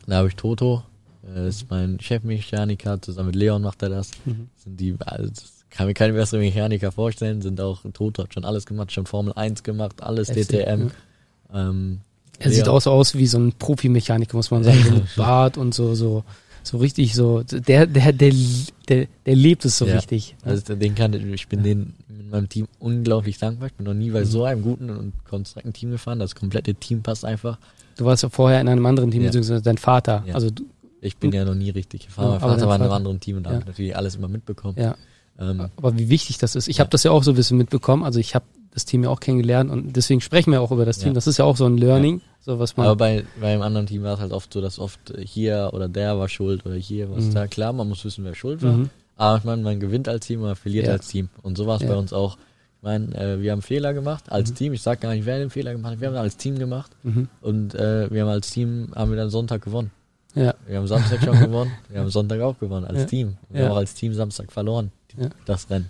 [0.07, 0.83] da habe ich Toto,
[1.27, 4.11] äh, das ist mein Chefmechaniker, zusammen mit Leon macht er das.
[4.25, 4.49] Mhm.
[4.57, 5.31] Sind die, also
[5.71, 9.33] kann mir keine bessere Mechaniker vorstellen, sind auch, Toto hat schon alles gemacht, schon Formel
[9.35, 10.91] 1 gemacht, alles FC, DTM.
[11.53, 11.69] ja.
[11.69, 12.01] Ähm,
[12.39, 15.57] Er sieht auch so aus wie so ein Profimechaniker, muss man sagen, so mit Bart
[15.59, 16.25] und so, so,
[16.63, 17.43] so richtig so.
[17.43, 18.33] Der, der, der,
[18.89, 19.97] der, der lebt es so Ja.
[19.97, 20.35] richtig.
[20.45, 20.53] ne?
[20.53, 23.69] Also den kann ich bin den mit meinem Team unglaublich dankbar.
[23.69, 24.25] Ich bin noch nie bei Mhm.
[24.27, 26.19] so einem guten und konstrakten Team gefahren.
[26.19, 27.59] Das komplette Team passt einfach.
[27.97, 29.29] Du warst ja vorher in einem anderen Team, Ja.
[29.29, 30.25] beziehungsweise dein Vater.
[30.27, 30.35] Ja.
[30.35, 30.65] Also du,
[31.07, 32.31] Ich bin ja noch nie richtig gefahren.
[32.31, 33.55] Mein Vater war in einem anderen Team und da Ja.
[33.57, 34.75] habe ich natürlich alles immer mitbekommen.
[34.79, 34.95] ja.
[35.39, 36.67] Ähm, Aber wie wichtig das ist.
[36.67, 36.81] Ich Ja.
[36.81, 38.05] habe das ja auch so ein bisschen mitbekommen.
[38.05, 40.99] Also ich habe das Team ja auch kennengelernt und deswegen sprechen wir auch über das
[40.99, 41.09] Team.
[41.09, 41.13] Ja.
[41.15, 42.87] Das ist ja auch so ein Learning, so was man.
[42.87, 45.89] Aber bei, bei einem anderen Team war es halt oft so, dass oft hier oder
[45.91, 47.35] der war schuld oder hier was Mhm.
[47.35, 47.47] da.
[47.49, 48.73] Klar, man muss wissen, wer schuld war.
[48.73, 48.91] Mhm.
[49.17, 51.29] Aber ich meine, man gewinnt als Team, man verliert als Team.
[51.43, 52.37] Und so war es bei uns auch.
[52.79, 54.55] Ich meine, äh, wir haben Fehler gemacht als Mhm.
[54.55, 54.73] Team.
[54.75, 56.01] Ich sag gar nicht, wer den Fehler gemacht hat.
[56.01, 56.93] Wir haben als Team gemacht.
[57.03, 57.29] Mhm.
[57.41, 59.91] Und äh, wir haben als Team, haben wir dann Sonntag gewonnen.
[60.37, 61.73] Ja, Wir haben Samstag schon gewonnen.
[61.89, 63.05] Wir haben Sonntag auch gewonnen als Ja.
[63.07, 63.37] Team.
[63.49, 63.67] Wir Ja.
[63.67, 64.93] haben auch als Team Samstag verloren.
[65.47, 65.89] Das Rennen.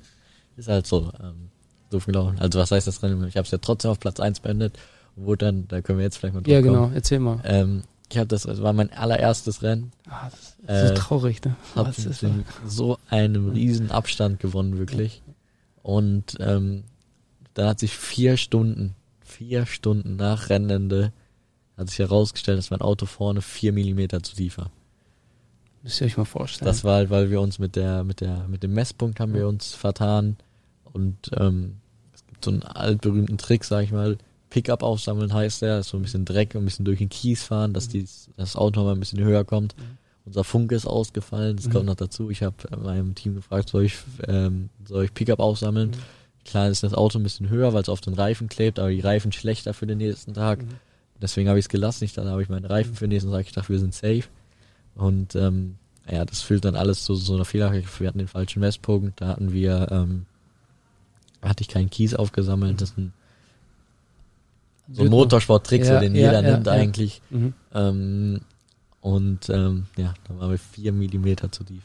[0.56, 1.10] Ist halt so.
[1.20, 1.50] Ähm,
[1.90, 2.38] so viel gelaufen.
[2.38, 3.26] Also was heißt das Rennen?
[3.28, 4.78] Ich habe es ja trotzdem auf Platz 1 beendet.
[5.16, 6.72] Wurde dann, da können wir jetzt vielleicht mal drauf ja kommen.
[6.74, 7.40] genau, erzähl mal.
[7.44, 9.90] Ähm, ich habe das, es war mein allererstes Rennen.
[10.08, 11.56] Ah, das ist so Äh, traurig, ne?
[11.74, 15.22] Hab Was ist mit so einem riesen Abstand gewonnen, wirklich.
[15.82, 16.84] Und ähm,
[17.54, 18.94] dann hat sich vier Stunden,
[19.24, 21.12] vier Stunden nach Rennende,
[21.76, 24.70] hat sich herausgestellt, dass mein Auto vorne vier Millimeter zu tief war.
[25.82, 26.66] Müsst ihr euch mal vorstellen.
[26.66, 29.46] Das war halt, weil wir uns mit der, mit der, mit dem Messpunkt haben wir
[29.46, 30.36] uns vertan.
[30.92, 31.76] Und ähm,
[32.14, 34.16] es gibt so einen altberühmten Trick, sag ich mal.
[34.50, 37.72] Pickup aufsammeln heißt der, so ein bisschen Dreck und ein bisschen durch den Kies fahren,
[37.74, 38.06] dass die,
[38.36, 39.74] das Auto mal ein bisschen höher kommt.
[40.24, 41.72] Unser Funke ist ausgefallen, das Mhm.
[41.72, 42.30] kommt noch dazu.
[42.30, 43.96] Ich habe meinem Team gefragt, soll ich,
[44.26, 45.92] ähm, soll ich Pickup aufsammeln?
[46.44, 49.00] Klar ist das Auto ein bisschen höher, weil es auf den Reifen klebt, aber die
[49.00, 50.62] Reifen schlechter für den nächsten Tag.
[50.62, 50.68] Mhm.
[51.20, 52.04] Deswegen habe ich es gelassen.
[52.04, 53.46] Ich dann habe ich meine Reifen für den nächsten Tag.
[53.46, 54.24] Ich dachte, wir sind safe.
[54.94, 55.76] Und ähm,
[56.10, 57.72] ja, das führt dann alles zu so einer Fehler.
[57.72, 59.20] Wir hatten den falschen Messpunkt.
[59.20, 60.26] Da hatten wir, ähm,
[61.42, 62.80] hatte ich keinen Kies aufgesammelt.
[62.80, 63.12] Das ist ein,
[64.92, 67.20] so Motorsporttrick, Ja, so den ja, jeder ja, nimmt eigentlich.
[67.30, 67.54] Mhm.
[67.74, 68.40] Ähm,
[69.00, 71.82] und ähm, ja, da waren wir vier Millimeter zu tief.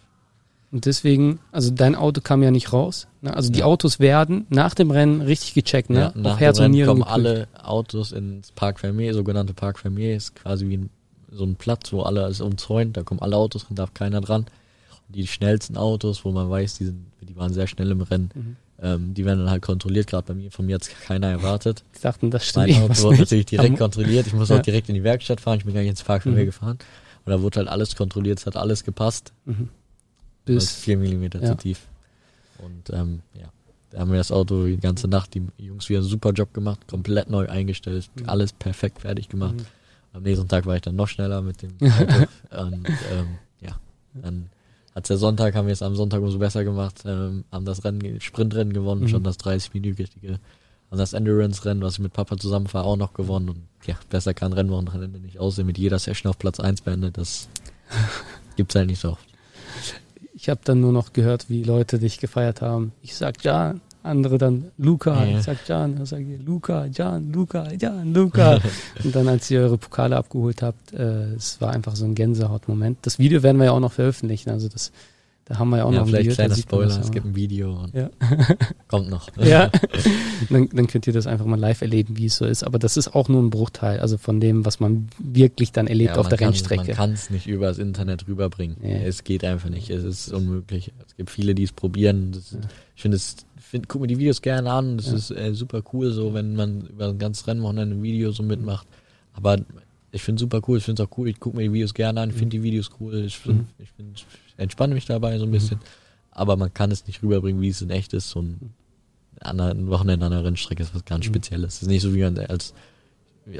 [0.71, 3.07] Und deswegen, also dein Auto kam ja nicht raus.
[3.21, 3.35] Ne?
[3.35, 3.65] Also die Ja.
[3.65, 5.99] Autos werden nach dem Rennen richtig gecheckt, ne?
[5.99, 7.13] Ja, nach Auf dem Herz und Rennen Nieren kommen geprüft.
[7.15, 10.89] alle Autos ins Park Fermier, sogenannte Park Fermier, ist quasi wie ein,
[11.29, 14.45] so ein Platz, wo alle ist umzäunt, da kommen alle Autos drin, darf keiner dran.
[15.07, 18.29] Und die schnellsten Autos, wo man weiß, die sind, die waren sehr schnell im Rennen,
[18.33, 18.55] Mhm.
[18.81, 21.83] ähm, die werden dann halt kontrolliert, gerade bei mir, von mir hat keiner erwartet.
[21.97, 24.57] Die dachten, das stimmt Mein Auto wurde natürlich direkt kontrolliert, ich muss Ja.
[24.57, 26.45] auch direkt in die Werkstatt fahren, ich bin gar nicht ins Park Fermier Mhm.
[26.45, 26.77] gefahren.
[27.25, 29.33] Und da wurde halt alles kontrolliert, es hat alles gepasst.
[29.45, 29.67] Mhm.
[30.45, 31.49] Bis Bis, vier Millimeter ja.
[31.49, 31.87] zu tief.
[32.59, 33.47] Und ähm, ja,
[33.91, 36.87] da haben wir das Auto die ganze Nacht, die Jungs wieder einen super Job gemacht,
[36.87, 38.29] komplett neu eingestellt, Mhm.
[38.29, 39.55] alles perfekt fertig gemacht.
[39.55, 39.65] Mhm.
[40.13, 42.27] Am nächsten Tag war ich dann noch schneller mit dem Auto.
[42.65, 43.79] und ähm, ja,
[44.13, 44.49] dann
[44.93, 48.19] hat's der Sonntag, haben wir es am Sonntag umso besser gemacht, ähm, haben das Rennen,
[48.19, 49.07] Sprintrennen gewonnen, Mhm.
[49.07, 50.39] schon das 30-minütige.
[50.89, 53.47] Haben das Endurance-Rennen, was ich mit Papa zusammen fahre, auch noch gewonnen.
[53.49, 57.17] Und ja, besser kann Rennwochenende nicht aussehen, mit jeder Session auf Platz 1 beendet.
[57.17, 57.47] Das
[58.57, 59.25] gibt's halt nicht so oft.
[60.41, 62.93] Ich habe dann nur noch gehört, wie Leute dich gefeiert haben.
[63.03, 65.23] Ich sag Jan, andere dann Luca.
[65.23, 65.37] Ja.
[65.37, 68.57] Ich sag Jan, dann sag ich Luca, Jan, Luca, Jan, Luca.
[69.03, 72.97] Und dann, als ihr eure Pokale abgeholt habt, äh, es war einfach so ein Gänsehautmoment.
[73.03, 74.49] Das Video werden wir ja auch noch veröffentlichen.
[74.49, 74.91] Also das,
[75.51, 76.35] da haben wir ja auch ja, noch ein vielleicht Video.
[76.37, 78.09] da kleiner Spoiler, es gibt ein Video und Ja.
[78.87, 79.27] kommt noch.
[79.37, 79.69] Ja,
[80.49, 82.63] dann, dann könnt ihr das einfach mal live erleben, wie es so ist.
[82.63, 86.15] Aber das ist auch nur ein Bruchteil, also von dem, was man wirklich dann erlebt
[86.15, 86.87] Ja, auf der kann, Rennstrecke.
[86.87, 88.81] Man kann es nicht über das Internet rüberbringen.
[88.83, 89.89] Es geht einfach nicht.
[89.89, 90.91] Es ist unmöglich.
[91.07, 92.31] Es gibt viele, die es probieren.
[92.31, 92.55] Das,
[92.95, 94.97] Ich finde es, find, guck mir die Videos gerne an.
[94.97, 98.43] Das ist äh, super cool, so wenn man über ein ganzes Rennwochenende ein Video so
[98.43, 98.87] mitmacht.
[99.33, 99.57] Aber
[100.13, 100.77] ich finde es super cool.
[100.77, 101.29] Ich finde es auch cool.
[101.29, 102.29] Ich gucke mir die Videos gerne an.
[102.31, 103.23] Ich finde die Videos cool.
[103.25, 103.67] Ich, find, Mhm.
[103.95, 104.25] find,
[104.57, 105.79] entspanne mich dabei so ein bisschen.
[106.31, 108.29] Aber man kann es nicht rüberbringen, wie es in echt ist.
[108.29, 108.73] So ein,
[109.41, 111.29] an einer- Wochenende an einer Rennstrecke ist was ganz Mhm.
[111.29, 111.75] Spezielles.
[111.75, 112.73] Es ist nicht so wie man als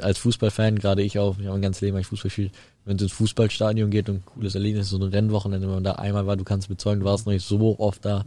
[0.00, 2.52] als Fußballfan, gerade ich auch, ich habe mein ganzes Leben ich Fußball gespielt,
[2.84, 5.92] wenn es ins Fußballstadion geht und ein cooles Erlebnis, so ein Rennwochenende, wenn man da
[5.96, 8.24] einmal war, du kannst bezeugen, du warst noch nicht so oft da,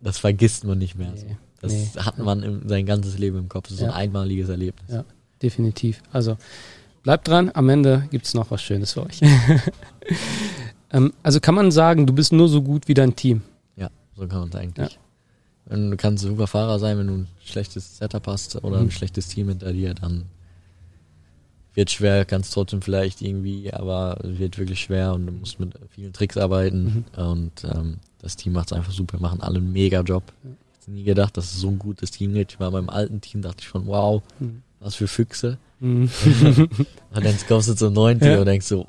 [0.00, 1.10] das vergisst man nicht mehr.
[1.12, 1.26] Nee, So.
[1.60, 1.88] Das nee.
[2.00, 3.64] hat man im, sein ganzes Leben im Kopf.
[3.64, 3.90] Das ist so Ja.
[3.92, 4.90] ein einmaliges Erlebnis.
[4.90, 5.04] Ja.
[5.42, 6.02] Definitiv.
[6.12, 6.38] Also
[7.02, 9.20] bleibt dran, am Ende gibt's noch was Schönes für euch.
[10.92, 13.42] ähm, also kann man sagen, du bist nur so gut wie dein Team.
[13.76, 14.98] Ja, so kann man es eigentlich.
[15.66, 18.86] Wenn du kannst super Fahrer sein, wenn du ein schlechtes Setup hast oder Mhm.
[18.86, 20.24] ein schlechtes Team hinter dir, dann
[21.74, 25.74] wird schwer, kannst trotzdem vielleicht irgendwie, aber es wird wirklich schwer und du musst mit
[25.90, 30.00] vielen Tricks arbeiten und ähm, das Team macht es einfach super, machen alle einen mega
[30.00, 30.24] Job.
[30.42, 32.52] Ich hätte nie gedacht, dass es so ein gutes Team gibt.
[32.54, 34.62] Ich war beim alten Team, dachte ich schon, wow, Mhm.
[34.80, 35.58] was für Füchse.
[35.78, 36.10] Mhm.
[37.14, 38.40] Und dann kommst du zum 90 Ja.
[38.40, 38.84] und denkst so,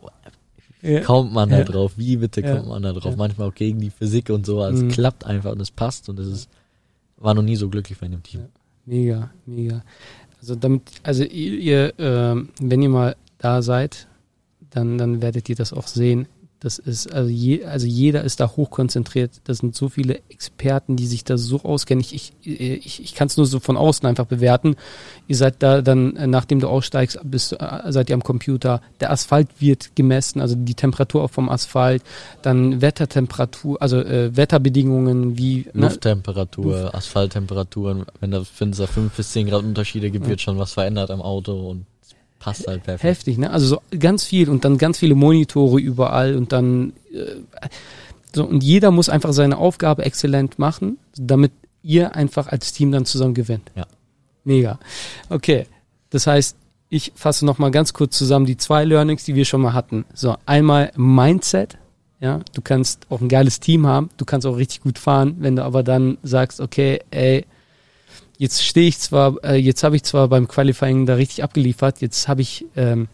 [0.82, 1.02] Ja.
[1.02, 1.94] kommt man da drauf?
[1.98, 3.16] Wie bitte kommt man da drauf?
[3.18, 4.62] Manchmal auch gegen die Physik und so.
[4.62, 4.90] Also Mhm.
[4.90, 6.50] Es klappt einfach und es passt und es ist,
[7.18, 8.42] war noch nie so glücklich bei einem Team.
[8.42, 8.48] Ja.
[8.86, 9.84] Mega, mega.
[10.40, 14.08] Also damit, also ihr, ihr ähm, wenn ihr mal da seid,
[14.70, 16.28] dann, dann werdet ihr das auch sehen.
[16.62, 19.40] Das ist, also, je, also jeder ist da hochkonzentriert.
[19.46, 22.02] Das sind so viele Experten, die sich da so auskennen.
[22.02, 24.76] Ich, ich, ich, ich kann es nur so von außen einfach bewerten.
[25.30, 28.82] Ihr seid da dann, äh, nachdem du aussteigst, bist, äh, seid ihr am Computer.
[29.00, 32.04] Der Asphalt wird gemessen, also die Temperatur vom Asphalt,
[32.42, 35.86] dann Wettertemperatur, also äh, Wetterbedingungen wie ne?
[35.86, 36.96] Lufttemperatur, Luft.
[36.96, 38.06] Asphalttemperaturen.
[38.20, 40.32] Wenn da wenn es da fünf bis zehn Grad Unterschiede gibt, ja.
[40.32, 41.86] wird schon was verändert am Auto und
[42.40, 43.04] passt halt perfekt.
[43.04, 43.52] Heftig, ne?
[43.52, 47.36] Also so ganz viel und dann ganz viele Monitore überall und dann äh,
[48.34, 51.52] so und jeder muss einfach seine Aufgabe exzellent machen, damit
[51.84, 53.72] ihr einfach als Team dann zusammen gewinnt.
[53.76, 53.86] Ja.
[54.44, 54.80] Mega.
[55.30, 55.66] Okay.
[56.10, 56.56] Das heißt,
[56.90, 60.06] ich fasse noch mal ganz kurz zusammen die zwei Learnings, die wir schon mal hatten.
[60.14, 61.78] So, einmal Mindset.
[62.22, 65.56] Ja, du kannst auch ein geiles Team haben, du kannst auch richtig gut fahren, wenn
[65.56, 67.46] du aber dann sagst, okay, ey,
[68.40, 72.28] jetzt stehe ich zwar, äh, jetzt habe ich zwar beim Qualifying da richtig abgeliefert, jetzt
[72.28, 73.10] habe ich, ähm,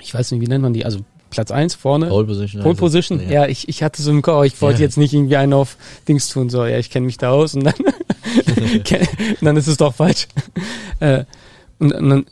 [0.00, 1.00] ich weiß nicht, wie nennt man die, also
[1.30, 2.06] Platz eins vorne.
[2.06, 2.62] Pole Position.
[2.62, 3.42] Pole Position, ja.
[3.42, 3.46] ja.
[3.48, 4.84] ich, ich hatte so im Kopf, ich wollte ja.
[4.84, 7.64] jetzt nicht irgendwie einen auf Dings tun, so, ja, ich kenne mich da aus und
[7.64, 10.28] dann, und dann ist es doch falsch.
[11.00, 11.24] Äh,
[11.80, 12.26] und, und dann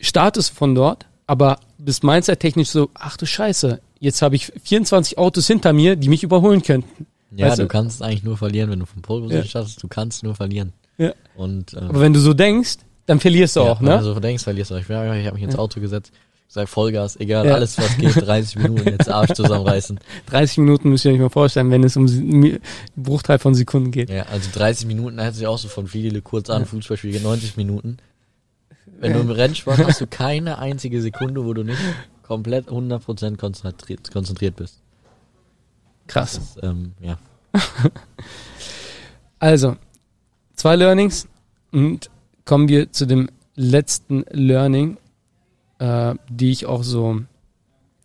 [0.00, 4.50] startest du von dort, aber bist mindset technisch so, ach du Scheiße, jetzt habe ich
[4.64, 7.06] 24 Autos hinter mir, die mich überholen könnten.
[7.36, 9.48] Ja, weißt du, du kannst eigentlich nur verlieren, wenn du vom Pole Position ja.
[9.48, 10.72] startest, du kannst nur verlieren.
[11.00, 11.14] Ja.
[11.34, 12.76] Und, ähm, Aber wenn du so denkst,
[13.06, 13.92] dann verlierst du ja, auch, ne?
[13.92, 14.80] Wenn du so denkst, verlierst du auch.
[14.80, 16.12] Ich, ich habe mich ins Auto gesetzt,
[16.46, 17.54] sag Vollgas, egal, ja.
[17.54, 19.98] alles was geht, 30 Minuten jetzt Arsch zusammenreißen.
[20.26, 22.58] 30 Minuten müsst ihr euch mal vorstellen, wenn es um
[22.96, 24.10] Bruchteil von Sekunden geht.
[24.10, 26.66] Ja, also 30 Minuten, hört sich auch so von viele kurz an, ja.
[26.66, 27.96] Fußballspiele 90 Minuten.
[29.00, 31.80] Wenn du im Rennsport hast du keine einzige Sekunde, wo du nicht
[32.22, 34.82] komplett 100% konzentriert, konzentriert bist.
[36.06, 36.36] Krass.
[36.36, 37.18] Ist, ähm, ja.
[39.38, 39.76] also,
[40.60, 41.26] Zwei Learnings
[41.72, 42.10] und
[42.44, 44.98] kommen wir zu dem letzten Learning,
[45.78, 47.22] äh, die ich auch so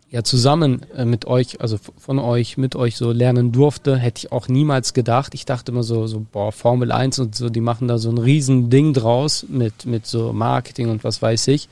[0.10, 4.32] ja zusammen äh, mit euch, also von euch, mit euch so lernen durfte, hätte ich
[4.32, 5.34] auch niemals gedacht.
[5.34, 8.18] Ich dachte immer so, so boah, Formel 1 und so, die machen da so ein
[8.18, 11.68] riesen Ding draus mit, mit so Marketing und was weiß ich.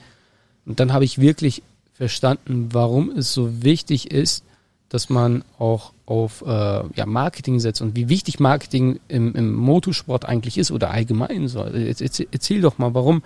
[0.66, 1.64] Und dann habe ich wirklich
[1.94, 4.44] verstanden, warum es so wichtig ist,
[4.90, 6.48] dass man auch auf äh,
[6.96, 11.60] ja, Marketing setzt und wie wichtig Marketing im, im Motorsport eigentlich ist oder allgemein so.
[11.64, 13.24] Erzähl, erzähl doch mal, warum,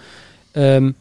[0.54, 0.96] ähm,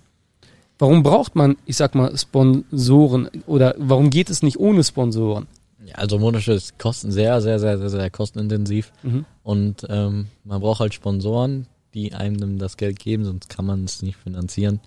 [0.78, 5.46] warum braucht man, ich sag mal, Sponsoren oder warum geht es nicht ohne Sponsoren?
[5.84, 9.26] Ja, also Motorsport ist kosten sehr, sehr, sehr, sehr, sehr kostenintensiv mhm.
[9.42, 14.02] und ähm, man braucht halt Sponsoren, die einem das Geld geben, sonst kann man es
[14.02, 14.80] nicht finanzieren.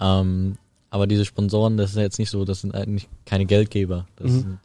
[0.00, 0.56] Ähm,
[0.88, 4.06] aber diese Sponsoren, das ist jetzt nicht so, das sind eigentlich keine Geldgeber.
[4.16, 4.40] Das mhm.
[4.40, 4.58] sind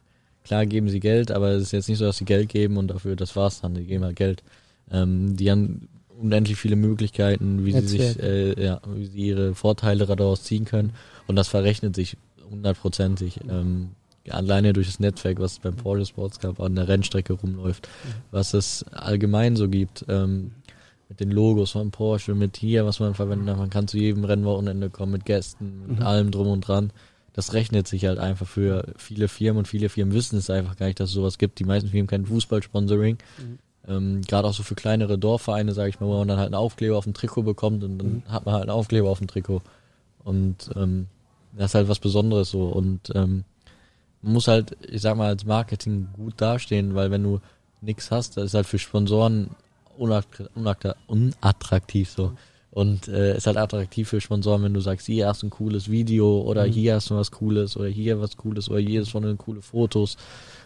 [0.48, 2.88] Klar geben sie Geld, aber es ist jetzt nicht so, dass sie Geld geben und
[2.88, 3.74] dafür das war's dann.
[3.74, 4.44] Die geben halt Geld.
[4.90, 10.06] Ähm, die haben unendlich viele Möglichkeiten, wie sie sich, äh, ja, wie sie ihre Vorteile
[10.06, 10.94] daraus ziehen können.
[11.28, 12.16] Und das verrechnet sich
[12.50, 13.42] hundertprozentig.
[13.50, 13.90] Ähm,
[14.30, 18.12] alleine durch das Netzwerk, was es beim Porsche Sports Cup an der Rennstrecke rumläuft, mhm.
[18.32, 20.52] was es allgemein so gibt, ähm,
[21.10, 24.90] mit den Logos von Porsche, mit hier, was man verwendet, man kann zu jedem Rennwochenende
[24.90, 26.06] kommen, mit Gästen, mit mhm.
[26.06, 26.94] allem drum und dran
[27.38, 30.88] das rechnet sich halt einfach für viele Firmen und viele Firmen wissen es einfach gar
[30.88, 31.60] nicht, dass es sowas gibt.
[31.60, 33.20] Die meisten Firmen kennen Fußballsponsoring.
[33.38, 33.60] Mhm.
[33.88, 36.56] Ähm, Gerade auch so für kleinere Dorfvereine, sage ich mal, wo man dann halt einen
[36.56, 38.24] Aufkleber auf dem Trikot bekommt und dann mhm.
[38.28, 39.62] hat man halt einen Aufkleber auf dem Trikot.
[40.24, 41.06] Und ähm,
[41.56, 42.70] das ist halt was Besonderes so.
[42.70, 43.44] Und ähm,
[44.24, 47.40] man muss halt, ich sag mal, als Marketing gut dastehen, weil wenn du
[47.82, 49.52] nichts hast, das ist halt für Sponsoren
[49.96, 52.32] unattraktiv so.
[52.78, 55.90] Und äh, ist halt attraktiv für Sponsoren, wenn du sagst, hier hast du ein cooles
[55.90, 56.72] Video oder mhm.
[56.74, 59.64] hier hast du was Cooles oder hier was Cooles oder hier ist von den coole
[59.64, 60.16] Fotos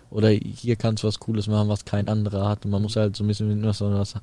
[0.09, 2.65] oder hier kannst du was Cooles machen, was kein anderer hat.
[2.65, 4.15] Und man muss halt so ein bisschen, dass man was,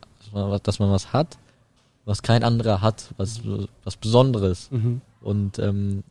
[0.62, 1.38] dass man was hat,
[2.04, 3.40] was kein anderer hat, was,
[3.84, 4.70] was Besonderes.
[4.70, 5.00] Mhm.
[5.22, 6.04] Und ähm,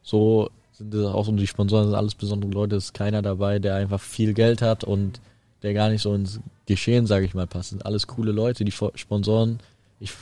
[0.00, 3.74] so sind es auch so die Sponsoren, sind alles besondere Leute, ist keiner dabei, der
[3.74, 5.20] einfach viel Geld hat und
[5.62, 7.68] der gar nicht so ins Geschehen, sage ich mal, passt.
[7.68, 9.58] Sind alles coole Leute, die Sponsoren
[10.00, 10.12] ich,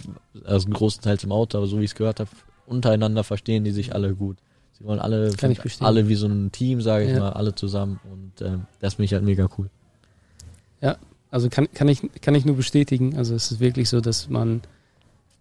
[0.45, 2.31] also großenteils im Auto, aber so wie ich es gehört habe,
[2.66, 4.39] untereinander verstehen die sich alle gut.
[4.79, 5.33] Sie wollen alle,
[5.81, 7.20] alle wie so ein Team, sage ich ja.
[7.20, 9.70] mal, alle zusammen und äh, das finde ich halt mega cool.
[10.81, 10.97] Ja,
[11.31, 13.16] also kann, kann, ich, kann ich nur bestätigen.
[13.16, 14.62] Also es ist wirklich so, dass man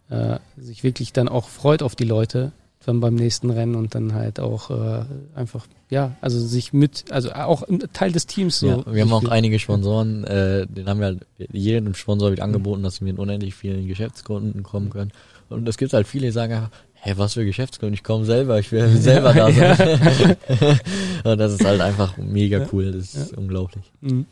[0.09, 2.53] äh, sich wirklich dann auch freut auf die Leute,
[2.85, 5.05] dann beim nächsten Rennen und dann halt auch äh,
[5.35, 8.67] einfach, ja, also sich mit, also auch ein Teil des Teams so.
[8.67, 12.83] Ja, wir haben auch einige Sponsoren, äh, den haben wir halt, jedem Sponsor wird angeboten,
[12.83, 15.11] dass wir mit unendlich vielen Geschäftskunden kommen können.
[15.49, 16.69] Und es gibt halt viele, die sagen
[17.05, 20.37] hey, was für Geschäftskunden, ich komme selber, ich will selber da sein.
[21.23, 23.37] und das ist halt einfach mega cool, das ist ja.
[23.37, 23.91] unglaublich.
[24.01, 24.25] Mhm.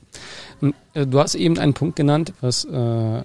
[0.60, 3.22] Und, äh, du hast eben einen Punkt genannt, was äh,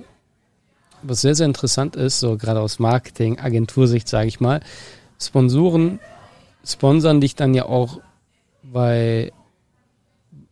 [1.02, 4.60] was sehr, sehr interessant ist, so gerade aus Marketing, Agentursicht, sage ich mal,
[5.20, 5.98] Sponsoren
[6.64, 8.00] sponsern dich dann ja auch,
[8.62, 9.32] weil,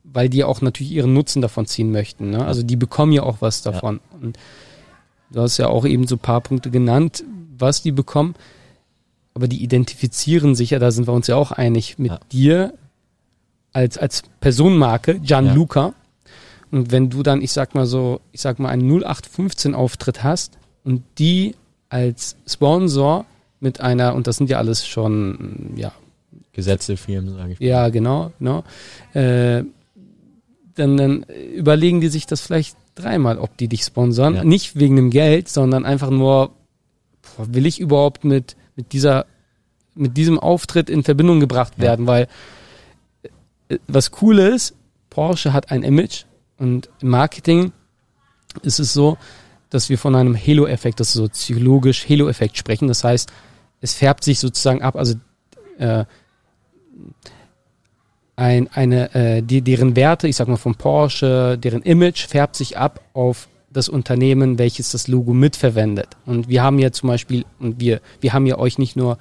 [0.05, 2.31] weil die auch natürlich ihren Nutzen davon ziehen möchten.
[2.31, 2.45] Ne?
[2.45, 4.01] Also die bekommen ja auch was davon.
[4.13, 4.19] Ja.
[4.19, 4.39] Und
[5.31, 7.25] du hast ja auch eben so ein paar Punkte genannt,
[7.57, 8.35] was die bekommen.
[9.35, 12.21] Aber die identifizieren sich ja, da sind wir uns ja auch einig, mit ja.
[12.33, 12.75] dir
[13.73, 15.89] als, als Personenmarke, Gianluca.
[15.89, 15.95] Ja.
[16.71, 20.59] Und wenn du dann, ich sag mal so, ich sag mal einen 0815 Auftritt hast
[20.85, 21.55] und die
[21.91, 23.27] als Sponsor
[23.61, 25.93] mit einer, und das sind ja alles schon, ja.
[26.53, 27.61] Gesetze, Firmen, sage ich.
[27.61, 27.67] Mal.
[27.67, 28.65] Ja, genau, genau.
[29.13, 29.65] Äh,
[30.75, 31.23] dann, dann
[31.55, 34.37] überlegen die sich das vielleicht dreimal, ob die dich sponsern.
[34.37, 34.45] Ja.
[34.45, 36.51] Nicht wegen dem Geld, sondern einfach nur,
[37.37, 39.27] boah, will ich überhaupt mit, mit dieser,
[39.95, 41.85] mit diesem Auftritt in Verbindung gebracht ja.
[41.85, 42.29] werden, weil
[43.69, 44.75] äh, was cool ist,
[45.11, 46.25] Porsche hat ein Image
[46.59, 47.73] und im Marketing
[48.63, 49.19] ist es so,
[49.77, 52.89] dass wir von einem Halo-Effekt, das ist so psychologisch Halo-Effekt sprechen.
[52.89, 53.31] Das heißt,
[53.83, 55.15] es färbt sich sozusagen ab, also
[55.79, 56.05] äh,
[58.37, 62.79] ein, eine, äh, die, deren Werte, ich sag mal von Porsche, deren Image färbt sich
[62.79, 66.09] ab auf das Unternehmen, welches das Logo mitverwendet.
[66.25, 69.19] Und wir haben ja zum Beispiel, und wir, wir haben ja euch nicht nur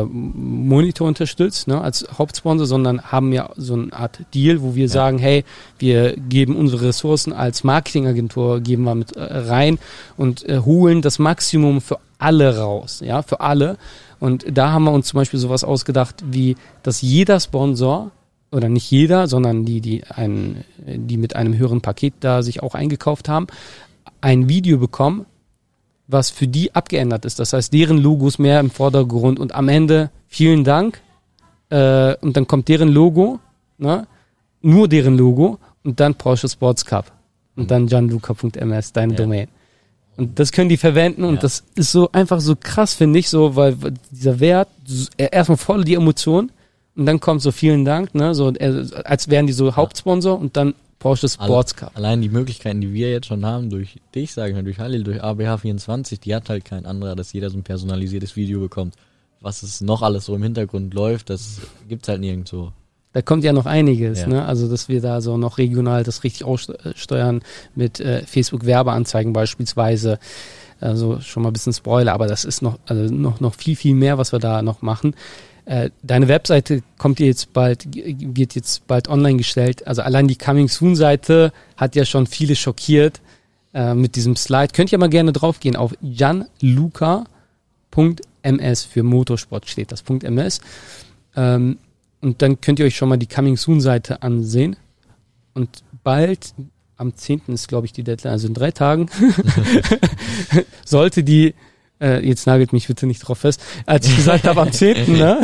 [0.00, 4.86] äh, Monitor unterstützt ne, als Hauptsponsor, sondern haben ja so eine Art Deal, wo wir
[4.86, 4.92] ja.
[4.92, 5.44] sagen, hey,
[5.78, 9.78] wir geben unsere Ressourcen als Marketingagentur, geben wir mit äh, rein
[10.16, 13.76] und äh, holen das Maximum für alle raus, ja, für alle.
[14.20, 18.12] Und da haben wir uns zum Beispiel sowas ausgedacht, wie, dass jeder Sponsor
[18.52, 22.74] oder nicht jeder, sondern die, die ein, die mit einem höheren Paket da sich auch
[22.74, 23.46] eingekauft haben,
[24.20, 25.26] ein Video bekommen,
[26.12, 27.38] was für die abgeändert ist.
[27.38, 31.00] Das heißt, deren Logos mehr im Vordergrund und am Ende vielen Dank
[31.70, 33.40] äh, und dann kommt deren Logo,
[33.78, 34.06] ne?
[34.60, 37.12] nur deren Logo und dann Porsche Sports Cup
[37.56, 39.16] und dann gianluca.ms, deine ja.
[39.16, 39.48] Domain.
[40.16, 41.40] Und das können die verwenden und ja.
[41.40, 43.76] das ist so einfach so krass, finde ich, so, weil
[44.10, 44.68] dieser Wert,
[45.16, 46.52] erstmal voll die Emotion
[46.94, 48.52] und dann kommt so vielen Dank, ne, so
[49.04, 51.90] als wären die so Hauptsponsor und dann Porsche Sports Car.
[51.94, 55.02] Allein die Möglichkeiten, die wir jetzt schon haben, durch dich, sage ich mal, durch Halil,
[55.02, 58.94] durch ABH24, die hat halt kein anderer, dass jeder so ein personalisiertes Video bekommt.
[59.40, 62.70] Was es noch alles so im Hintergrund läuft, das gibt's halt nirgendwo.
[63.12, 64.26] Da kommt ja noch einiges, ja.
[64.28, 64.44] ne?
[64.44, 67.42] Also dass wir da so noch regional das richtig aussteuern
[67.74, 70.20] mit äh, Facebook Werbeanzeigen beispielsweise.
[70.80, 73.94] Also schon mal ein bisschen Spoiler, aber das ist noch also noch noch viel viel
[73.94, 75.14] mehr, was wir da noch machen.
[75.64, 79.86] Äh, deine Webseite kommt jetzt bald, wird jetzt bald online gestellt.
[79.86, 83.20] Also allein die Coming Soon Seite hat ja schon viele schockiert
[83.72, 84.72] äh, mit diesem Slide.
[84.72, 87.26] Könnt ihr mal gerne draufgehen auf janluca.ms
[88.84, 90.60] für Motorsport steht das .ms.
[91.36, 91.78] Ähm,
[92.20, 94.76] und dann könnt ihr euch schon mal die Coming Soon Seite ansehen.
[95.54, 96.54] Und bald,
[96.96, 97.42] am 10.
[97.48, 99.08] ist glaube ich die Deadline, also in drei Tagen,
[100.84, 101.54] sollte die
[102.02, 105.40] äh, jetzt nagelt mich bitte nicht drauf fest, als ich gesagt habe am 10., ne?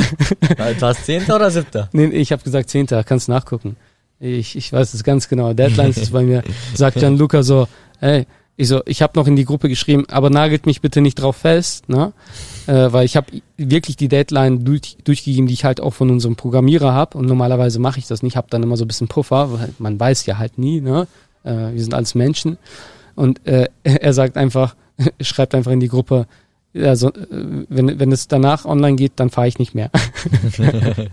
[0.81, 1.31] War es 10.
[1.31, 1.89] oder 7.?
[1.93, 3.77] Nee, ich habe gesagt 10., kannst nachgucken.
[4.21, 5.53] Ich, ich weiß es ganz genau.
[5.53, 6.43] Deadlines ist bei mir,
[6.75, 7.69] sagt Gianluca so,
[8.01, 11.15] ey, ich so, ich habe noch in die Gruppe geschrieben, aber nagelt mich bitte nicht
[11.15, 12.13] drauf fest, ne?
[12.67, 16.35] Äh, weil ich habe wirklich die Deadline durch, durchgegeben, die ich halt auch von unserem
[16.35, 17.17] Programmierer habe.
[17.17, 20.01] Und normalerweise mache ich das nicht, habe dann immer so ein bisschen Puffer, weil man
[20.01, 21.07] weiß ja halt nie, ne?
[21.45, 22.59] Äh, wir sind alles Menschen.
[23.15, 24.75] Und äh, er sagt einfach,
[25.21, 26.27] schreibt einfach in die Gruppe,
[26.75, 29.91] also, wenn, wenn es danach online geht, dann fahre ich nicht mehr.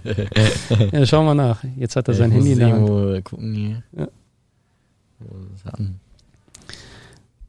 [0.91, 1.63] ja, schauen wir nach.
[1.77, 3.25] Jetzt hat er sein Handy in der Hand.
[3.25, 3.83] Gucken hier.
[3.97, 4.07] Ja.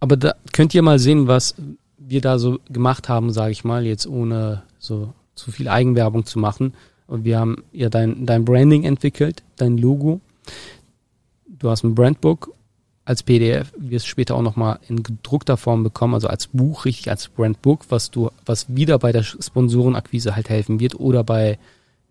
[0.00, 1.54] Aber da könnt ihr mal sehen, was
[1.98, 6.38] wir da so gemacht haben, sage ich mal, jetzt ohne so zu viel Eigenwerbung zu
[6.38, 6.74] machen.
[7.06, 10.20] Und wir haben ja dein, dein Branding entwickelt, dein Logo.
[11.46, 12.52] Du hast ein Brandbook
[13.06, 17.28] als PDF, wirst später auch nochmal in gedruckter Form bekommen, also als Buch, richtig als
[17.28, 21.56] Brandbook, was du, was wieder bei der Sponsorenakquise halt helfen wird oder bei,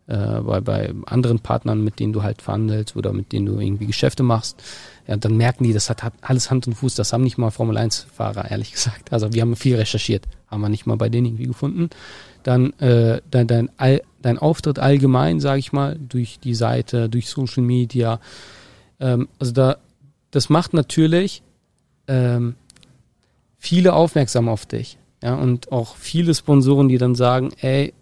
[0.07, 3.87] äh, bei, bei anderen Partnern, mit denen du halt verhandelst oder mit denen du irgendwie
[3.87, 4.63] Geschäfte machst.
[5.05, 7.51] Ja, dann merken die, das hat, hat alles Hand und Fuß, das haben nicht mal
[7.51, 9.11] Formel 1 Fahrer, ehrlich gesagt.
[9.11, 11.89] Also wir haben viel recherchiert, haben wir nicht mal bei denen irgendwie gefunden.
[12.43, 13.69] Dann äh, dein, dein,
[14.21, 18.21] dein Auftritt allgemein, sage ich mal, durch die Seite, durch Social Media.
[19.01, 19.77] Ähm, also da
[20.31, 21.43] das macht natürlich
[22.07, 22.55] ähm,
[23.57, 24.97] viele aufmerksam auf dich.
[25.23, 27.93] Ja, und auch viele Sponsoren, die dann sagen, ey,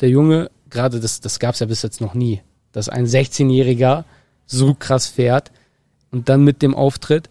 [0.00, 2.40] der Junge, gerade das, das gab es ja bis jetzt noch nie,
[2.72, 4.04] dass ein 16-Jähriger
[4.46, 5.52] so krass fährt
[6.10, 7.28] und dann mit dem Auftritt,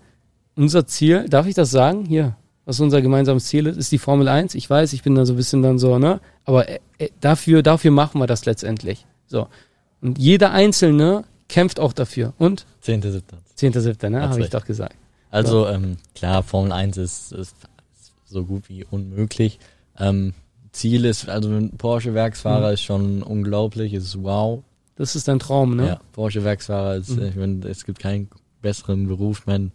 [0.56, 2.06] unser Ziel, darf ich das sagen?
[2.06, 2.36] Hier,
[2.66, 4.54] was unser gemeinsames Ziel ist, ist die Formel 1.
[4.56, 6.20] Ich weiß, ich bin da so ein bisschen dann so, ne?
[6.45, 9.06] Aber äh, äh dafür, dafür machen wir das letztendlich.
[9.28, 9.47] So.
[10.02, 12.34] Und jeder Einzelne kämpft auch dafür.
[12.39, 12.66] Und?
[12.86, 13.22] 10.7.
[13.58, 14.28] 10.7., ne?
[14.28, 14.95] Habe ich doch gesagt.
[15.30, 15.74] Also, ja.
[15.74, 17.56] ähm, klar, Formel 1 ist, ist
[18.26, 19.60] so gut wie unmöglich.
[19.99, 20.34] Ähm,
[20.72, 22.74] Ziel ist, also ein Porsche-Werksfahrer mhm.
[22.74, 24.64] ist schon unglaublich, ist wow.
[24.95, 25.88] Das ist dein Traum, ne?
[25.88, 27.24] Ja, Porsche-Werksfahrer, ist, Mhm.
[27.24, 28.30] ich mein, es gibt keinen
[28.62, 29.39] besseren Beruf.
[29.39, 29.72] Ich mein,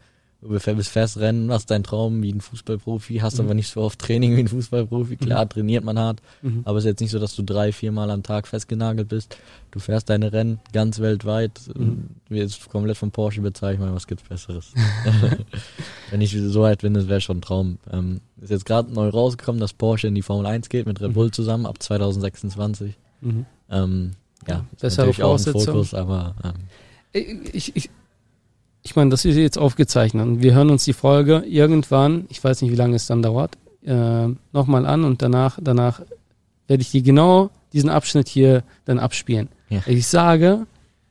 [0.49, 3.45] du bist fest Rennen, machst deinen Traum wie ein Fußballprofi, hast Mhm.
[3.47, 5.17] aber nicht so oft Training wie ein Fußballprofi.
[5.17, 6.63] Klar, trainiert man hart, Mhm.
[6.65, 9.37] aber es ist jetzt nicht so, dass du drei, viermal am Tag festgenagelt bist.
[9.71, 11.61] Du fährst deine Rennen ganz weltweit.
[11.77, 12.09] Mhm.
[12.29, 14.73] Wir jetzt komplett von Porsche bezahlt, ich meine, was gibt's Besseres?
[16.11, 17.79] Wenn ich so weit bin, das wäre schon ein Traum.
[17.93, 21.11] Ähm, ist jetzt gerade neu rausgekommen, dass Porsche in die Formel 1 geht mit Red
[21.11, 21.15] Mhm.
[21.15, 22.95] Bull zusammen ab 2026.
[23.21, 23.47] Mhm.
[23.71, 24.13] Ähm,
[24.47, 25.53] ja, ist Bessere natürlich auch ein.
[25.53, 27.91] Fokus, aber ähm, Ich, ich,
[28.87, 30.25] ich meine, das ist jetzt aufgezeichnet.
[30.25, 33.59] Und wir hören uns die Folge irgendwann, ich weiß nicht, wie lange es dann dauert,
[33.85, 36.03] äh, nochmal an und danach, danach
[36.69, 39.49] werde ich dir genau diesen Abschnitt hier dann abspielen.
[39.71, 39.81] Ja.
[39.87, 40.67] Ich sage,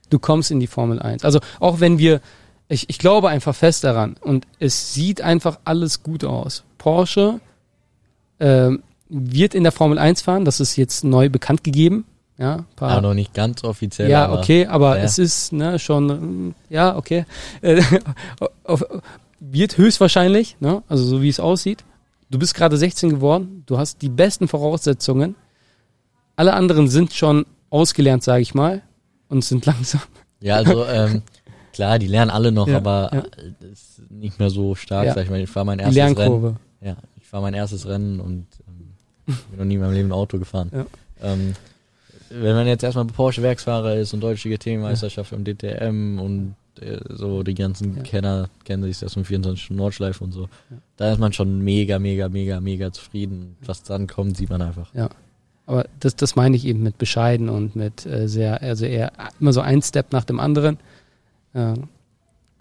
[0.09, 1.25] du kommst in die Formel 1.
[1.25, 2.21] Also auch wenn wir,
[2.69, 6.63] ich, ich glaube einfach fest daran und es sieht einfach alles gut aus.
[6.77, 7.41] Porsche
[8.39, 12.05] ähm, wird in der Formel 1 fahren, das ist jetzt neu bekannt gegeben.
[12.37, 14.09] Ja, paar, aber noch nicht ganz offiziell.
[14.09, 15.03] ja, aber okay, aber ja.
[15.03, 17.25] es ist ne, schon, ja, okay.
[17.61, 17.81] Äh,
[19.39, 21.83] wird höchstwahrscheinlich, ne, also so wie es aussieht.
[22.29, 25.35] Du bist gerade 16 geworden, du hast die besten Voraussetzungen.
[26.35, 28.81] Alle anderen sind schon ausgelernt, sage ich mal,
[29.29, 30.01] und sind langsam.
[30.41, 31.21] Ja, also ähm,
[31.71, 33.19] klar, die lernen alle noch, Ja, aber ja.
[33.19, 35.13] äh, ist nicht mehr so stark, Ja.
[35.13, 35.39] sag ich mal.
[35.39, 36.15] Ich fahre mein erstes Rennen.
[36.17, 36.55] Lernkurve.
[36.81, 40.13] Ja, ich fahre mein erstes Rennen und ähm, bin noch nie in meinem Leben ein
[40.13, 40.69] Auto gefahren.
[40.73, 40.85] Ja.
[41.21, 41.53] Ähm,
[42.29, 47.43] wenn man jetzt erstmal Porsche Werksfahrer ist und deutsche GT-Meisterschaft im DTM und äh, so
[47.43, 48.03] die ganzen Ja.
[48.03, 50.77] Kenner kennen sich das um 24 Stunden Nordschleife und so, Ja.
[50.97, 53.55] da ist man schon mega, mega, mega, mega zufrieden.
[53.65, 54.89] Was dann kommt, sieht man einfach.
[55.67, 59.51] Aber das, das meine ich eben mit bescheiden und mit äh, sehr, also eher immer
[59.53, 60.77] so ein Step nach dem anderen.
[61.53, 61.73] Äh,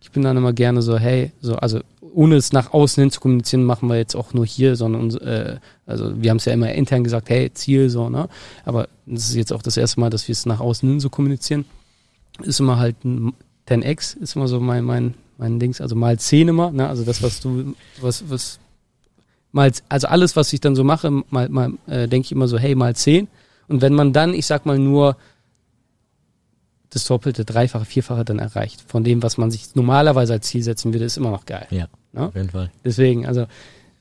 [0.05, 1.81] ich bin dann immer gerne so, hey, so, also
[2.13, 5.57] ohne es nach außen hin zu kommunizieren, machen wir jetzt auch nur hier, sondern äh,
[5.87, 8.29] also wir haben es ja immer intern gesagt, hey, Ziel, so, ne?
[8.67, 11.09] Aber das ist jetzt auch das erste Mal, dass wir es nach außen hin so
[11.09, 11.65] kommunizieren.
[12.43, 13.33] Ist immer halt ein
[13.67, 16.87] 10x, ist immer so mein, mein, mein Dings, also mal 10 immer, ne?
[16.87, 18.59] Also das, was du, was, was
[19.53, 22.59] mal, also alles, was ich dann so mache, mal, mal äh, denke ich immer so,
[22.59, 23.27] hey, mal 10.
[23.69, 25.17] Und wenn man dann, ich sag mal, nur
[26.95, 30.93] das doppelte, dreifache, vierfache dann erreicht, von dem, was man sich normalerweise als Ziel setzen
[30.93, 31.67] würde, ist immer noch geil.
[31.71, 32.27] Ja, Ja?
[32.27, 32.71] auf jeden Fall.
[32.85, 33.47] Deswegen, also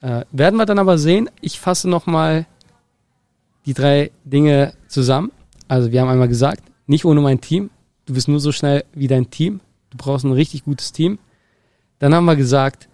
[0.01, 1.29] äh, werden wir dann aber sehen.
[1.41, 2.45] Ich fasse nochmal
[3.65, 5.31] die drei Dinge zusammen.
[5.67, 7.69] Also wir haben einmal gesagt, nicht ohne mein Team.
[8.05, 9.61] Du bist nur so schnell wie dein Team.
[9.91, 11.19] Du brauchst ein richtig gutes Team.
[11.99, 12.89] Dann haben wir gesagt,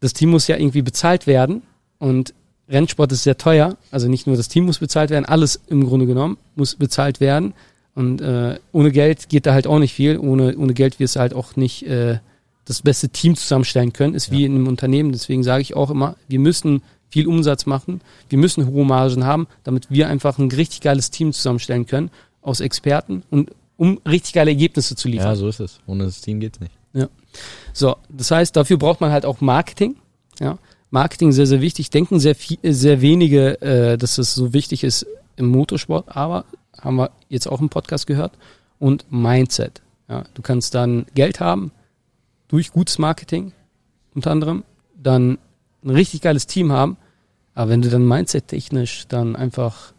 [0.00, 1.62] das Team muss ja irgendwie bezahlt werden
[1.98, 2.32] und
[2.68, 3.76] Rennsport ist sehr teuer.
[3.90, 7.52] Also nicht nur das Team muss bezahlt werden, alles im Grunde genommen muss bezahlt werden.
[7.94, 10.18] Und äh, ohne Geld geht da halt auch nicht viel.
[10.18, 12.18] Ohne, ohne Geld wirst du halt auch nicht äh,
[12.64, 14.14] das beste Team zusammenstellen können.
[14.14, 15.12] Ist wie in einem Unternehmen.
[15.12, 18.00] Deswegen sage ich auch immer, wir müssen viel Umsatz machen.
[18.28, 22.10] Wir müssen hohe Margen haben, damit wir einfach ein richtig geiles Team zusammenstellen können
[22.42, 25.28] aus Experten und um richtig geile Ergebnisse zu liefern.
[25.28, 25.80] Ja, so ist es.
[25.86, 26.72] Ohne das Team geht's nicht.
[27.72, 29.96] So, das heißt, dafür braucht man halt auch Marketing.
[30.38, 30.58] Ja,
[30.90, 31.90] Marketing sehr, sehr wichtig.
[31.90, 36.44] Denken sehr viel, sehr wenige, äh, dass es so wichtig ist im Motorsport, aber
[36.78, 38.32] haben wir jetzt auch im Podcast gehört.
[38.78, 39.82] Und Mindset.
[40.08, 41.70] Ja, du kannst dann Geld haben
[42.48, 43.52] durch gutes Marketing
[44.14, 44.64] unter anderem,
[44.96, 45.38] dann
[45.84, 46.96] ein richtig geiles Team haben,
[47.54, 49.92] aber wenn du dann Mindset-technisch dann einfach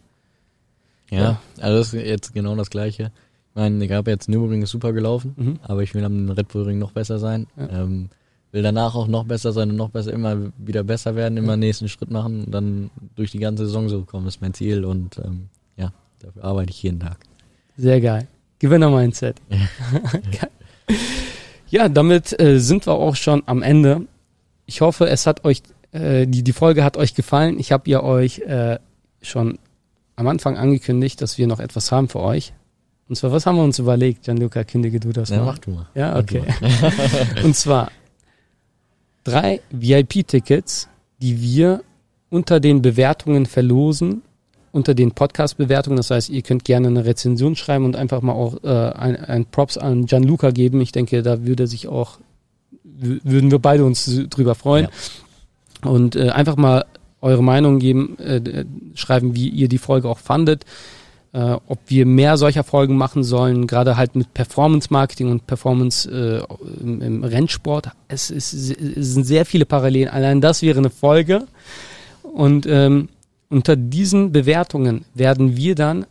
[1.09, 1.41] Ja, Ja.
[1.59, 3.11] also das ist jetzt genau das Gleiche.
[3.49, 5.59] Ich meine, ich habe jetzt Nürburgring ist super gelaufen, Mhm.
[5.63, 7.47] aber ich will am Red Bull Ring noch besser sein.
[7.57, 7.83] Ja.
[7.83, 8.09] Ähm,
[8.53, 11.61] will danach auch noch besser sein und noch besser, immer wieder besser werden, immer den
[11.61, 15.17] nächsten Schritt machen und dann durch die ganze Saison so kommen, ist mein Ziel und
[15.19, 15.60] ähm, ja,
[16.23, 17.17] dafür arbeite ich jeden Tag.
[17.77, 18.27] Sehr geil.
[18.59, 19.41] Gewinner-Mindset.
[21.69, 24.01] Ja, damit äh, sind wir auch schon am Ende.
[24.65, 25.61] Ich hoffe, es hat euch,
[25.93, 27.57] äh, die, die Folge hat euch gefallen.
[27.59, 28.77] Ich habe ja euch äh,
[29.21, 29.57] schon
[30.17, 32.51] am Anfang angekündigt, dass wir noch etwas haben für euch.
[33.07, 34.23] Und zwar, was haben wir uns überlegt?
[34.23, 35.45] Gianluca, kündige du das Ja, mal.
[35.45, 35.87] mach du mal.
[35.95, 36.43] Ja, okay.
[37.43, 37.89] Und zwar
[39.23, 40.89] drei VIP-Tickets,
[41.21, 41.83] die wir
[42.29, 44.23] unter den Bewertungen verlosen,
[44.71, 45.97] unter den Podcast-Bewertungen.
[45.97, 49.45] Das heißt, ihr könnt gerne eine Rezension schreiben und einfach mal auch äh, ein, ein
[49.45, 50.81] Props an Gianluca geben.
[50.81, 52.19] Ich denke, da würde sich auch,
[52.83, 54.87] würden wir beide uns drüber freuen.
[55.83, 56.85] Und äh, einfach mal
[57.21, 58.65] eure Meinung geben, äh,
[58.95, 60.65] schreiben, wie ihr die Folge auch fandet
[61.33, 66.09] äh, ob wir mehr solcher Folgen machen sollen, gerade halt mit Performance Marketing und Performance
[66.09, 67.89] äh, im, im Rennsport.
[68.07, 70.09] Es, ist, es sind sehr viele Parallelen.
[70.09, 71.47] Allein das wäre eine Folge.
[72.23, 73.09] Und ähm,
[73.51, 76.05] unter diesen Bewertungen werden wir dann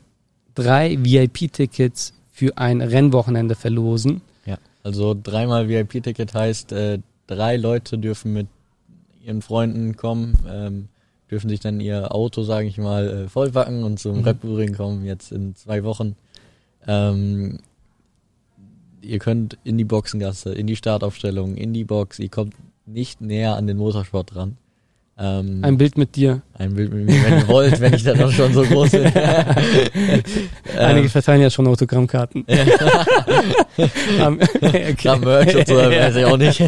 [0.54, 4.20] drei VIP-Tickets für ein Rennwochenende verlosen.
[4.46, 8.46] Ja, also dreimal VIP-Ticket heißt, äh, drei Leute dürfen mit
[9.24, 10.88] ihren Freunden kommen, ähm,
[11.30, 14.24] dürfen sich dann ihr Auto, sage ich mal, äh, vollpacken und zum Mhm.
[14.24, 16.16] Red Bull Ring kommen, jetzt in zwei Wochen.
[16.86, 17.58] Ähm,
[19.02, 22.54] ihr könnt in die Boxengasse, in die Startaufstellung, in die Box, ihr kommt
[22.86, 24.56] nicht näher an den Motorsport dran.
[25.22, 26.40] Ähm, ein Bild mit dir.
[26.54, 29.04] Ein Bild mit mir, wenn ihr wollt, wenn ich dann noch schon so groß bin.
[30.78, 32.46] Einige ähm, verteilen ja schon Autogrammkarten.
[34.62, 34.94] okay.
[34.96, 36.62] Kram Merch und so, weiß ich auch nicht.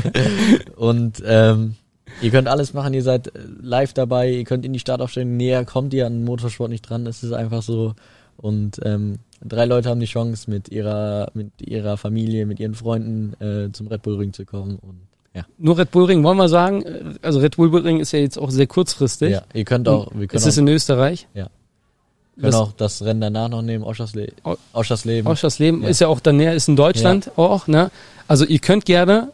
[0.76, 1.76] Und ähm,
[2.20, 3.32] ihr könnt alles machen, ihr seid
[3.62, 7.22] live dabei, ihr könnt in die Startaufstellung näher, kommt ihr an Motorsport nicht dran, es
[7.22, 7.94] ist einfach so.
[8.36, 13.32] Und ähm, drei Leute haben die Chance, mit ihrer, mit ihrer Familie, mit ihren Freunden
[13.42, 14.76] äh, zum Red Bull Ring zu kommen.
[14.76, 15.00] Und
[15.34, 15.46] ja.
[15.58, 18.38] Nur Red Bull Ring, wollen wir sagen, äh, also Red Bull Ring ist ja jetzt
[18.38, 19.30] auch sehr kurzfristig.
[19.30, 21.26] Ja, ihr könnt auch, wir können ist es in Österreich?
[21.34, 21.48] Ja.
[22.36, 24.34] Wir können auch das Rennen danach noch nehmen, Oschersleben.
[24.72, 25.30] Oschersleben.
[25.30, 25.88] Oschersleben ja.
[25.88, 27.32] ist ja auch dann näher, ist in Deutschland ja.
[27.36, 27.90] auch, ne?
[28.26, 29.32] Also ihr könnt gerne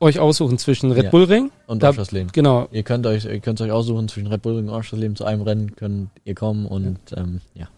[0.00, 1.10] euch aussuchen zwischen Red ja.
[1.10, 2.32] Bull Ring und Oschersleben.
[2.32, 2.68] Genau.
[2.72, 5.42] Ihr könnt euch, ihr könnt euch aussuchen zwischen Red Bull Ring und Oschersleben zu einem
[5.42, 7.68] Rennen könnt ihr kommen und ähm, ja.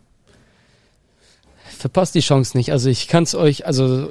[1.78, 2.72] Verpasst die Chance nicht.
[2.72, 4.08] Also ich kann es euch, also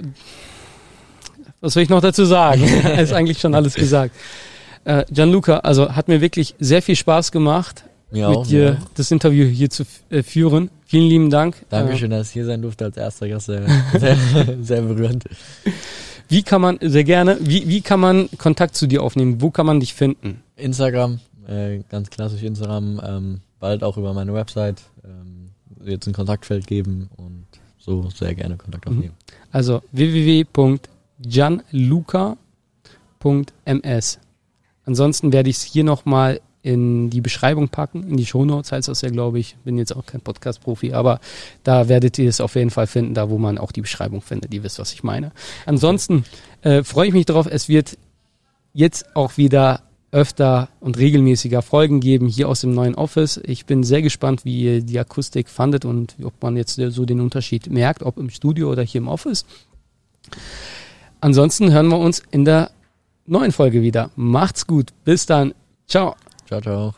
[1.64, 2.64] was will ich noch dazu sagen?
[3.00, 4.14] ist eigentlich schon alles gesagt.
[4.84, 8.78] Äh, Gianluca, also hat mir wirklich sehr viel Spaß gemacht, mir mit auch, dir ja.
[8.96, 10.70] das Interview hier zu äh, führen.
[10.86, 11.56] Vielen lieben Dank.
[11.70, 13.46] Dankeschön, äh, dass ich hier sein durfte als erster Gast.
[13.46, 13.64] Sehr,
[13.98, 14.18] sehr,
[14.62, 15.24] sehr berührend.
[16.28, 19.42] Wie kann man, sehr gerne, wie, wie kann man Kontakt zu dir aufnehmen?
[19.42, 20.44] Wo kann man dich finden?
[20.58, 24.82] Instagram, äh, ganz klassisch Instagram, ähm, bald auch über meine Website.
[25.06, 27.46] Ähm, wird ein Kontaktfeld geben und
[27.78, 28.98] so sehr gerne Kontakt mhm.
[28.98, 29.14] aufnehmen.
[29.52, 30.46] Also www
[31.26, 32.38] gianluca.ms.
[34.86, 39.02] Ansonsten werde ich es hier nochmal in die Beschreibung packen, in die Shownotes heißt das
[39.02, 39.58] ja, glaube ich.
[39.66, 41.20] Bin jetzt auch kein Podcast-Profi, aber
[41.64, 44.54] da werdet ihr es auf jeden Fall finden, da wo man auch die Beschreibung findet.
[44.54, 45.34] Ihr wisst, was ich meine.
[45.66, 46.24] Ansonsten
[46.62, 47.98] äh, freue ich mich darauf, es wird
[48.74, 53.42] jetzt auch wieder öfter und regelmäßiger Folgen geben hier aus dem neuen Office.
[53.44, 57.20] Ich bin sehr gespannt, wie ihr die Akustik fandet und ob man jetzt so den
[57.20, 59.46] Unterschied merkt, ob im Studio oder hier im Office.
[61.24, 62.72] Ansonsten hören wir uns in der
[63.26, 64.12] neuen Folge wieder.
[64.18, 64.90] Macht's gut.
[65.06, 65.54] Bis dann.
[65.88, 66.18] Ciao.
[66.46, 66.94] Ciao, ciao.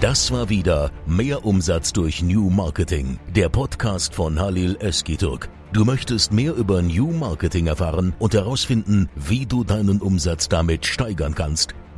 [0.00, 5.50] Das war wieder Mehr Umsatz durch New Marketing, der Podcast von Halil Eskiturk.
[5.74, 11.34] Du möchtest mehr über New Marketing erfahren und herausfinden, wie du deinen Umsatz damit steigern
[11.34, 11.74] kannst.